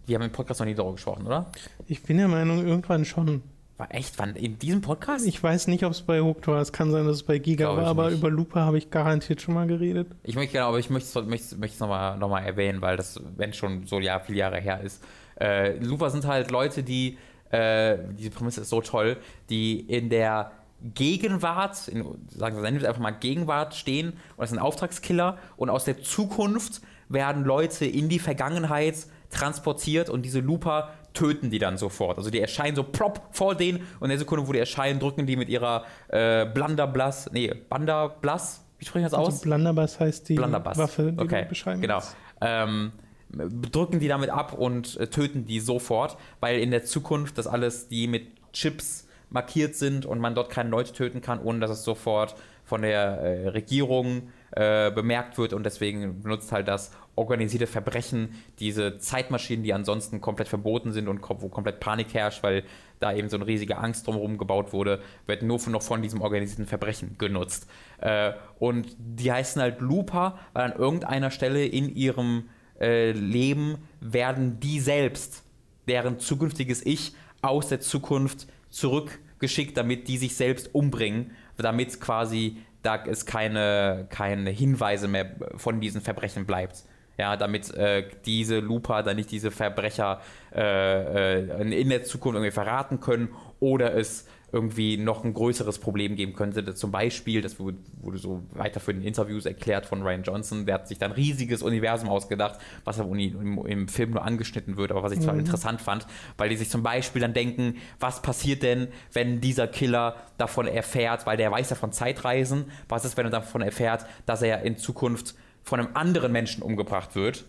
[0.07, 1.51] Wir haben im Podcast noch nie darüber gesprochen, oder?
[1.89, 3.43] Ich bin der Meinung, irgendwann schon.
[3.79, 4.19] War echt?
[4.19, 4.37] Wann?
[4.37, 5.27] In diesem Podcast?
[5.27, 6.61] Ich weiß nicht, ob es bei Hooked war.
[6.61, 8.19] Es kann sein, dass es bei Giga Glaub ich war, aber nicht.
[8.19, 10.09] über Lupa habe ich garantiert schon mal geredet.
[10.23, 13.87] Ich möchte genau, aber ich möchte es nochmal noch mal erwähnen, weil das, wenn schon
[13.87, 15.03] so ja, viele Jahre her ist.
[15.41, 17.19] Äh, Looper sind halt Leute, die,
[17.51, 19.17] äh, diese Prämisse ist so toll,
[19.49, 20.53] die in der
[20.95, 25.85] Gegenwart, in, sagen wir es einfach mal Gegenwart stehen und das sind Auftragskiller und aus
[25.85, 32.19] der Zukunft werden Leute in die Vergangenheit transportiert und diese Looper töten die dann sofort.
[32.19, 35.27] Also die erscheinen so plopp vor denen und in der Sekunde, wo die erscheinen, drücken
[35.27, 39.27] die mit ihrer äh, Blunderblass, nee, Banderblass, wie sprechen das aus?
[39.29, 40.77] Also Blunderbass heißt die Blunderbuss.
[40.77, 42.01] Waffe, die okay, du beschreiben genau.
[42.41, 42.93] Ähm,
[43.31, 47.89] drücken die damit ab und äh, töten die sofort, weil in der Zukunft das alles
[47.89, 51.85] die mit Chips markiert sind und man dort keine Leute töten kann, ohne dass es
[51.85, 52.35] sofort
[52.65, 58.99] von der äh, Regierung äh, bemerkt wird und deswegen benutzt halt das organisierte Verbrechen diese
[58.99, 62.65] Zeitmaschinen, die ansonsten komplett verboten sind und wo komplett Panik herrscht, weil
[63.01, 66.21] da eben so eine riesige Angst drumherum gebaut wurde, wird nur von, noch von diesem
[66.21, 67.67] organisierten Verbrechen genutzt.
[67.99, 72.49] Äh, und die heißen halt Looper, weil an irgendeiner Stelle in ihrem
[72.81, 75.45] äh, Leben werden die selbst,
[75.89, 83.05] deren zukünftiges Ich, aus der Zukunft zurückgeschickt, damit die sich selbst umbringen, damit quasi da
[83.05, 86.85] es keine, keine Hinweise mehr von diesen Verbrechen bleibt.
[87.19, 90.21] Ja, damit äh, diese Looper dann nicht diese Verbrecher
[90.55, 93.29] äh, äh, in der Zukunft irgendwie verraten können
[93.61, 96.75] oder es irgendwie noch ein größeres Problem geben könnte.
[96.75, 97.79] Zum Beispiel, das wurde,
[98.15, 101.63] so weiter für den Interviews erklärt von Ryan Johnson, der hat sich dann ein riesiges
[101.63, 105.81] Universum ausgedacht, was aber im, im Film nur angeschnitten wird, aber was ich zwar interessant
[105.81, 110.67] fand, weil die sich zum Beispiel dann denken, was passiert denn, wenn dieser Killer davon
[110.67, 114.63] erfährt, weil der weiß ja von Zeitreisen, was ist, wenn er davon erfährt, dass er
[114.63, 117.47] in Zukunft von einem anderen Menschen umgebracht wird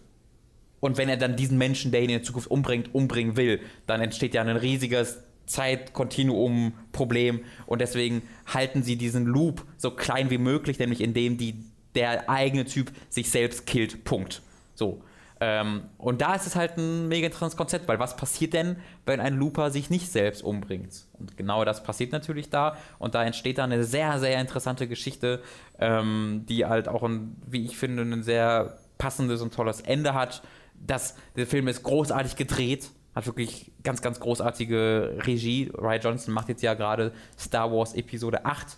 [0.79, 4.33] und wenn er dann diesen Menschen, der ihn in Zukunft umbringt, umbringen will, dann entsteht
[4.33, 7.43] ja ein riesiges Zeitkontinuum-Problem.
[7.65, 11.63] Und deswegen halten sie diesen Loop so klein wie möglich, nämlich indem die,
[11.95, 14.03] der eigene Typ sich selbst killt.
[14.03, 14.41] Punkt.
[14.75, 15.01] So.
[15.39, 19.19] Ähm, und da ist es halt ein mega interessantes Konzept, weil was passiert denn, wenn
[19.19, 21.05] ein Looper sich nicht selbst umbringt?
[21.19, 22.77] Und genau das passiert natürlich da.
[22.97, 25.41] Und da entsteht da eine sehr, sehr interessante Geschichte,
[25.79, 30.43] ähm, die halt auch, ein, wie ich finde, ein sehr passendes und tolles Ende hat.
[30.75, 35.71] Das, der Film ist großartig gedreht, hat wirklich ganz, ganz großartige Regie.
[35.75, 38.77] Ryan Johnson macht jetzt ja gerade Star Wars Episode 8,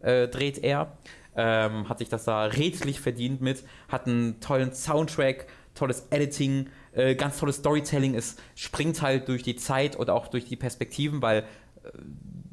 [0.00, 0.96] äh, dreht er.
[1.36, 7.14] Ähm, hat sich das da redlich verdient mit, hat einen tollen Soundtrack, tolles Editing, äh,
[7.14, 8.14] ganz tolles Storytelling.
[8.14, 11.44] Es springt halt durch die Zeit und auch durch die Perspektiven, weil
[11.84, 11.88] äh,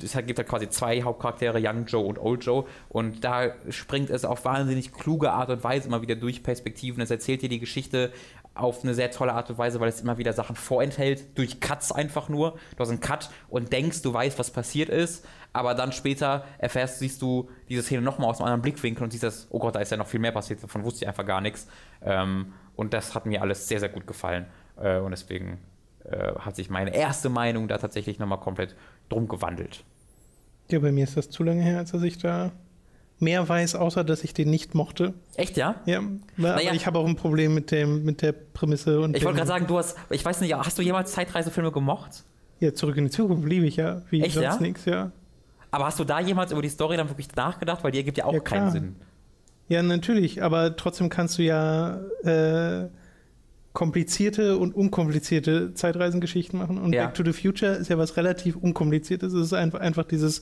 [0.03, 2.65] es gibt halt quasi zwei Hauptcharaktere, Young Joe und Old Joe.
[2.87, 7.01] Und da springt es auf wahnsinnig kluge Art und Weise immer wieder durch Perspektiven.
[7.01, 8.11] Es erzählt dir die Geschichte
[8.57, 11.91] auf eine sehr tolle Art und Weise, weil es immer wieder Sachen vorenthält, durch Cuts
[11.91, 12.57] einfach nur.
[12.75, 16.99] Du hast einen Cut und denkst, du weißt, was passiert ist, aber dann später erfährst,
[16.99, 19.79] siehst du diese Szene nochmal aus einem anderen Blickwinkel und siehst das, oh Gott, da
[19.79, 21.67] ist ja noch viel mehr passiert, davon wusste ich einfach gar nichts.
[22.01, 24.45] Ähm, und das hat mir alles sehr, sehr gut gefallen.
[24.79, 25.59] Äh, und deswegen
[26.05, 28.75] äh, hat sich meine erste Meinung da tatsächlich nochmal komplett
[29.09, 29.83] drum gewandelt.
[30.69, 32.51] Ja, bei mir ist das zu lange her, als dass ich da
[33.19, 35.13] mehr weiß, außer dass ich den nicht mochte.
[35.35, 35.75] Echt, ja?
[35.85, 36.73] Ja, aber Naja.
[36.73, 38.99] ich habe auch ein Problem mit, dem, mit der Prämisse.
[38.99, 42.23] Und Ich wollte gerade sagen, du hast, ich weiß nicht, hast du jemals Zeitreisefilme gemocht?
[42.59, 44.57] Ja, zurück in die Zukunft liebe ich ja, wie Echt, sonst ja?
[44.59, 45.11] nichts, ja.
[45.71, 47.83] Aber hast du da jemals über die Story dann wirklich nachgedacht?
[47.83, 48.71] Weil die ergibt ja auch Ja, keinen.
[48.71, 48.95] Sinn.
[49.67, 52.87] Ja, natürlich, aber trotzdem kannst du ja äh,
[53.73, 56.77] komplizierte und unkomplizierte Zeitreisengeschichten machen.
[56.79, 57.05] Und Ja.
[57.05, 59.33] Back to the Future ist ja was relativ unkompliziertes.
[59.33, 60.41] Es ist einfach, einfach dieses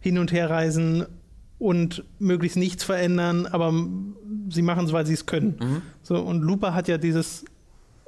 [0.00, 1.06] Hin- und Herreisen
[1.58, 3.72] und möglichst nichts verändern, aber
[4.50, 5.56] sie machen es, weil sie es können.
[5.60, 5.82] Mhm.
[6.02, 7.44] So, und Looper hat ja dieses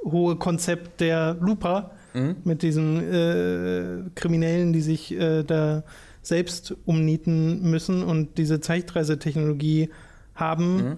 [0.04, 2.36] hohe Konzept der Looper Mhm.
[2.42, 5.84] mit diesen äh, Kriminellen, die sich äh, da
[6.22, 9.90] selbst umnieten müssen und diese Zeitreisetechnologie
[10.34, 10.96] haben Mhm.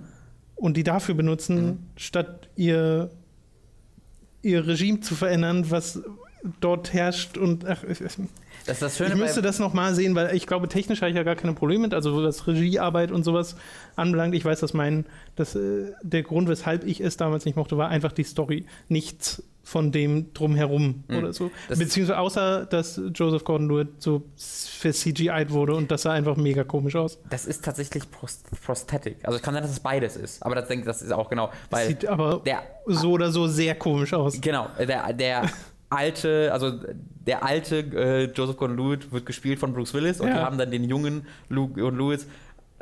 [0.56, 3.10] und die dafür benutzen, statt ihr,
[4.40, 6.00] ihr Regime zu verändern, was
[6.60, 7.84] dort herrscht und ach,
[8.66, 11.16] Das ist das Schöne ich müsste das nochmal sehen, weil ich glaube, technisch habe ich
[11.16, 13.56] ja gar keine Probleme mit, also was Regiearbeit und sowas
[13.96, 14.34] anbelangt.
[14.34, 15.04] Ich weiß, dass mein,
[15.36, 18.66] dass, äh, der Grund, weshalb ich es damals nicht mochte, war einfach die Story.
[18.88, 21.16] Nichts von dem drumherum Mhm.
[21.18, 21.50] oder so.
[21.68, 26.64] Das- Beziehungsweise außer, dass Joseph Gordon-Levitt so für CGI'd wurde und das sah einfach mega
[26.64, 27.18] komisch aus.
[27.30, 29.18] das ist tatsächlich Prost Prosthetic.
[29.22, 30.42] Also es kann sein, dass es beides ist.
[30.44, 31.50] Aber das denke das ist auch genau.
[31.70, 34.40] Weil Sieht aber der so oder so sehr komisch aus.
[34.40, 35.48] Genau, der, der
[35.92, 36.72] alte, also
[37.26, 40.34] der alte äh, Joseph Gordon-Levitt wird gespielt von Bruce Willis und Ja.
[40.34, 42.26] die haben dann den jungen Luke Lewis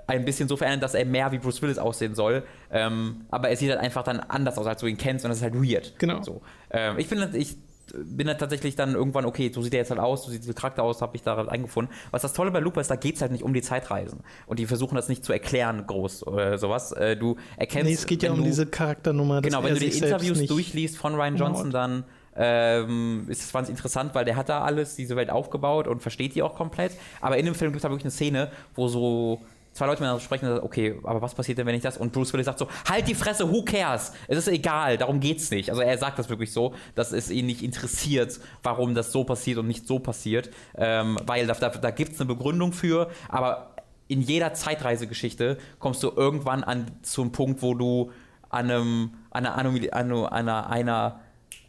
[0.07, 2.43] ein bisschen so verändert, dass er mehr wie Bruce Willis aussehen soll.
[2.73, 5.39] Ähm, aber er sieht halt einfach dann anders aus, als du ihn kennst und das
[5.39, 5.95] ist halt weird.
[5.99, 6.23] Genau.
[6.23, 6.43] So.
[6.71, 7.57] Ähm, ich bin, ich
[7.93, 10.55] bin dann tatsächlich dann irgendwann, okay, so sieht er jetzt halt aus, so sieht der
[10.55, 11.93] Charakter aus, habe ich da eingefunden.
[12.13, 14.21] Was das Tolle bei Looper ist, da geht es halt nicht um die Zeitreisen.
[14.47, 16.93] Und die versuchen das nicht zu erklären, groß oder sowas.
[16.93, 17.87] Äh, du erkennst.
[17.89, 19.43] Nee, es geht ja um du- diese Charakternummer.
[19.43, 22.05] Genau, wenn du die Interviews durchliest von Ryan Johnson, dann
[22.41, 26.43] ähm, ist wahnsinnig interessant, weil der hat da alles, diese Welt aufgebaut und versteht die
[26.43, 26.93] auch komplett.
[27.21, 29.43] Aber in dem Film gibt es da wirklich eine Szene, wo so
[29.75, 31.99] zwei Leute miteinander sprechen und sagen, okay, aber was passiert denn, wenn ich das?
[31.99, 34.13] Und Bruce Willis sagt so, halt die Fresse, who cares?
[34.27, 35.69] Es ist egal, darum geht's nicht.
[35.69, 39.59] Also er sagt das wirklich so, dass es ihn nicht interessiert, warum das so passiert
[39.59, 43.75] und nicht so passiert, ähm, weil da, da, da gibt es eine Begründung für, aber
[44.09, 48.11] in jeder Zeitreisegeschichte kommst du irgendwann an zum Punkt, wo du
[48.49, 51.21] an einem, an einer, an einer, einer,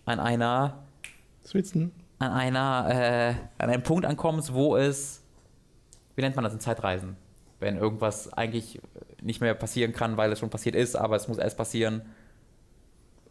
[0.06, 0.80] an einer,
[1.54, 1.92] denn?
[2.20, 3.30] an einer, äh,
[3.64, 5.22] an einem Punkt ankommst, wo es,
[6.16, 7.16] wie nennt man das in Zeitreisen?
[7.60, 8.80] Wenn irgendwas eigentlich
[9.22, 12.02] nicht mehr passieren kann, weil es schon passiert ist, aber es muss erst passieren.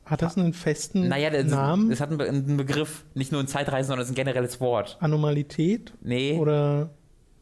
[0.05, 1.91] Hat das einen festen Naja, das, Namen?
[1.91, 4.61] es hat einen, Be einen Begriff, nicht nur in Zeitreisen, sondern es ist ein generelles
[4.61, 4.97] Wort.
[5.01, 5.93] Anomalität?
[6.01, 6.39] Nee.
[6.39, 6.91] Oder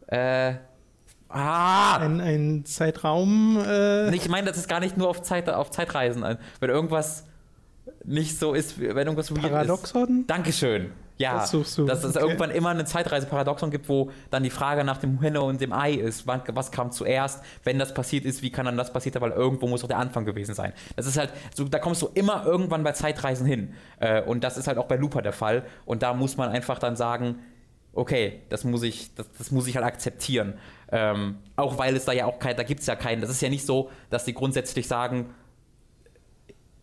[0.07, 0.55] Äh,
[1.29, 1.99] ah!
[1.99, 3.59] ein, ein Zeitraum?
[3.67, 6.39] Äh, Ich meine, das ist gar nicht nur auf, Zeit, auf Zeitreisen an.
[6.61, 7.25] Wenn irgendwas
[8.05, 9.51] nicht so ist, wenn irgendwas weird ist.
[9.51, 10.25] Paradoxon?
[10.27, 10.91] Dankeschön.
[11.17, 11.85] Ja, Das suchst du.
[11.85, 12.25] dass es Okay.
[12.25, 15.95] irgendwann immer eine Zeitreise-Paradoxon gibt, wo dann die Frage nach dem Henne und dem Ei
[15.95, 19.33] ist, wann, was kam zuerst, wenn das passiert ist, wie kann dann das passiert, weil
[19.33, 20.73] irgendwo muss doch der Anfang gewesen sein.
[20.95, 23.75] Das ist halt, so, da kommst du immer irgendwann bei Zeitreisen hin.
[23.99, 25.65] Äh, und das ist halt auch bei Looper der Fall.
[25.87, 27.41] Und da muss man einfach dann sagen,
[27.95, 30.55] okay, das muss ich, das, das muss ich halt akzeptieren.
[30.93, 33.41] Ähm, auch weil es da ja auch kein, da gibt es ja keinen, das ist
[33.43, 35.31] ja nicht so, dass die grundsätzlich sagen,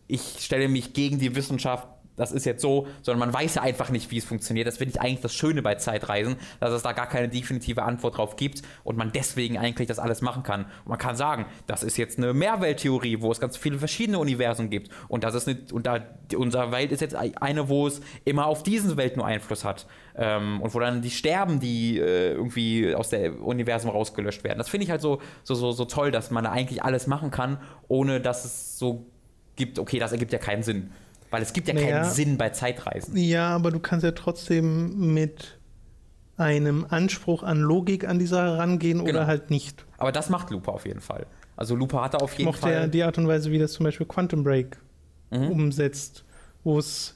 [0.08, 3.90] ich stelle mich gegen die Wissenschaft, das ist jetzt so, sondern man weiß ja einfach
[3.90, 4.66] nicht, wie es funktioniert.
[4.66, 8.16] Das finde ich eigentlich das Schöne bei Zeitreisen, dass es da gar keine definitive Antwort
[8.16, 10.64] drauf gibt und man deswegen eigentlich das alles machen kann.
[10.64, 14.70] Und man kann sagen, das ist jetzt eine Mehrwelttheorie, wo es ganz viele verschiedene Universen
[14.70, 16.00] gibt und das ist eine, und da
[16.34, 20.60] unsere Welt ist jetzt eine, wo es immer auf diese Welt nur Einfluss hat ähm,
[20.62, 24.58] und wo dann die sterben, die äh, irgendwie aus der Universum rausgelöscht werden.
[24.58, 27.30] Das finde ich halt so, so, so, so toll, dass man da eigentlich alles machen
[27.30, 27.58] kann,
[27.88, 29.06] ohne dass es so
[29.56, 30.90] gibt, okay, das ergibt ja keinen Sinn.
[31.30, 32.02] Weil es gibt ja Naja.
[32.02, 33.16] keinen Sinn bei Zeitreisen.
[33.16, 35.58] Ja, aber du kannst ja trotzdem mit
[36.36, 39.10] einem Anspruch an Logik an die Sache rangehen Genau.
[39.10, 39.84] oder halt nicht.
[39.98, 41.26] Aber das macht Looper auf jeden Fall.
[41.56, 42.90] Also Looper hatte auf Ich jeden mochte ja Fall.
[42.90, 44.76] die Art und Weise, wie das zum Beispiel Quantum Break
[45.30, 45.50] Mhm.
[45.50, 46.24] umsetzt,
[46.62, 47.14] wo es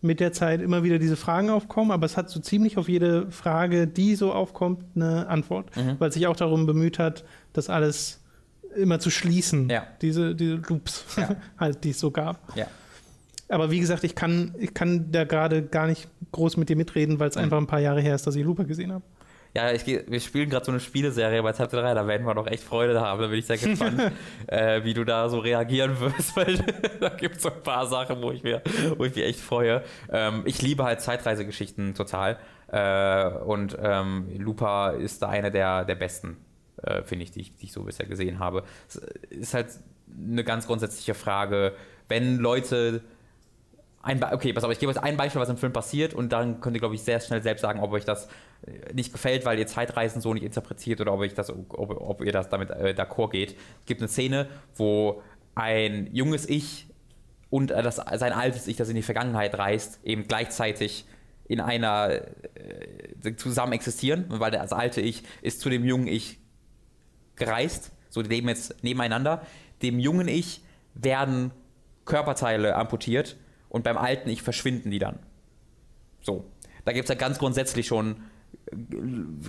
[0.00, 3.28] mit der Zeit immer wieder diese Fragen aufkommen, aber es hat so ziemlich auf jede
[3.32, 5.96] Frage, die so aufkommt, eine Antwort, Mhm.
[5.98, 7.24] weil es sich auch darum bemüht hat,
[7.54, 8.17] das alles
[8.78, 9.86] immer zu schließen, Ja.
[10.02, 11.36] diese, diese Loops, Ja.
[11.58, 12.56] halt, die es so gab.
[12.56, 12.66] Ja.
[13.50, 17.18] Aber wie gesagt, ich kann, ich kann da gerade gar nicht groß mit dir mitreden,
[17.18, 17.42] weil es Mhm.
[17.44, 19.04] einfach ein paar Jahre her ist, dass ich Looper gesehen habe.
[19.54, 22.46] Ja, ich, wir spielen gerade so eine Spieleserie bei Tab 3, da werden wir noch
[22.46, 23.20] echt Freude haben.
[23.22, 24.12] Da bin ich sehr gespannt,
[24.46, 26.58] äh, wie du da so reagieren wirst, weil
[27.00, 28.60] da gibt es so ein paar Sachen, wo ich, mir,
[28.98, 29.82] wo ich mich echt freue.
[30.12, 32.36] Ähm, ich liebe halt Zeitreisegeschichten total.
[32.70, 36.36] Äh, und ähm, Looper ist da eine der, der besten,
[36.82, 38.64] äh, finde ich, die, ich, die ich so bisher gesehen habe.
[38.86, 38.96] Es
[39.30, 39.68] ist halt
[40.16, 41.74] eine ganz grundsätzliche Frage,
[42.08, 43.02] wenn Leute
[44.02, 46.60] ein okay, pass auf, ich gebe euch ein Beispiel, was im Film passiert und dann
[46.60, 48.28] könnt ihr, glaube ich, sehr schnell selbst sagen, ob euch das
[48.66, 52.24] äh, nicht gefällt, weil ihr Zeitreisen so nicht interpretiert oder ob, ich das, ob, ob
[52.24, 53.50] ihr das damit äh, d'accord geht.
[53.80, 55.22] Es gibt eine Szene, wo
[55.54, 56.86] ein junges Ich
[57.50, 61.04] und äh, das, sein altes Ich, das in die Vergangenheit reist, eben gleichzeitig
[61.48, 62.22] in einer
[62.54, 66.37] äh, zusammen existieren, weil das alte Ich ist zu dem jungen Ich
[67.38, 67.92] gereist.
[68.10, 69.42] So, die leben jetzt nebeneinander.
[69.82, 70.62] Dem jungen Ich
[70.94, 71.50] werden
[72.04, 73.36] Körperteile amputiert
[73.68, 75.18] und beim alten Ich verschwinden die dann.
[76.20, 76.44] So.
[76.84, 78.16] Da gibt es ja ganz grundsätzlich schon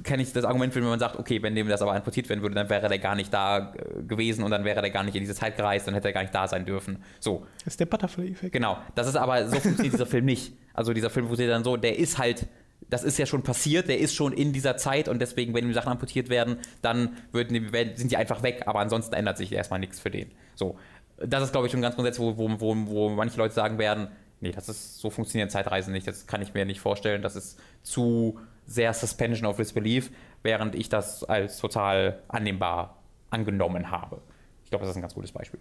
[0.04, 2.56] kenne ich das Argument, wenn man sagt, okay, wenn dem das aber amputiert werden würde,
[2.56, 5.22] dann wäre der gar nicht da äh, gewesen und dann wäre der gar nicht in
[5.22, 7.04] diese Zeit gereist, dann hätte er gar nicht da sein dürfen.
[7.20, 7.46] So.
[7.64, 8.54] Das ist der Butterfly-Effekt.
[8.54, 8.78] Genau.
[8.96, 10.54] Das ist aber, so funktioniert dieser Film nicht.
[10.74, 12.48] Also dieser Film funktioniert dann so, der ist halt,
[12.90, 15.74] das ist ja schon passiert, der ist schon in dieser Zeit und deswegen, wenn ihm
[15.74, 20.00] Sachen amputiert werden, dann die, sind die einfach weg, aber ansonsten ändert sich erstmal nichts
[20.00, 20.32] für den.
[20.56, 20.78] So.
[21.18, 24.08] Das ist, glaube ich, schon ganz grundsätzlich, wo, wo, wo, wo manche Leute sagen werden,
[24.40, 27.60] nee, das ist, so funktionieren Zeitreisen nicht, das kann ich mir nicht vorstellen, das ist
[27.84, 30.12] zu sehr Suspension of Disbelief,
[30.44, 34.22] während ich das als total annehmbar angenommen habe.
[34.64, 35.60] Ich glaube, das ist ein ganz gutes Beispiel.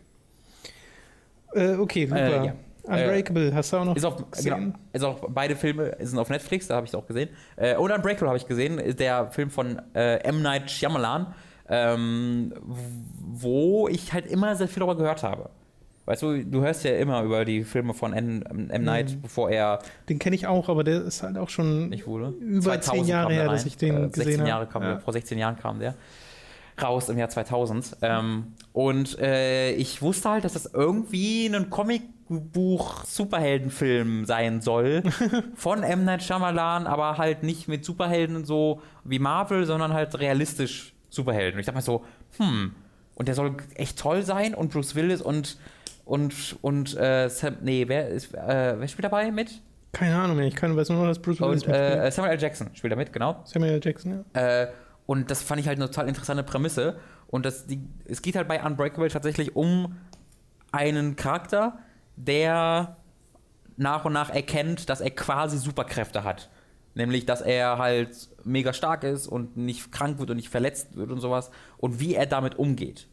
[1.54, 2.42] Äh, okay, super.
[2.42, 2.54] Äh, ja.
[2.88, 4.54] Unbreakable, äh, hast du auch noch ist auch, gesehen?
[4.54, 7.28] Genau, ist auch beide Filme sind auf Netflix, da habe ich es auch gesehen.
[7.56, 10.42] Äh, und Unbreakable habe ich gesehen, ist der Film von äh, M.
[10.42, 11.34] Night Shyamalan,
[11.68, 15.50] ähm, wo ich halt immer sehr viel darüber gehört habe.
[16.06, 18.42] Weißt du, du hörst ja immer über die Filme von M.
[18.70, 18.82] M.
[18.82, 19.20] Night, mhm.
[19.20, 19.80] bevor er.
[20.08, 22.30] Den kenne ich auch, aber der ist halt auch schon nicht wurde.
[22.40, 24.98] über zehn Jahre her, dass ich den äh, gesehen Jahre kam, ja.
[25.00, 25.94] Vor 16 Jahren kam der
[26.82, 27.98] raus im Jahr 2000.
[28.02, 35.02] Ähm, und äh, ich wusste halt, dass das irgendwie ein Comicbuch-Superheldenfilm sein soll
[35.54, 36.04] von M.
[36.04, 41.54] Night Shyamalan, aber halt nicht mit Superhelden so wie Marvel, sondern halt realistisch Superhelden.
[41.54, 42.04] Und ich dachte mir so,
[42.36, 42.74] hm,
[43.14, 45.58] und der soll echt toll sein und Bruce Willis und
[46.08, 49.60] und, und äh, Sam, nee, wer, ist, äh, wer spielt dabei mit?
[49.92, 52.40] Keine Ahnung mehr, ich kann, weiß nur noch, dass Bruce Willis Und äh, Samuel L.
[52.40, 53.42] Jackson spielt da mit, genau.
[53.44, 53.80] Samuel L.
[53.82, 54.62] Jackson, ja.
[54.62, 54.68] Äh,
[55.08, 57.00] und das fand ich halt eine total interessante Prämisse.
[57.28, 59.96] Und das, die, es geht halt bei Unbreakable tatsächlich um
[60.70, 61.78] einen Charakter,
[62.16, 62.98] der
[63.78, 66.50] nach und nach erkennt, dass er quasi Superkräfte hat.
[66.94, 71.10] Nämlich, dass er halt mega stark ist und nicht krank wird und nicht verletzt wird
[71.10, 71.50] und sowas.
[71.78, 73.08] Und wie er damit umgeht.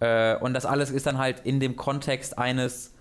[0.00, 2.92] Äh, und das alles ist dann halt in dem Kontext eines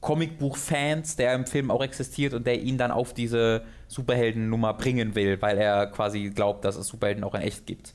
[0.00, 5.40] Comicbuch-Fans, der im Film auch existiert und der ihn dann auf diese Superhelden-Nummer bringen will,
[5.42, 7.94] weil er quasi glaubt, dass es Superhelden auch in echt gibt.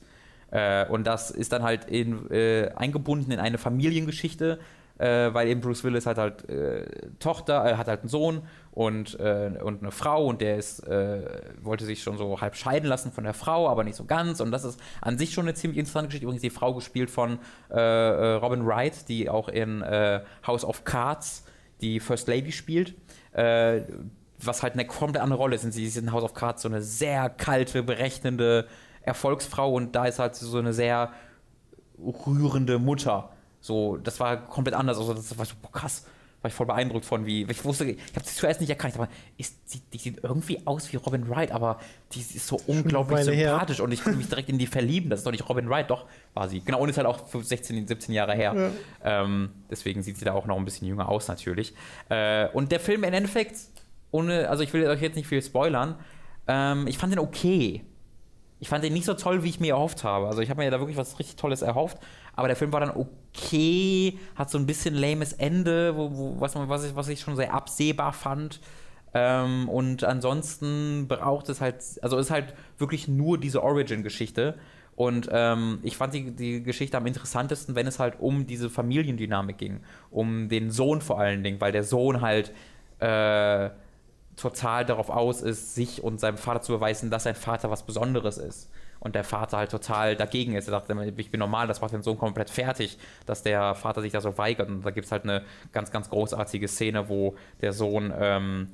[0.50, 4.58] Äh, und das ist dann halt in, äh, eingebunden in eine Familiengeschichte,
[4.98, 6.86] äh, weil eben Bruce Willis hat halt äh,
[7.18, 10.86] Tochter, äh, hat halt einen Sohn und, äh, und eine Frau und der ist,
[11.62, 14.40] wollte sich schon so halb scheiden lassen von der Frau, aber nicht so ganz.
[14.40, 16.24] Und das ist an sich schon eine ziemlich interessante Geschichte.
[16.24, 17.38] Übrigens die Frau gespielt von
[17.70, 19.84] Robin Wright, die auch in
[20.44, 21.43] House of Cards
[21.84, 22.94] die First Lady spielt
[24.46, 25.70] was halt eine komplett andere Rolle ist.
[25.72, 28.66] Sie ist in House of Cards so eine sehr kalte, berechnende
[29.02, 31.12] Erfolgsfrau und da ist halt so eine sehr
[31.98, 33.30] rührende Mutter.
[33.60, 34.98] So, das war komplett anders.
[34.98, 36.06] Also, das war so, boah, krass.
[36.44, 37.46] War ich voll beeindruckt von, wie.
[37.50, 39.08] Ich wusste, ich habe sie zuerst nicht erkannt, aber
[39.38, 41.80] ist, die, die sieht irgendwie aus wie Robin Wright, aber
[42.12, 43.84] die ist so unglaublich sympathisch her.
[43.84, 45.08] und ich konnte mich direkt in die verlieben.
[45.08, 46.04] Das ist doch nicht Robin Wright, doch,
[46.34, 46.60] war sie.
[46.60, 48.72] Genau, und ist halt auch 16, 17 Jahre her.
[49.02, 49.22] Ja.
[49.22, 51.72] Ähm, deswegen sieht sie da auch noch ein bisschen jünger aus, natürlich.
[52.10, 53.56] Äh, und der Film im Endeffekt,
[54.10, 55.94] ohne, also ich will euch jetzt nicht viel spoilern,
[56.46, 57.86] ähm, ich fand den okay
[58.60, 60.26] ich fand den nicht so toll, wie ich mir erhofft habe.
[60.26, 61.98] Also ich habe mir da wirklich was richtig Tolles erhofft,
[62.34, 63.10] aber der Film war dann okay,
[64.36, 67.52] hat so ein bisschen lames Ende, wo, wo, was, was, ich, was ich schon sehr
[67.52, 68.60] absehbar fand.
[69.12, 74.56] Ähm, und ansonsten braucht es halt, also ist halt wirklich nur diese Origin-Geschichte.
[74.96, 79.58] Und ähm, ich fand die, die Geschichte am interessantesten, wenn es halt um diese Familiendynamik
[79.58, 79.80] ging.
[80.10, 82.52] Um den Sohn vor allen Dingen, weil der Sohn halt
[83.00, 83.70] äh,
[84.36, 88.38] total darauf aus ist, sich und seinem Vater zu beweisen, dass sein Vater was Besonderes
[88.38, 88.70] ist.
[89.04, 90.66] Und der Vater halt total dagegen ist.
[90.66, 94.12] Er sagt, ich bin normal, das macht den Sohn komplett fertig, dass der Vater sich
[94.12, 94.68] da so weigert.
[94.68, 98.72] Und da gibt es halt eine ganz, ganz großartige Szene, wo der Sohn ähm,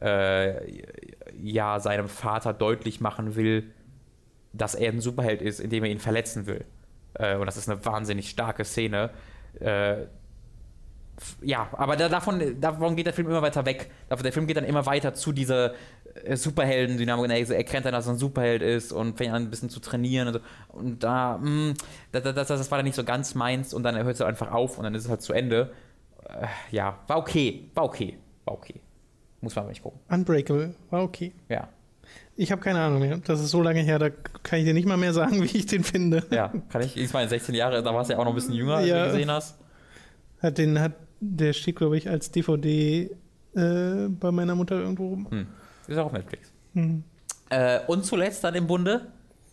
[0.00, 0.82] äh,
[1.40, 3.70] ja seinem Vater deutlich machen will,
[4.52, 6.64] dass er ein Superheld ist, indem er ihn verletzen will.
[7.14, 9.10] Äh, und das ist eine wahnsinnig starke Szene.
[9.60, 10.06] Äh,
[11.42, 13.90] ja, aber da, davon, davon geht der Film immer weiter weg.
[14.10, 15.74] Der Film geht dann immer weiter zu dieser
[16.24, 17.30] äh, Superhelden-Dynamik.
[17.30, 20.28] Er erkennt dann, dass er ein Superheld ist und fängt an, ein bisschen zu trainieren.
[20.28, 20.40] Und, so.
[20.72, 21.74] und da, mh, mm,
[22.12, 24.78] das, das, das, war dann nicht so ganz meins und dann hört es einfach auf
[24.78, 25.72] und dann ist es halt zu Ende.
[26.28, 27.70] Äh, ja, war okay.
[27.74, 28.18] War okay.
[28.44, 28.80] War okay.
[29.40, 30.00] Muss man aber nicht gucken.
[30.08, 30.74] Unbreakable.
[30.90, 31.32] War okay.
[31.48, 31.68] Ja.
[32.36, 33.18] Ich habe keine Ahnung mehr.
[33.18, 35.66] Das ist so lange her, da kann ich dir nicht mal mehr sagen, wie ich
[35.66, 36.24] den finde.
[36.30, 36.96] Ja, kann ich.
[36.96, 39.04] Ich meine, 16 Jahre, da warst du ja auch noch ein bisschen jünger, als ja.
[39.04, 39.58] du gesehen hast.
[40.42, 43.10] Hat den, hat der steht, glaube ich, als DVD
[43.54, 45.26] äh, bei meiner Mutter irgendwo rum.
[45.30, 45.46] Hm.
[45.86, 46.50] Ist auch auf Netflix.
[46.74, 47.02] Hm.
[47.50, 49.08] Äh, und zuletzt dann im Bunde,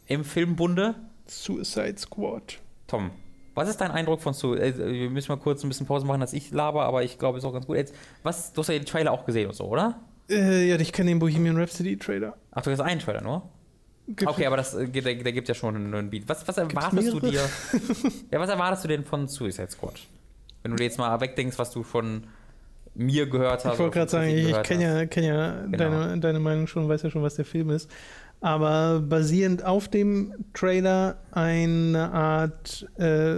[0.05, 0.95] im Filmbunde.
[1.25, 2.59] Suicide Squad.
[2.87, 3.11] Tom,
[3.53, 4.81] was ist dein Eindruck von Suicide?
[4.81, 7.37] Äh, wir müssen mal kurz ein bisschen Pause machen, dass ich laber, aber ich glaube,
[7.37, 7.75] es ist auch ganz gut.
[7.75, 9.99] Jetzt, was, du hast ja den Trailer auch gesehen und so, oder?
[10.29, 12.37] Äh, ja, ich kenne den Bohemian Rhapsody Trailer.
[12.51, 13.49] Ach, du hast einen Trailer nur?
[14.07, 16.29] Gibt's- Okay, aber das, äh, der, der gibt ja schon einen, einen Beat.
[16.29, 17.41] Was, was erwartest du dir?
[18.31, 19.99] ja, was erwartest du denn von Suicide Squad?
[20.63, 22.23] Wenn du dir jetzt mal wegdenkst, was du von
[22.95, 23.73] mir gehört hast.
[23.73, 25.77] Ich wollte gerade sagen, ich kenne ja, kenn ja Genau.
[25.77, 27.89] deine, deine Meinung schon, weiß ja schon, was der Film ist.
[28.41, 33.35] Aber basierend auf dem Trailer eine Art, äh,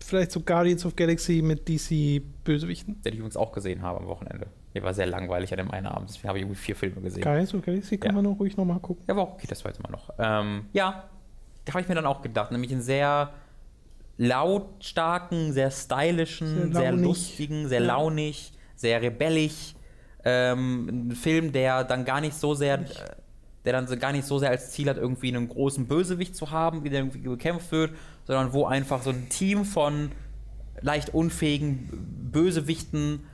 [0.00, 3.00] vielleicht so Guardians of Galaxy mit DC-Bösewichten.
[3.02, 4.46] Den ich übrigens auch gesehen habe am Wochenende.
[4.74, 7.22] Mir war sehr langweilig an dem einen Abend, deswegen habe ich irgendwie vier Filme gesehen.
[7.22, 8.22] Guardians of Galaxy kann Ja.
[8.22, 9.04] man auch ruhig nochmal gucken.
[9.06, 10.10] Ja, aber auch okay, das war jetzt mal noch.
[10.18, 11.04] Ähm, ja,
[11.64, 13.32] da habe ich mir dann auch gedacht, nämlich einen sehr
[14.26, 17.86] lautstarken, sehr stylischen, Sehr sehr, lustigen, sehr Ja.
[17.86, 19.74] launig, sehr rebellisch.
[20.24, 22.84] Ähm, ein Film, der dann gar nicht so sehr, äh,
[23.64, 26.50] der dann so gar nicht so sehr als Ziel hat, irgendwie einen großen Bösewicht zu
[26.50, 27.92] haben, wie der irgendwie bekämpft wird,
[28.24, 30.12] sondern wo einfach so ein Team von
[30.80, 31.88] leicht unfähigen
[32.32, 33.24] Bösewichten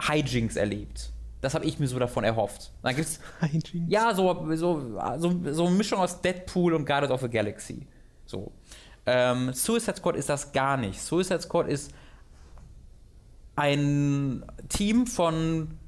[0.00, 1.12] Hijinks erlebt.
[1.40, 2.72] Das habe ich mir so davon erhofft.
[2.82, 3.86] Dann gibt's Hygiene.
[3.88, 7.86] ja, so, so, so, so eine Mischung aus Deadpool und Guardians of the Galaxy.
[8.26, 8.52] So.
[9.08, 11.00] Ähm, Suicide Squad ist das gar nicht.
[11.00, 11.92] Suicide Squad ist
[13.56, 15.78] ein Team von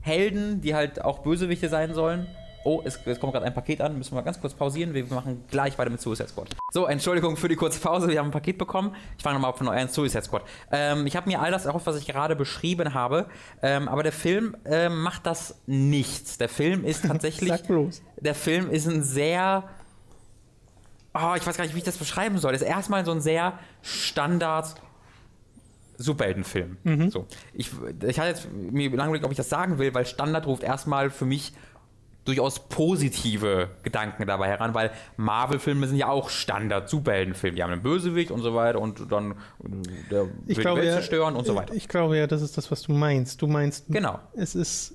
[0.00, 2.26] Helden, die halt auch Bösewichte sein sollen.
[2.66, 4.94] Oh, es, es kommt gerade ein Paket an, müssen wir mal ganz kurz pausieren.
[4.94, 6.48] Wir machen gleich weiter mit Suicide Squad.
[6.72, 8.96] So, Entschuldigung für die kurze Pause, wir haben ein Paket bekommen.
[9.18, 10.44] Ich fange nochmal von an Suicide Squad.
[10.72, 13.26] Ähm, ich habe mir all das erhofft, was ich gerade beschrieben habe,
[13.60, 16.40] ähm, aber der Film ähm, macht das nicht.
[16.40, 18.02] Der Film ist tatsächlich Sag bloß.
[18.18, 19.64] der Film ist ein sehr.
[21.14, 22.52] Oh, ich weiß gar nicht, wie ich das beschreiben soll.
[22.52, 24.74] Das ist erstmal so ein sehr Standard
[25.96, 27.10] Superheldenfilm.
[27.10, 27.26] So.
[27.52, 27.70] Ich,
[28.02, 31.10] ich hatte jetzt mir lange überlegt, ob ich das sagen will, weil Standard ruft erstmal
[31.10, 31.52] für mich
[32.24, 37.54] durchaus positive Gedanken dabei heran, weil Marvel-Filme sind ja auch Standard-Superheldenfilme.
[37.56, 39.34] Die haben einen Bösewicht und so weiter und dann
[40.10, 41.74] der will Ich die glaube, Welt ja, zerstören und so weiter.
[41.74, 43.40] ich glaube ja, das ist das, was du meinst.
[43.42, 44.18] Du meinst, Genau.
[44.34, 44.94] es ist,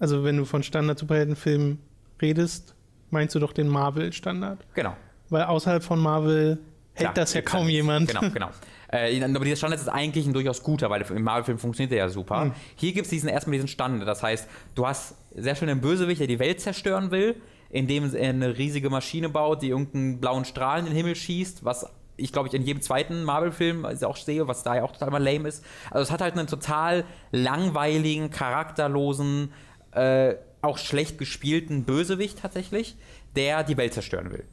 [0.00, 1.78] also wenn du von Standard-Superheldenfilmen
[2.20, 2.74] redest,
[3.10, 4.66] meinst du doch den Marvel-Standard.
[4.74, 4.96] Genau.
[5.32, 6.58] Weil außerhalb von Marvel
[6.92, 7.72] hält Klar, das ja kaum nichts.
[7.72, 8.08] jemand.
[8.08, 8.50] Genau, genau.
[8.94, 12.08] Äh, aber dieser Standard ist eigentlich ein durchaus guter, weil im Marvel-Film funktioniert der ja
[12.10, 12.44] super.
[12.44, 12.52] Mhm.
[12.76, 14.06] Hier gibt es diesen, erstmal diesen Standard.
[14.06, 17.36] Das heißt, du hast sehr schön einen Bösewicht, der die Welt zerstören will,
[17.70, 21.86] indem er eine riesige Maschine baut, die irgendeinen blauen Strahl in den Himmel schießt, was
[22.18, 25.24] ich glaube ich in jedem zweiten Marvel-Film auch sehe, was da ja auch total mal
[25.24, 25.64] lame ist.
[25.90, 29.54] Also es hat halt einen total langweiligen, charakterlosen,
[29.92, 32.96] äh, auch schlecht gespielten Bösewicht tatsächlich,
[33.36, 34.44] der die Welt zerstören will.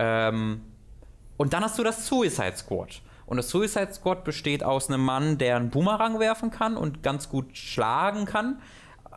[0.00, 0.62] Ähm,
[1.36, 3.02] und dann hast du das Suicide Squad.
[3.26, 7.28] Und das Suicide Squad besteht aus einem Mann, der einen Boomerang werfen kann und ganz
[7.28, 8.60] gut schlagen kann.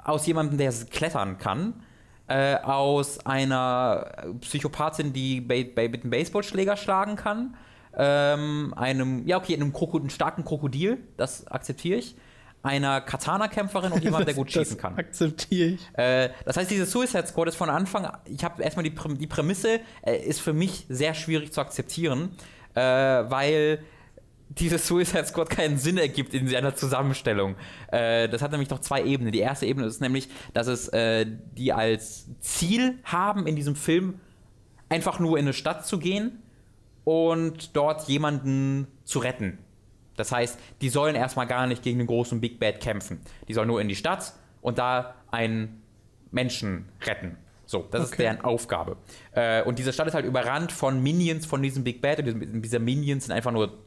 [0.04, 1.82] Aus jemandem, der klettern kann.
[2.28, 7.56] Äh, aus einer Psychopathin, die bei, bei, mit einem Baseballschläger schlagen kann.
[7.96, 12.16] Ähm, einem, ja, okay, einem, Kroko einem starken Krokodil, das akzeptiere ich.
[12.64, 14.96] Einer Katana-Kämpferin und jemand, der gut schießen kann.
[14.98, 15.82] akzeptiere ich.
[15.94, 19.28] Äh, das heißt, diese Suicide Squad ist von Anfang, ich habe erstmal die, Präm- die
[19.28, 22.32] Prämisse, äh, ist für mich sehr schwierig zu akzeptieren,
[22.74, 23.80] äh, weil
[24.50, 27.56] diese Suicide Squad keinen Sinn ergibt in seiner Zusammenstellung.
[27.92, 29.32] Äh, das hat nämlich noch zwei Ebenen.
[29.34, 31.26] Die erste Ebene ist nämlich, dass es äh,
[31.58, 34.20] die als Ziel haben, in diesem Film
[34.90, 36.44] einfach nur in eine Stadt zu gehen
[37.04, 39.58] und dort jemanden zu retten.
[40.16, 43.22] Das heißt, die sollen erstmal gar nicht gegen den großen Big Bad kämpfen.
[43.48, 45.82] Die sollen nur in die Stadt und da einen
[46.32, 47.38] Menschen retten.
[47.66, 48.24] So, das ist Okay.
[48.24, 48.98] deren Aufgabe.
[49.32, 52.20] Äh, und diese Stadt ist halt überrannt von Minions von diesem Big Bad.
[52.20, 53.78] Und diese Minions sind einfach nur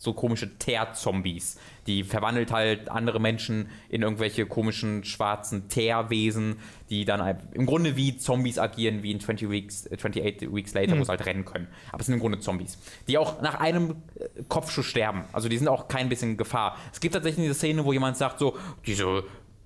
[0.00, 1.58] so komische Teer-Zombies.
[1.86, 6.56] Die verwandelt halt andere Menschen in irgendwelche komischen schwarzen Teerwesen,
[6.88, 10.98] die dann im Grunde wie Zombies agieren, wie in 20 Weeks, äh, 28 Weeks Later,
[10.98, 11.68] wo sie halt rennen können.
[11.92, 12.78] Aber es sind im Grunde Zombies,
[13.08, 15.24] die auch nach einem äh, Kopfschuss sterben.
[15.32, 16.78] Also die sind auch kein bisschen Gefahr.
[16.92, 18.56] Es gibt tatsächlich diese Szene, wo jemand sagt so,
[18.86, 19.24] diese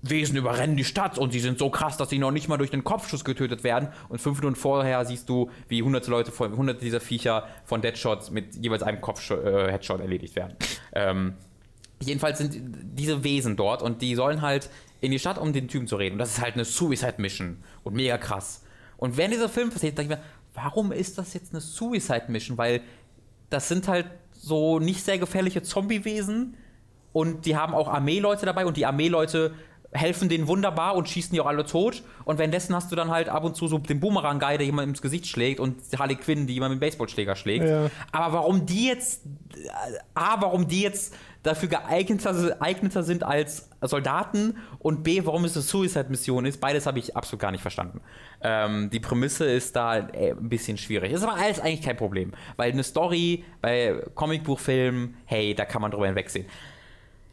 [0.09, 2.71] Wesen überrennen die Stadt und sie sind so krass, dass sie noch nicht mal durch
[2.71, 3.89] den Kopfschuss getötet werden.
[4.09, 8.55] Und fünf Minuten vorher siehst du, wie hunderte Leute, hunderte dieser Viecher von Deadshots mit
[8.55, 10.55] jeweils einem Kopf-Headshot erledigt werden.
[10.93, 11.33] Ähm,
[12.01, 12.55] jedenfalls sind
[12.93, 14.69] diese Wesen dort und die sollen halt
[15.01, 16.13] in die Stadt, um den Typen zu reden.
[16.13, 18.63] Und das ist halt eine Suicide-Mission und mega krass.
[18.97, 22.57] Und während dieser Film passiert, denke ich mir, warum ist das jetzt eine Suicide-Mission?
[22.57, 22.81] Weil
[23.49, 26.57] das sind halt so nicht sehr gefährliche Zombie-Wesen
[27.13, 29.53] und die haben auch Armeeleute dabei und die Armeeleute
[29.91, 32.03] helfen denen wunderbar und schießen die auch alle tot.
[32.25, 35.01] Und währenddessen hast du dann halt ab und zu so den Boomerang-Guy, der jemand ins
[35.01, 37.65] Gesicht schlägt und Harley Quinn, die jemand mit dem Baseballschläger schlägt.
[37.65, 37.89] Ja.
[38.11, 39.23] Aber warum die jetzt,
[40.13, 45.63] A, warum die jetzt dafür geeigneter, geeigneter sind als Soldaten und B, warum es eine
[45.63, 48.01] Suicide-Mission ist, beides habe ich absolut gar nicht verstanden.
[48.41, 51.11] Ähm, die Prämisse ist da äh, ein bisschen schwierig.
[51.11, 55.91] Ist aber alles eigentlich kein Problem, weil eine Story bei Comicbuchfilmen, hey, da kann man
[55.91, 56.47] drüber hinwegsehen.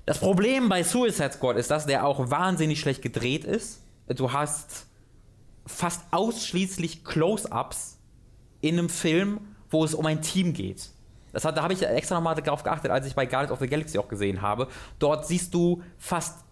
[0.04, 3.82] Das Problem bei Suicide Squad ist, dass der auch wahnsinnig schlecht gedreht ist.
[4.08, 4.86] du hast
[5.64, 7.98] fast ausschließlich Close-ups
[8.60, 10.90] in einem Film, wo es um ein Team geht.
[11.32, 13.68] Das hat, da habe ich extra nochmal darauf geachtet, als ich bei Guardians of the
[13.68, 14.68] Galaxy auch gesehen habe.
[14.98, 16.44] Dort siehst du fast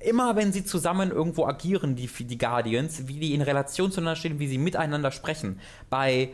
[0.00, 4.38] immer, wenn sie zusammen irgendwo agieren, die, die Guardians, wie die in Relation zueinander stehen,
[4.38, 5.60] wie sie miteinander sprechen.
[5.90, 6.30] Bei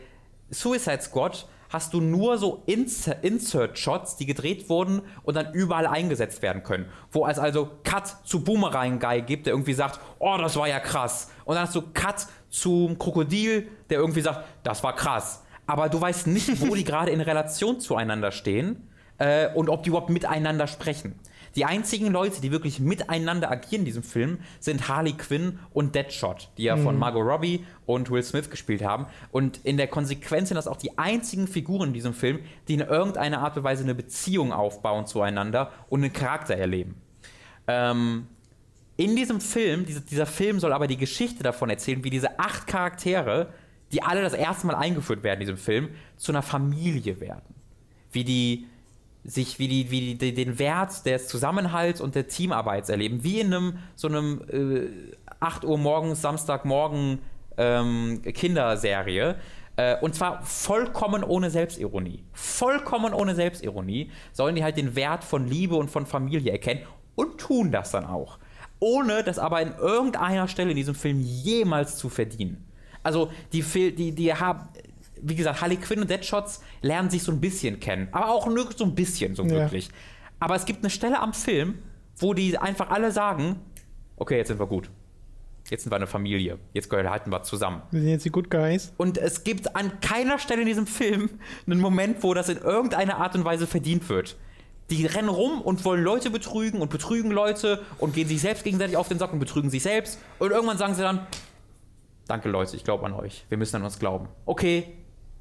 [0.51, 6.63] Suicide Squad hast du nur so Insert-Shots, die gedreht wurden und dann überall eingesetzt werden
[6.63, 6.87] können.
[7.11, 10.79] Wo es also Cut zu Boomerang Guy gibt, der irgendwie sagt, oh, das war ja
[10.79, 11.29] krass.
[11.45, 15.43] Und dann hast du Cut zum Krokodil, der irgendwie sagt, das war krass.
[15.67, 18.89] Aber du weißt nicht, wo die gerade in Relation zueinander stehen
[19.19, 21.19] äh, und ob die überhaupt miteinander sprechen.
[21.55, 26.49] Die einzigen Leute, die wirklich miteinander agieren in diesem Film, sind Harley Quinn und Deadshot,
[26.57, 26.83] die ja mhm.
[26.83, 29.07] von Margot Robbie und Will Smith gespielt haben.
[29.31, 32.81] Und in der Konsequenz sind das auch die einzigen Figuren in diesem Film, die in
[32.81, 36.95] irgendeiner Art und Weise eine Beziehung aufbauen zueinander und einen Charakter erleben.
[37.67, 38.27] Ähm,
[38.97, 42.67] in diesem Film, diese, dieser Film soll aber die Geschichte davon erzählen, wie diese acht
[42.67, 43.53] Charaktere,
[43.93, 47.55] die alle das erste Mal eingeführt werden in diesem Film, zu einer Familie werden.
[48.11, 48.67] Wie die
[49.23, 53.53] sich wie die, wie die, den Wert des Zusammenhalts und der Teamarbeit erleben, wie in
[53.53, 57.19] einem so einem äh, 8 Uhr morgens, Samstagmorgen
[57.57, 59.35] ähm, Kinderserie.
[59.75, 62.23] Äh, und zwar vollkommen ohne Selbstironie.
[62.33, 66.81] Vollkommen ohne Selbstironie sollen die halt den Wert von Liebe und von Familie erkennen
[67.15, 68.39] und tun das dann auch.
[68.79, 72.65] Ohne das aber in irgendeiner Stelle in diesem Film jemals zu verdienen.
[73.03, 74.67] Also die, die, die haben,
[75.21, 78.07] wie gesagt, Harley Quinn und Deadshots lernen sich so ein bisschen kennen.
[78.11, 79.87] Aber auch nur so ein bisschen, so wirklich.
[79.87, 79.93] Ja.
[80.39, 81.79] Aber es gibt eine Stelle am Film,
[82.17, 83.57] wo die einfach alle sagen:
[84.15, 84.89] Okay, jetzt sind wir gut.
[85.69, 86.57] Jetzt sind wir eine Familie.
[86.73, 87.83] Jetzt halten wir zusammen.
[87.91, 88.91] Wir sind jetzt die Good Guys.
[88.97, 91.29] Und es gibt an keiner Stelle in diesem Film
[91.67, 94.35] einen Moment, wo das in irgendeiner Art und Weise verdient wird.
[94.89, 98.97] Die rennen rum und wollen Leute betrügen und betrügen Leute und gehen sich selbst gegenseitig
[98.97, 100.19] auf den Sack und betrügen sich selbst.
[100.39, 101.27] Und irgendwann sagen sie dann:
[102.27, 103.45] Danke, Leute, ich glaube an euch.
[103.49, 104.27] Wir müssen an uns glauben.
[104.47, 104.98] Okay,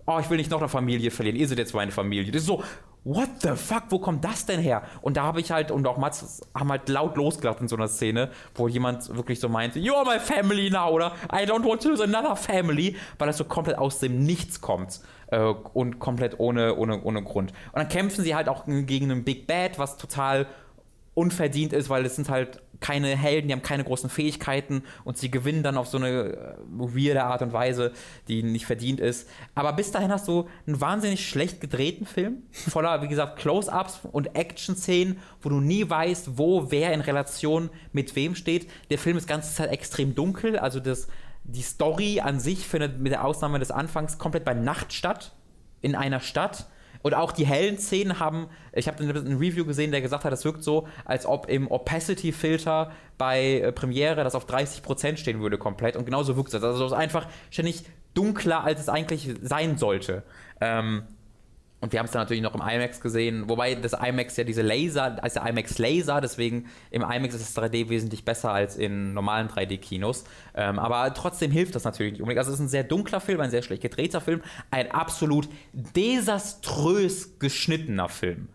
[0.09, 2.32] oh, ich will nicht noch eine Familie verlieren, ihr seid jetzt meine Familie.
[2.32, 2.62] Das ist so,
[3.05, 4.82] what the fuck, wo kommt das denn her?
[5.02, 7.89] Und da habe ich halt, und auch Mats haben halt laut losgelacht in so einer
[7.89, 11.82] Szene, wo jemand wirklich so meinte, you are my family now, oder I don't want
[11.82, 16.40] to lose another family, weil das so komplett aus dem Nichts kommt äh, und komplett
[16.40, 17.52] ohne, ohne, ohne Grund.
[17.72, 20.47] Und dann kämpfen sie halt auch gegen einen Big Bad, was total
[21.12, 25.30] unverdient ist, weil es sind halt keine Helden, die haben keine großen Fähigkeiten und sie
[25.30, 27.92] gewinnen dann auf so eine äh, weirde Art und Weise,
[28.28, 29.28] die nicht verdient ist.
[29.55, 34.36] Aber bis dahin hast du einen wahnsinnig schlecht gedrehten Film, voller, wie gesagt, Close-Ups und
[34.36, 38.70] Action-Szenen, wo du nie weißt, wo wer in Relation mit wem steht.
[38.90, 41.09] Der Film ist ganze Zeit extrem dunkel, also das,
[41.44, 45.32] die Story an sich findet mit der Ausnahme des Anfangs komplett bei Nacht statt,
[45.80, 46.66] in einer Stadt
[47.02, 50.44] und auch die hellen Szenen haben, ich habe ein Review gesehen, der gesagt hat, es
[50.44, 55.96] wirkt so, als ob im Opacity-Filter bei äh, Premiere das auf 30% stehen würde komplett.
[55.96, 56.62] Und genauso wirkt es.
[56.62, 57.84] Also es ist einfach ständig
[58.14, 60.22] dunkler, als es eigentlich sein sollte.
[60.60, 61.04] Ähm,
[61.80, 64.62] und wir haben es dann natürlich noch im IMAX gesehen, wobei das IMAX ja diese
[64.62, 69.48] Laser, also IMAX Laser, deswegen im IMAX ist das 3D wesentlich besser als in normalen
[69.48, 70.24] 3D-Kinos.
[70.56, 72.40] Ähm, aber trotzdem hilft das natürlich nicht unbedingt.
[72.40, 74.42] Also es ist ein sehr dunkler Film, ein sehr schlecht gedrehter Film,
[74.72, 78.48] ein absolut desaströs geschnittener Film.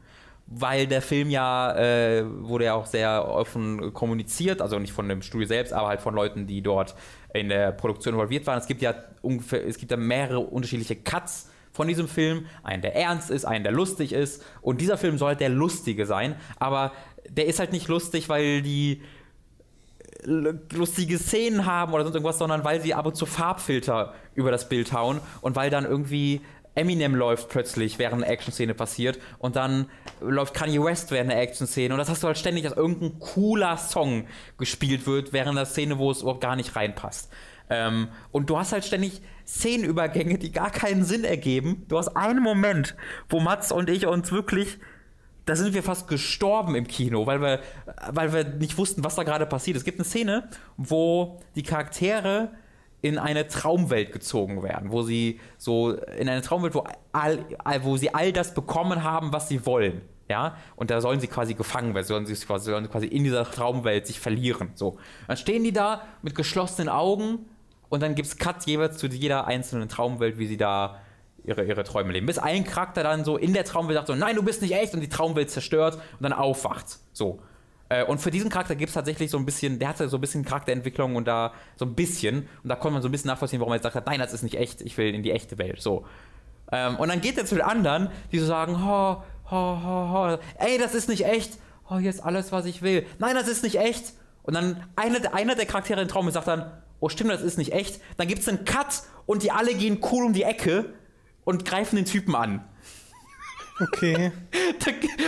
[0.46, 5.22] Weil der Film ja, äh, wurde ja auch sehr offen kommuniziert, also nicht von dem
[5.22, 6.94] Studio selbst, aber halt von Leuten, die dort
[7.34, 8.60] in der Produktion involviert waren.
[8.60, 12.46] Es gibt ja ungefähr, es gibt ja mehrere unterschiedliche Cuts von diesem Film.
[12.64, 14.44] Einen, der ernst ist, einen, der lustig ist.
[14.62, 16.36] Und dieser Film soll halt der lustige sein.
[16.60, 16.94] Aber
[17.30, 19.02] der ist halt nicht lustig, weil die
[20.26, 24.70] lustige Szenen haben oder sonst irgendwas, sondern weil sie ab und zu Farbfilter über das
[24.70, 26.42] Bild hauen und weil dann irgendwie
[26.76, 29.88] Eminem läuft plötzlich, während eine Action-Szene passiert und dann
[30.22, 33.78] läuft Kanye West während einer Action-Szene und das hast du halt ständig, dass irgendein cooler
[33.78, 34.28] Song
[34.58, 37.32] gespielt wird während der Szene, wo es überhaupt gar nicht reinpasst.
[37.74, 41.86] Ähm, und du hast halt ständig Szenenübergänge, die gar keinen Sinn ergeben.
[41.88, 42.96] Du hast einen Moment,
[43.30, 44.80] wo Mats und ich uns wirklich
[45.46, 47.60] da sind wir fast gestorben im Kino, weil wir,
[48.12, 49.76] weil wir nicht wussten, was da gerade passiert.
[49.76, 50.48] Es gibt eine Szene,
[50.78, 52.52] wo die Charaktere
[53.02, 57.46] in eine Traumwelt gezogen werden, wo sie so in eine Traumwelt, wo, all,
[57.82, 60.02] wo sie all das bekommen haben, was sie wollen.
[60.30, 63.44] Ja, und da sollen sie quasi gefangen werden, sollen sie quasi, sollen quasi in dieser
[63.44, 64.72] Traumwelt sich verlieren.
[64.76, 64.98] So.
[65.28, 67.46] Dann stehen die da mit geschlossenen Augen
[67.94, 71.00] und dann gibt es Cuts jeweils zu jeder einzelnen Traumwelt, wie sie da
[71.44, 72.26] ihre, ihre Träume leben.
[72.26, 74.96] Bis ein Charakter dann so in der Traumwelt sagt so, nein, du bist nicht echt
[74.96, 76.98] und die Traumwelt zerstört und dann aufwacht.
[77.12, 77.40] So.
[77.90, 80.22] Äh, und für diesen Charakter gibt es tatsächlich so ein bisschen, der hatte so ein
[80.22, 83.60] bisschen Charakterentwicklung und da so ein bisschen, und da konnte man so ein bisschen nachvollziehen,
[83.60, 85.80] warum er jetzt sagt, nein, das ist nicht echt, ich will in die echte Welt.
[85.80, 86.08] So.
[86.72, 89.22] Ähm, und dann geht er zu den anderen, die so sagen, ho,
[89.52, 91.60] ho, ho, ho, ey, das ist nicht echt,
[91.92, 93.06] oh, hier ist alles, was ich will.
[93.20, 96.72] Nein, das ist nicht echt Und dann einer, einer der Charaktere im Traum sagt dann,
[97.04, 98.00] oh stimmt, das ist nicht echt.
[98.16, 100.94] Dann gibt es einen Cut und die alle gehen cool um die Ecke
[101.44, 102.64] und greifen den Typen an.
[103.80, 104.32] Okay.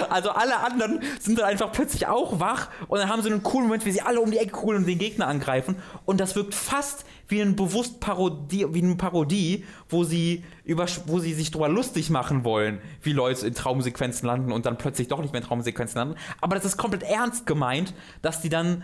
[0.10, 3.68] Also alle anderen sind dann einfach plötzlich auch wach und dann haben sie einen coolen
[3.68, 5.78] Moment, wie sie alle um die Ecke coolen und den Gegner angreifen.
[6.06, 11.20] Und das wirkt fast wie ein bewusst Parodie, wie eine Parodie, wo sie über, wo
[11.20, 15.22] sie sich drüber lustig machen wollen, wie Leute in Traumsequenzen landen und dann plötzlich doch
[15.22, 16.16] nicht mehr in Traumsequenzen landen.
[16.40, 18.84] Aber das ist komplett ernst gemeint, dass die dann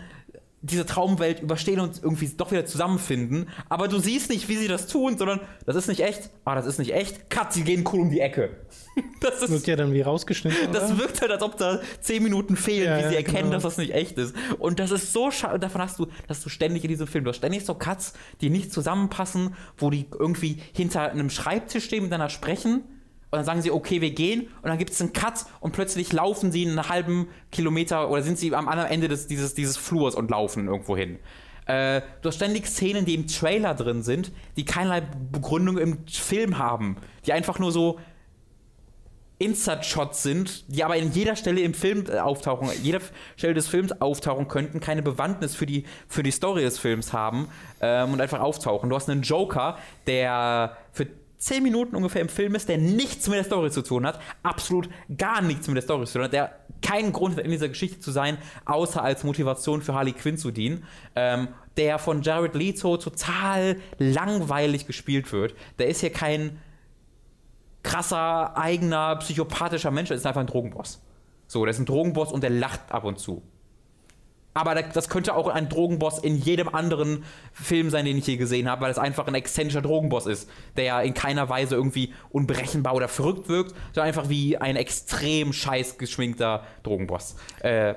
[0.62, 3.48] diese Traumwelt überstehen und irgendwie doch wieder zusammenfinden.
[3.68, 6.30] Aber du siehst nicht, wie sie das tun, sondern das ist nicht echt.
[6.44, 7.28] Ah, das ist nicht echt.
[7.30, 8.56] Cut, sie gehen cool um die Ecke.
[9.20, 10.72] Das ist, wird ja dann wie rausgeschnitten.
[10.72, 10.98] Das oder?
[10.98, 13.52] wirkt halt, als ob da zehn Minuten fehlen, ja, wie sie ja, erkennen, genau.
[13.52, 14.34] dass das nicht echt ist.
[14.58, 15.60] Und das ist so schade.
[15.60, 18.50] Davon hast du, dass du ständig in diesem Film, du hast ständig so Cuts, die
[18.50, 22.82] nicht zusammenpassen, wo die irgendwie hinter einem Schreibtisch stehen, miteinander sprechen
[23.32, 24.42] und dann sagen sie, okay, wir gehen.
[24.60, 28.38] Und dann gibt es einen Cut und plötzlich laufen sie einen halben Kilometer oder sind
[28.38, 31.18] sie am anderen Ende des, dieses, dieses Flurs und laufen irgendwo hin.
[31.64, 36.58] Äh, du hast ständig Szenen, die im Trailer drin sind, die keinerlei Begründung im Film
[36.58, 36.98] haben.
[37.24, 37.98] Die einfach nur so
[39.38, 43.00] Insert-Shots sind, die aber in jeder Stelle im Film äh, auftauchen, jeder
[43.36, 47.48] Stelle des Films auftauchen könnten, keine Bewandtnis für die, für die Story des Films haben
[47.80, 48.90] ähm, und einfach auftauchen.
[48.90, 51.06] Du hast einen Joker, der für
[51.42, 54.88] 10 Minuten ungefähr im Film ist, der nichts mit der Story zu tun hat, absolut
[55.18, 57.98] gar nichts mit der Story zu tun hat, der keinen Grund hat, in dieser Geschichte
[57.98, 60.84] zu sein, außer als Motivation für Harley Quinn zu dienen,
[61.16, 65.56] ähm, der von Jared Leto total langweilig gespielt wird.
[65.80, 66.60] Der ist hier kein
[67.82, 71.02] krasser, eigener, psychopathischer Mensch, der ist einfach ein Drogenboss.
[71.48, 73.42] So, der ist ein Drogenboss und der lacht ab und zu.
[74.54, 78.68] Aber das könnte auch ein Drogenboss in jedem anderen Film sein, den ich je gesehen
[78.68, 82.94] habe, weil es einfach ein exzentrischer Drogenboss ist, der ja in keiner Weise irgendwie unberechenbar
[82.94, 87.36] oder verrückt wirkt, sondern einfach wie ein extrem scheiß geschminkter Drogenboss.
[87.60, 87.94] Äh,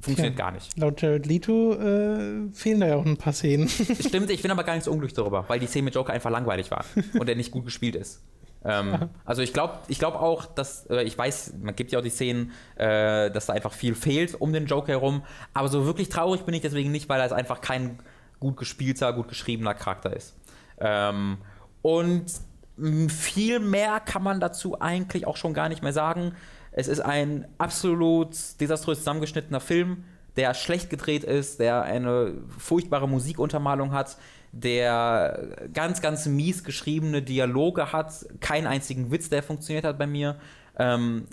[0.00, 0.76] funktioniert ja, gar nicht.
[0.76, 3.68] Laut Jared Leto äh, fehlen da ja auch ein paar Szenen.
[3.68, 6.30] Stimmt, ich bin aber gar nicht so unglücklich darüber, weil die Szene mit Joker einfach
[6.30, 6.84] langweilig war
[7.18, 8.22] und er nicht gut gespielt ist.
[8.66, 12.02] Ähm, also ich glaube ich glaub auch, dass, äh, ich weiß, man gibt ja auch
[12.02, 15.22] die Szenen, äh, dass da einfach viel fehlt um den Joker herum,
[15.54, 17.98] aber so wirklich traurig bin ich deswegen nicht, weil er einfach kein
[18.40, 20.36] gut gespielter, gut geschriebener Charakter ist.
[20.78, 21.38] Ähm,
[21.82, 22.26] und
[23.08, 26.34] viel mehr kann man dazu eigentlich auch schon gar nicht mehr sagen.
[26.72, 30.04] Es ist ein absolut desaströs zusammengeschnittener Film,
[30.36, 34.18] der schlecht gedreht ist, der eine furchtbare Musikuntermalung hat,
[34.62, 40.36] der ganz, ganz mies geschriebene Dialoge hat, keinen einzigen Witz, der funktioniert hat bei mir.
[40.78, 41.26] Ähm,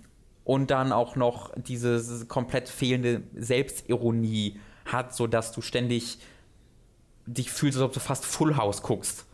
[0.43, 6.19] und dann auch noch diese komplett fehlende Selbstironie hat, sodass du ständig
[7.25, 9.25] dich fühlst, als ob du fast Full House guckst.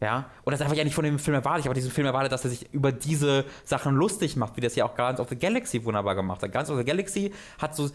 [0.00, 1.60] Ja, und das einfach ja nicht von dem Film erwartet.
[1.60, 4.74] Ich habe diesen Film erwartet, dass er sich über diese Sachen lustig macht, wie das
[4.74, 6.52] ja auch Guardians of the Galaxy wunderbar gemacht hat.
[6.52, 7.90] Guardians of the Galaxy hat so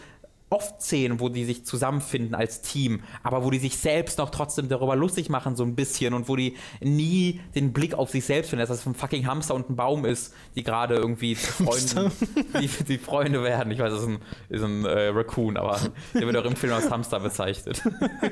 [0.50, 4.68] oft Szenen, wo die sich zusammenfinden als Team, aber wo die sich selbst noch trotzdem
[4.68, 8.50] darüber lustig machen, so ein bisschen und wo die nie den Blick auf sich selbst
[8.50, 12.12] finden, dass das ein fucking Hamster und ein Baum ist, die gerade irgendwie Freunde,
[12.60, 13.72] die, die, Freunde werden.
[13.72, 14.20] Ich weiß, das ist ein,
[14.50, 15.80] ist ein äh, Raccoon, aber
[16.14, 17.84] der wird auch im Film als Hamster bezeichnet.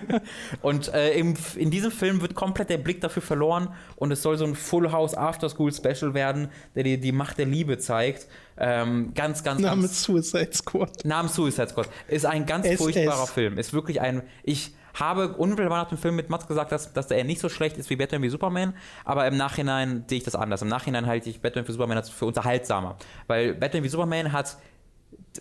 [0.61, 4.37] und äh, im, in diesem Film wird komplett der Blick dafür verloren und es soll
[4.37, 8.27] so ein Full House After School Special werden, der dir die Macht der Liebe zeigt
[8.57, 9.61] ähm, ganz, ganz.
[9.61, 11.05] Namens Suicide Squad.
[11.05, 11.89] Namens Suicide Squad.
[12.07, 12.77] Ist ein ganz SS.
[12.77, 13.57] furchtbarer Film.
[13.57, 14.23] Ist wirklich ein.
[14.43, 17.77] Ich habe unmittelbar nach dem Film mit Mats gesagt, dass, dass er nicht so schlecht
[17.77, 18.73] ist wie Batman wie Superman,
[19.05, 20.61] aber im Nachhinein sehe ich das anders.
[20.61, 22.97] Im Nachhinein halte ich Batman wie Superman für unterhaltsamer.
[23.27, 24.57] Weil Batman wie Superman hat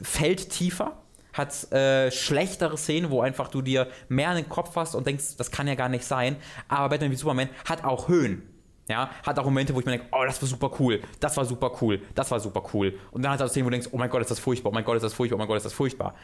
[0.03, 0.93] fällt tiefer,
[1.33, 5.37] hat äh, schlechtere Szenen, wo einfach du dir mehr an den Kopf hast und denkst,
[5.37, 6.37] das kann ja gar nicht sein.
[6.69, 8.43] Aber Batman wie Superman hat auch Höhen.
[8.89, 11.45] Ja, hat auch Momente, wo ich mir denke, oh, das war super cool, das war
[11.45, 12.97] super cool, das war super cool.
[13.11, 14.73] Und dann hat er Szenen, wo du denkst, oh mein Gott, ist das furchtbar, oh
[14.73, 16.15] mein Gott, ist das furchtbar, oh mein Gott, ist das furchtbar.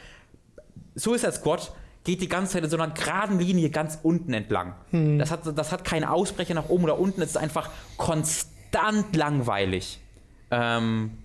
[0.95, 1.73] Suicide Squad
[2.05, 4.75] geht die ganze Zeit in so einer geraden Linie ganz unten entlang.
[4.91, 5.19] Hm.
[5.19, 9.99] Das, hat, das hat keine Ausbrecher nach oben oder unten, es ist einfach konstant langweilig.
[10.51, 11.17] Ähm,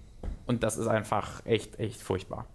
[0.46, 2.46] und das ist einfach echt, echt furchtbar.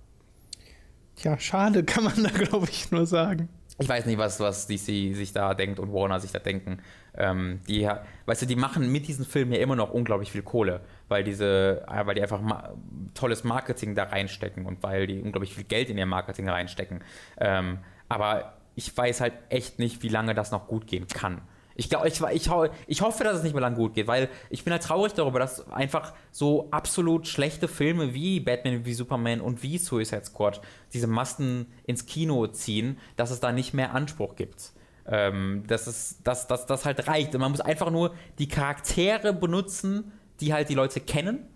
[1.18, 3.49] Ja, schade, kann man da, glaube ich, nur sagen.
[3.80, 6.80] Ich weiß nicht, was, was DC sich da denkt und Warner sich da denken.
[7.15, 7.88] Ähm, die,
[8.26, 11.85] weißt du, die machen mit diesen Filmen ja immer noch unglaublich viel Kohle, weil diese,
[11.88, 12.73] äh, weil die einfach ma
[13.14, 17.03] tolles Marketing da reinstecken und weil die unglaublich viel Geld in ihr Marketing reinstecken.
[17.38, 17.80] Ähm,
[18.10, 21.41] aber ich weiß halt echt nicht, wie lange das noch gut gehen kann.
[21.76, 22.49] Ich, glaub, ich, ich,
[22.88, 25.40] ich hoffe, dass es nicht mehr lang gut geht, weil ich bin halt traurig darüber,
[25.40, 30.61] dass einfach so absolut schlechte Filme wie Batman, wie Superman und wie Suicide Squad
[30.94, 34.73] diese Massen ins Kino ziehen, dass es da nicht mehr Anspruch gibt.
[35.05, 37.35] Ähm, dass es dass, dass, das halt reicht.
[37.35, 41.47] Und man muss einfach nur die Charaktere benutzen, die halt die Leute kennen.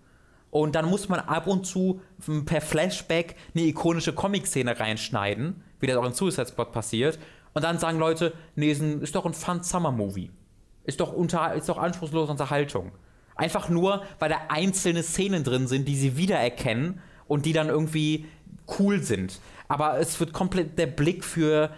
[0.50, 2.00] Und dann muss man ab und zu
[2.46, 7.18] per Flashback eine ikonische Comic-Szene reinschneiden, wie das auch in Suicide Squad passiert.
[7.54, 10.30] Und dann sagen Leute, nee, ist, ist doch ein Fun Summer Movie.
[10.84, 12.92] Ist doch, unter, ist doch anspruchslose Unterhaltung.
[13.34, 18.26] Einfach nur, weil da einzelne Szenen drin sind, die sie wiedererkennen und die dann irgendwie
[18.78, 19.38] cool sind.
[19.68, 21.70] Aber es wird komplett der Blick für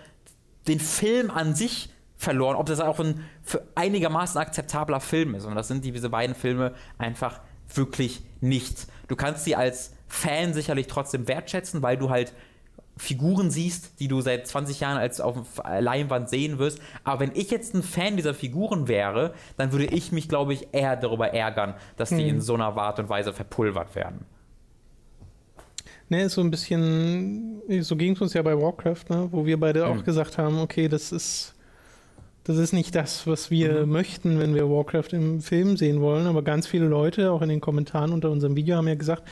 [0.68, 5.46] den Film an sich verloren, ob das auch ein für einigermaßen akzeptabler Film ist.
[5.46, 7.40] Und das sind diese beiden Filme einfach
[7.74, 8.86] wirklich nicht.
[9.08, 12.34] Du kannst sie als Fan sicherlich trotzdem wertschätzen, weil du halt
[13.00, 16.80] Figuren siehst, die du seit 20 Jahren als auf Leinwand sehen wirst.
[17.02, 20.68] Aber wenn ich jetzt ein Fan dieser Figuren wäre, dann würde ich mich, glaube ich,
[20.72, 22.36] eher darüber ärgern, dass die hm.
[22.36, 24.26] in so einer Art und Weise verpulvert werden.
[26.10, 29.58] Ne, ist so ein bisschen, so ging es uns ja bei Warcraft, ne, wo wir
[29.58, 29.92] beide hm.
[29.92, 31.54] auch gesagt haben, okay, das ist,
[32.44, 33.92] das ist nicht das, was wir mhm.
[33.92, 36.26] möchten, wenn wir Warcraft im Film sehen wollen.
[36.26, 39.22] Aber ganz viele Leute, auch in den Kommentaren unter unserem Video, haben ja gesagt,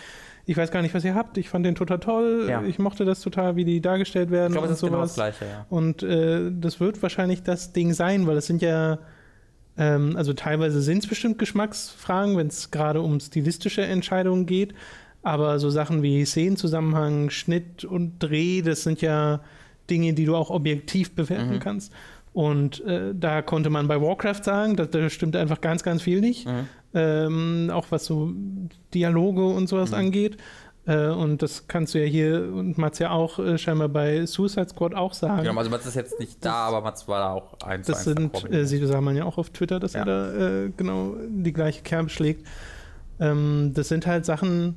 [0.45, 1.37] ich weiß gar nicht, was ihr habt.
[1.37, 2.47] Ich fand den total toll.
[2.49, 2.63] Ja.
[2.63, 4.53] Ich mochte das total, wie die dargestellt werden.
[4.53, 5.67] Ich glaube, das ist genau das Gleiche, ja.
[5.69, 8.99] Und äh, das wird wahrscheinlich das Ding sein, weil es sind ja,
[9.77, 14.75] ähm, also teilweise sind es bestimmt Geschmacksfragen, wenn es gerade um stilistische Entscheidungen geht.
[15.23, 19.41] Aber so Sachen wie Szenenzusammenhang, Schnitt und Dreh, das sind ja
[19.91, 21.61] Dinge, die du auch objektiv bewerten mhm.
[21.61, 21.93] kannst.
[22.33, 26.21] Und äh, da konnte man bei Warcraft sagen, da, da stimmt einfach ganz, ganz viel
[26.21, 26.47] nicht.
[26.47, 26.69] Mhm.
[26.95, 28.33] Ähm, auch was so
[28.95, 29.97] Dialoge und sowas mhm.
[29.97, 30.37] angeht.
[30.89, 34.69] Äh, und das kannst du ja hier und Mats ja auch äh, scheinbar bei Suicide
[34.71, 35.43] Squad auch sagen.
[35.43, 38.51] Genau, also Mats ist jetzt nicht da, aber Mats war da auch ein Das sind,
[38.51, 40.01] äh, sie sah man ja auch auf Twitter, dass ja.
[40.01, 42.47] er da äh, genau die gleiche Kerbe schlägt.
[43.21, 44.77] Ähm, das sind halt Sachen,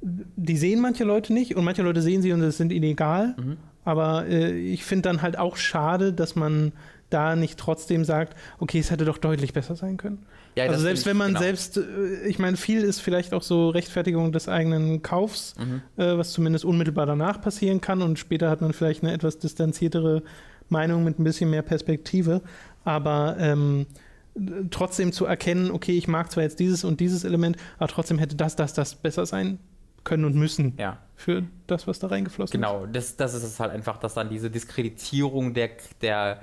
[0.00, 3.34] die sehen manche Leute nicht und manche Leute sehen sie und es sind ihnen egal.
[3.38, 3.56] Mhm.
[3.84, 6.72] Aber äh, ich finde dann halt auch schade, dass man
[7.10, 10.26] da nicht trotzdem sagt, okay, es hätte doch deutlich besser sein können.
[10.56, 11.40] Ja, also selbst wenn man genau.
[11.40, 15.82] selbst, äh, ich meine, viel ist vielleicht auch so Rechtfertigung des eigenen Kaufs, mhm.
[15.96, 20.22] äh, was zumindest unmittelbar danach passieren kann und später hat man vielleicht eine etwas distanziertere
[20.68, 22.42] Meinung mit ein bisschen mehr Perspektive,
[22.84, 23.86] aber ähm,
[24.70, 28.36] trotzdem zu erkennen, okay, ich mag zwar jetzt dieses und dieses Element, aber trotzdem hätte
[28.36, 29.58] das, das, das besser sein
[30.04, 30.98] können und müssen ja.
[31.16, 32.80] für das, was da reingeflossen genau, ist.
[32.80, 35.70] Genau, das, das ist es halt einfach, dass dann diese Diskreditierung der,
[36.02, 36.42] der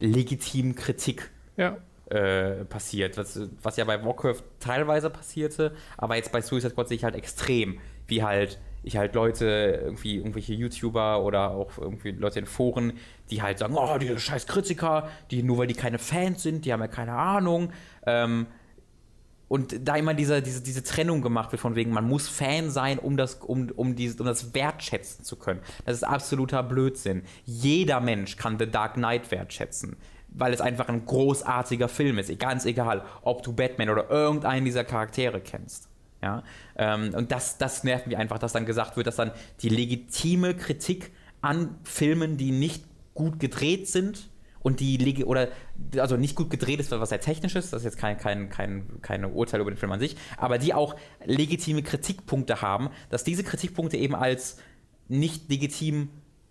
[0.00, 1.76] legitimen Kritik ja.
[2.10, 3.16] äh, passiert.
[3.16, 7.14] Was, was ja bei Warcraft teilweise passierte, aber jetzt bei Suicide Squad sehe ich halt
[7.14, 12.92] extrem, wie halt ich halt Leute, irgendwie irgendwelche YouTuber oder auch irgendwie Leute in Foren,
[13.30, 16.72] die halt sagen, oh, diese scheiß Kritiker, die nur weil die keine Fans sind, die
[16.72, 17.72] haben ja keine Ahnung.
[18.06, 18.46] Ähm,
[19.48, 22.98] und da immer diese, diese, diese Trennung gemacht wird, von wegen, man muss Fan sein,
[22.98, 25.60] um das, um, um, dieses, um das wertschätzen zu können.
[25.84, 27.22] Das ist absoluter Blödsinn.
[27.44, 29.96] Jeder Mensch kann The Dark Knight wertschätzen,
[30.28, 32.36] weil es einfach ein großartiger Film ist.
[32.38, 35.88] Ganz egal, ob du Batman oder irgendeinen dieser Charaktere kennst.
[36.22, 36.42] Ja?
[36.76, 39.30] Ähm, und das, das nervt mich einfach, dass dann gesagt wird, dass dann
[39.60, 41.12] die legitime Kritik
[41.42, 44.30] an Filmen, die nicht gut gedreht sind,
[44.64, 45.48] und die oder
[45.98, 49.00] also nicht gut gedreht ist, was sehr technisch ist, das ist jetzt kein, kein, kein,
[49.02, 53.44] keine Urteil über den Film an sich, aber die auch legitime Kritikpunkte haben, dass diese
[53.44, 54.56] Kritikpunkte eben als
[55.06, 56.08] nicht legitim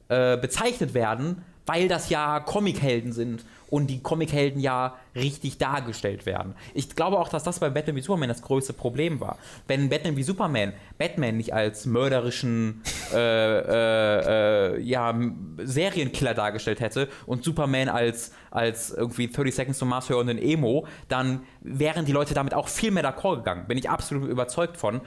[0.09, 6.53] äh, bezeichnet werden, weil das ja Comichelden sind und die Comichelden ja richtig dargestellt werden.
[6.75, 9.39] Ich glaube auch, dass das bei Batman wie Superman das größte Problem war.
[9.67, 15.19] Wenn Batman wie Superman Batman nicht als mörderischen äh, äh, äh, ja,
[15.57, 21.41] Serienkiller dargestellt hätte und Superman als, als irgendwie 30 Seconds to Mars hörenden Emo, dann
[21.61, 23.65] wären die Leute damit auch viel mehr d'accord gegangen.
[23.67, 25.01] Bin ich absolut überzeugt von.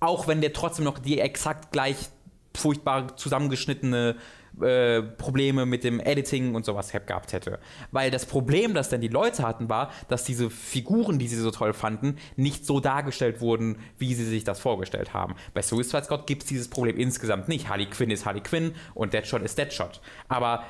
[0.00, 1.96] Auch wenn der trotzdem noch die exakt gleich
[2.54, 4.16] furchtbar zusammengeschnittene
[4.62, 7.58] äh, Probleme mit dem Editing und sowas gehabt hätte.
[7.90, 11.50] Weil das Problem, das dann die Leute hatten, war, dass diese Figuren, die sie so
[11.50, 15.34] toll fanden, nicht so dargestellt wurden, wie sie sich das vorgestellt haben.
[15.54, 17.68] Bei Suicide Squad gibt es dieses Problem insgesamt nicht.
[17.68, 20.00] Harley Quinn ist Harley Quinn und Deadshot ist Deadshot.
[20.28, 20.64] Aber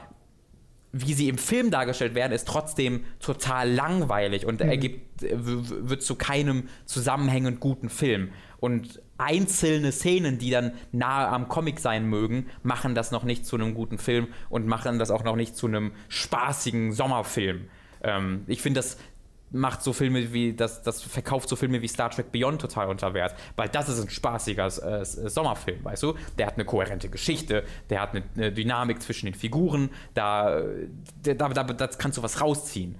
[0.93, 4.69] wie sie im Film dargestellt werden, ist trotzdem total langweilig und mhm.
[4.69, 8.31] ergibt, wird zu keinem zusammenhängend guten Film.
[8.59, 13.57] Und einzelne Szenen, die dann nahe am Comic sein mögen, machen das noch nicht zu
[13.57, 17.69] einem guten Film und machen das auch noch nicht zu einem spaßigen Sommerfilm.
[18.03, 18.97] Ähm, ich finde, das
[19.51, 23.15] macht so Filme wie, das, das verkauft so Filme wie Star Trek Beyond total unter
[23.15, 26.15] Wert, weil das ist ein spaßiger äh, Sommerfilm, weißt du?
[26.39, 30.63] Der hat eine kohärente Geschichte, der hat eine, eine Dynamik zwischen den Figuren, da,
[31.23, 32.97] da, da, da kannst du was rausziehen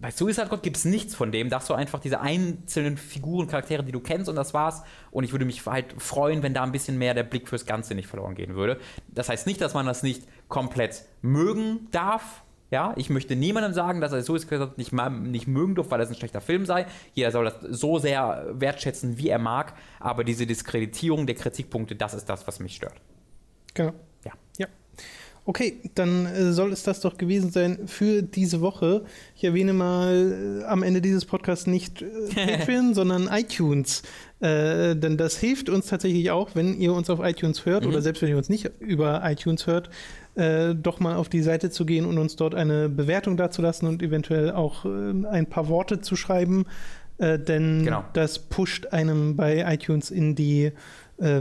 [0.00, 1.48] bei Suicide Squad gibt es nichts von dem.
[1.48, 4.82] Da hast du einfach diese einzelnen Figuren, Charaktere, die du kennst und das war's.
[5.10, 7.94] Und ich würde mich halt freuen, wenn da ein bisschen mehr der Blick fürs Ganze
[7.94, 8.78] nicht verloren gehen würde.
[9.08, 12.42] Das heißt nicht, dass man das nicht komplett mögen darf.
[12.70, 16.08] Ja, ich möchte niemandem sagen, dass er Suicide Squad nicht, nicht mögen darf, weil das
[16.08, 16.86] ein schlechter Film sei.
[17.14, 19.74] Jeder soll das so sehr wertschätzen, wie er mag.
[20.00, 23.00] Aber diese Diskreditierung der Kritikpunkte, das ist das, was mich stört.
[23.74, 23.92] Genau.
[25.48, 29.04] Okay, dann äh, soll es das doch gewesen sein für diese Woche.
[29.36, 32.06] Ich erwähne mal äh, am Ende dieses Podcasts nicht äh,
[32.58, 34.02] Patreon, sondern iTunes.
[34.40, 37.90] Äh, denn das hilft uns tatsächlich auch, wenn ihr uns auf iTunes hört Mhm.
[37.90, 39.88] oder selbst wenn ihr uns nicht über iTunes hört,
[40.34, 44.02] äh, doch mal auf die Seite zu gehen und uns dort eine Bewertung dazulassen und
[44.02, 44.88] eventuell auch äh,
[45.30, 46.66] ein paar Worte zu schreiben.
[47.18, 48.04] Denn Genau.
[48.12, 50.72] das pusht einem bei iTunes in die
[51.18, 51.40] äh,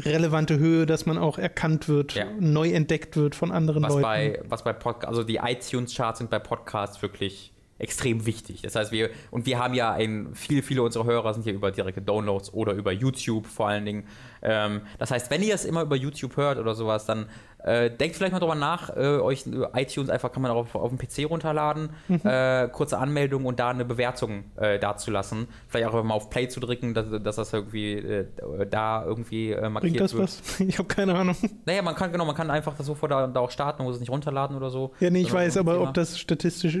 [0.00, 2.26] relevante Höhe, dass man auch erkannt wird, Ja.
[2.38, 4.02] neu entdeckt wird von anderen Was Leuten.
[4.02, 8.62] bei, was bei Podcast, also die iTunes-Charts sind bei Podcasts wirklich extrem wichtig.
[8.62, 11.70] Das heißt, wir, und wir haben ja ein, viele, viele unserer Hörer sind ja über
[11.70, 14.04] direkte Downloads oder über YouTube vor allen Dingen.
[14.42, 17.26] Ähm, das heißt, wenn ihr es immer über YouTube hört oder sowas, dann
[17.64, 20.74] äh, denkt vielleicht mal drüber nach, äh, euch äh, iTunes einfach kann man auch auf,
[20.74, 25.48] auf dem PC runterladen, äh, kurze Anmeldung und da eine Bewertung äh, dazulassen.
[25.66, 28.26] Vielleicht auch mal auf Play zu drücken, dass, dass das irgendwie äh,
[28.70, 30.22] da irgendwie äh, markiert Bringt das wird.
[30.24, 30.60] was?
[30.68, 31.36] Ich habe keine Ahnung.
[31.64, 33.96] Naja, man kann genau, man kann einfach das sofort da, da auch starten, man muss
[33.96, 34.92] es nicht runterladen oder so.
[35.00, 36.78] Ja, nee, ich weiß aber, ob das statistisch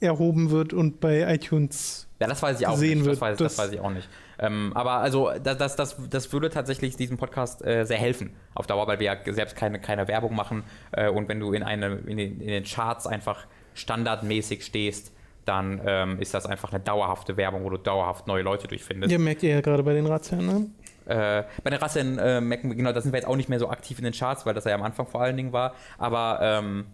[0.00, 2.06] erhoben wird und bei iTunes.
[2.20, 3.04] Ja, das weiß ich auch sehen nicht.
[3.06, 4.08] wird, Das weiß, das das- weiß ich auch nicht.
[4.38, 8.66] Ähm, aber also das, das, das, das würde tatsächlich diesem Podcast äh, sehr helfen auf
[8.66, 10.64] Dauer, weil wir ja selbst keine, keine Werbung machen.
[10.92, 15.12] Äh, und wenn du in, eine, in, den, in den Charts einfach standardmäßig stehst,
[15.44, 19.10] dann ähm, ist das einfach eine dauerhafte Werbung, wo du dauerhaft neue Leute durchfindest.
[19.12, 20.66] Ja, merkt ihr ja gerade bei den Razzien, ne?
[21.06, 23.48] Äh, bei der Rasse in äh, merken wir, genau, da sind wir jetzt auch nicht
[23.48, 25.74] mehr so aktiv in den Charts, weil das ja am Anfang vor allen Dingen war.
[25.98, 26.86] Aber ähm,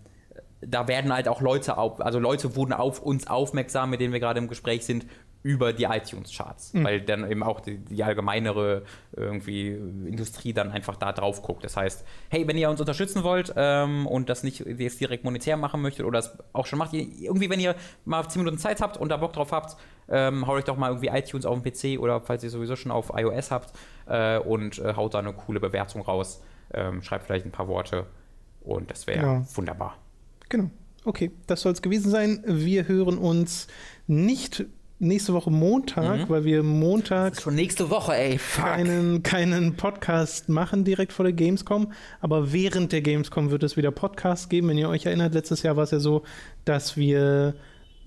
[0.60, 4.20] da werden halt auch Leute auf, also Leute wurden auf uns aufmerksam, mit denen wir
[4.20, 5.06] gerade im Gespräch sind,
[5.42, 11.12] über die iTunes-Charts, weil dann eben auch die, die allgemeinere irgendwie Industrie dann einfach da
[11.12, 11.62] drauf guckt.
[11.62, 15.56] Das heißt, hey, wenn ihr uns unterstützen wollt ähm, und das nicht jetzt direkt monetär
[15.56, 18.80] machen möchtet oder es auch schon macht, ihr, irgendwie, wenn ihr mal 10 Minuten Zeit
[18.80, 19.76] habt und da Bock drauf habt,
[20.08, 22.90] ähm, haut euch doch mal irgendwie iTunes auf den PC oder falls ihr sowieso schon
[22.90, 23.72] auf iOS habt
[24.06, 26.42] äh, und äh, haut da eine coole Bewertung raus.
[26.74, 28.06] Ähm, schreibt vielleicht ein paar Worte
[28.62, 29.46] und das wäre Ja.
[29.54, 29.96] wunderbar.
[30.48, 30.70] Genau.
[31.04, 32.42] Okay, das soll es gewesen sein.
[32.46, 33.68] Wir hören uns
[34.06, 34.64] nicht
[34.98, 36.28] nächste Woche Montag, Mhm.
[36.30, 38.38] weil wir Montag Schon nächste Woche, ey.
[38.56, 43.90] keinen, keinen Podcast machen direkt vor der Gamescom, aber während der Gamescom wird es wieder
[43.90, 44.68] Podcasts geben.
[44.68, 46.22] Wenn ihr euch erinnert, letztes Jahr war es ja so,
[46.64, 47.54] dass wir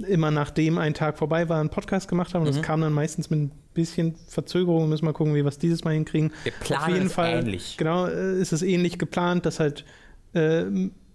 [0.08, 2.42] immer nachdem ein Tag vorbei war, einen Podcast gemacht haben.
[2.44, 2.56] Und Mhm.
[2.56, 4.90] das kam dann meistens mit ein bisschen Verzögerung.
[4.90, 6.32] Müssen wir mal gucken, wie wir es dieses Mal hinkriegen.
[6.44, 7.76] Wir planen Auf jeden es Fall, ähnlich.
[7.78, 9.86] Genau, äh, ist es ähnlich geplant, dass halt
[10.34, 10.64] äh,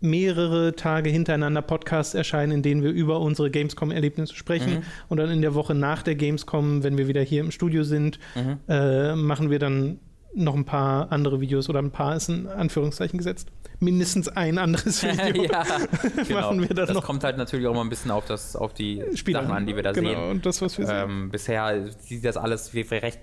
[0.04, 4.74] mehrere Tage hintereinander Podcasts erscheinen, in denen wir über unsere Gamescom-Erlebnisse sprechen.
[4.74, 4.82] Mhm.
[5.08, 8.18] Und dann in der Woche nach der Gamescom, wenn wir wieder hier im Studio sind,
[8.34, 8.58] Mhm.
[8.68, 9.98] äh, machen wir dann
[10.36, 13.48] noch ein paar andere Videos oder ein paar ist in Anführungszeichen gesetzt.
[13.80, 15.44] Mindestens ein anderes Video.
[15.44, 15.64] ja,
[16.26, 16.40] genau.
[16.40, 17.04] Machen wir dann das noch.
[17.04, 19.74] kommt halt natürlich auch immer ein bisschen auf, das, auf die Spieler Sachen an, die
[19.76, 20.30] wir da genau, sehen.
[20.30, 20.96] Und das, was wir sehen.
[21.10, 23.20] Ähm, bisher sieht das alles recht,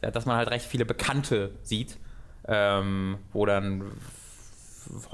[0.00, 1.96] dass man halt recht viele Bekannte sieht,
[2.46, 3.84] ähm, wo dann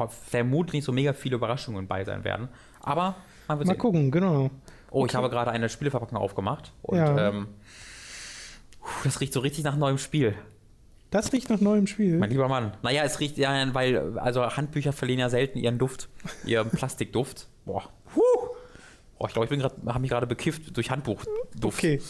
[0.09, 2.49] vermutlich so mega viele Überraschungen bei sein werden.
[2.81, 3.17] Aber
[3.49, 3.79] Mal sehen.
[3.79, 4.51] gucken, genau.
[4.91, 5.17] Oh, ich Okay.
[5.19, 7.29] habe gerade eine Spieleverpackung aufgemacht und Ja.
[7.29, 7.49] ähm,
[9.05, 10.35] das riecht so richtig nach neuem Spiel.
[11.11, 12.19] Das riecht nach neuem Spiel.
[12.19, 12.73] Mein lieber Mann.
[12.83, 16.09] Naja, es riecht ja, weil, also Handbücher verlieren ja selten ihren Duft,
[16.45, 17.49] ihren Plastikduft.
[17.65, 17.85] Boah.
[18.15, 18.21] Huh.
[19.19, 21.29] Oh, ich glaube, ich bin grad, habe mich gerade bekifft durch Handbuchduft.
[21.65, 22.01] Okay.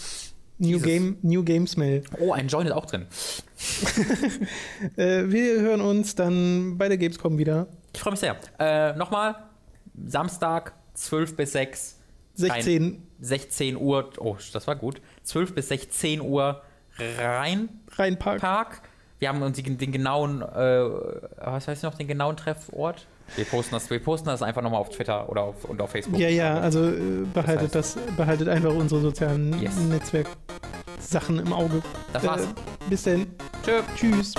[0.58, 0.80] New.
[0.80, 2.02] Game, New Game Smell.
[2.18, 3.06] Oh, ein Joint ist auch drin.
[4.96, 7.66] Äh, wir hören uns dann bei der Gamescom wieder.
[7.92, 8.36] Ich freue mich sehr.
[8.58, 9.34] Äh, Nochmal,
[10.06, 11.96] Samstag, 12 bis 6.
[12.34, 14.10] 16 16 Uhr.
[14.18, 15.00] Oh, das war gut.
[15.24, 16.62] 12 bis 16 Uhr
[17.18, 18.40] rein reinparken.
[18.40, 18.82] Park.
[19.18, 20.84] Wir haben uns den, den genauen, äh,
[21.38, 23.06] was heißt noch, den genauen Treffort?
[23.36, 26.18] Wir posten das, wir posten das einfach nochmal auf Twitter oder auf, und auf Facebook.
[26.18, 29.76] Ja, ja, also äh, behaltet Das das, behaltet einfach unsere sozialen Yes.
[29.76, 31.82] Netzwerk-Sachen im Auge.
[32.12, 32.42] Das war's.
[32.42, 32.46] Äh,
[32.88, 33.26] bis dann.
[33.64, 33.80] Tschö.
[33.96, 34.34] Tschüss.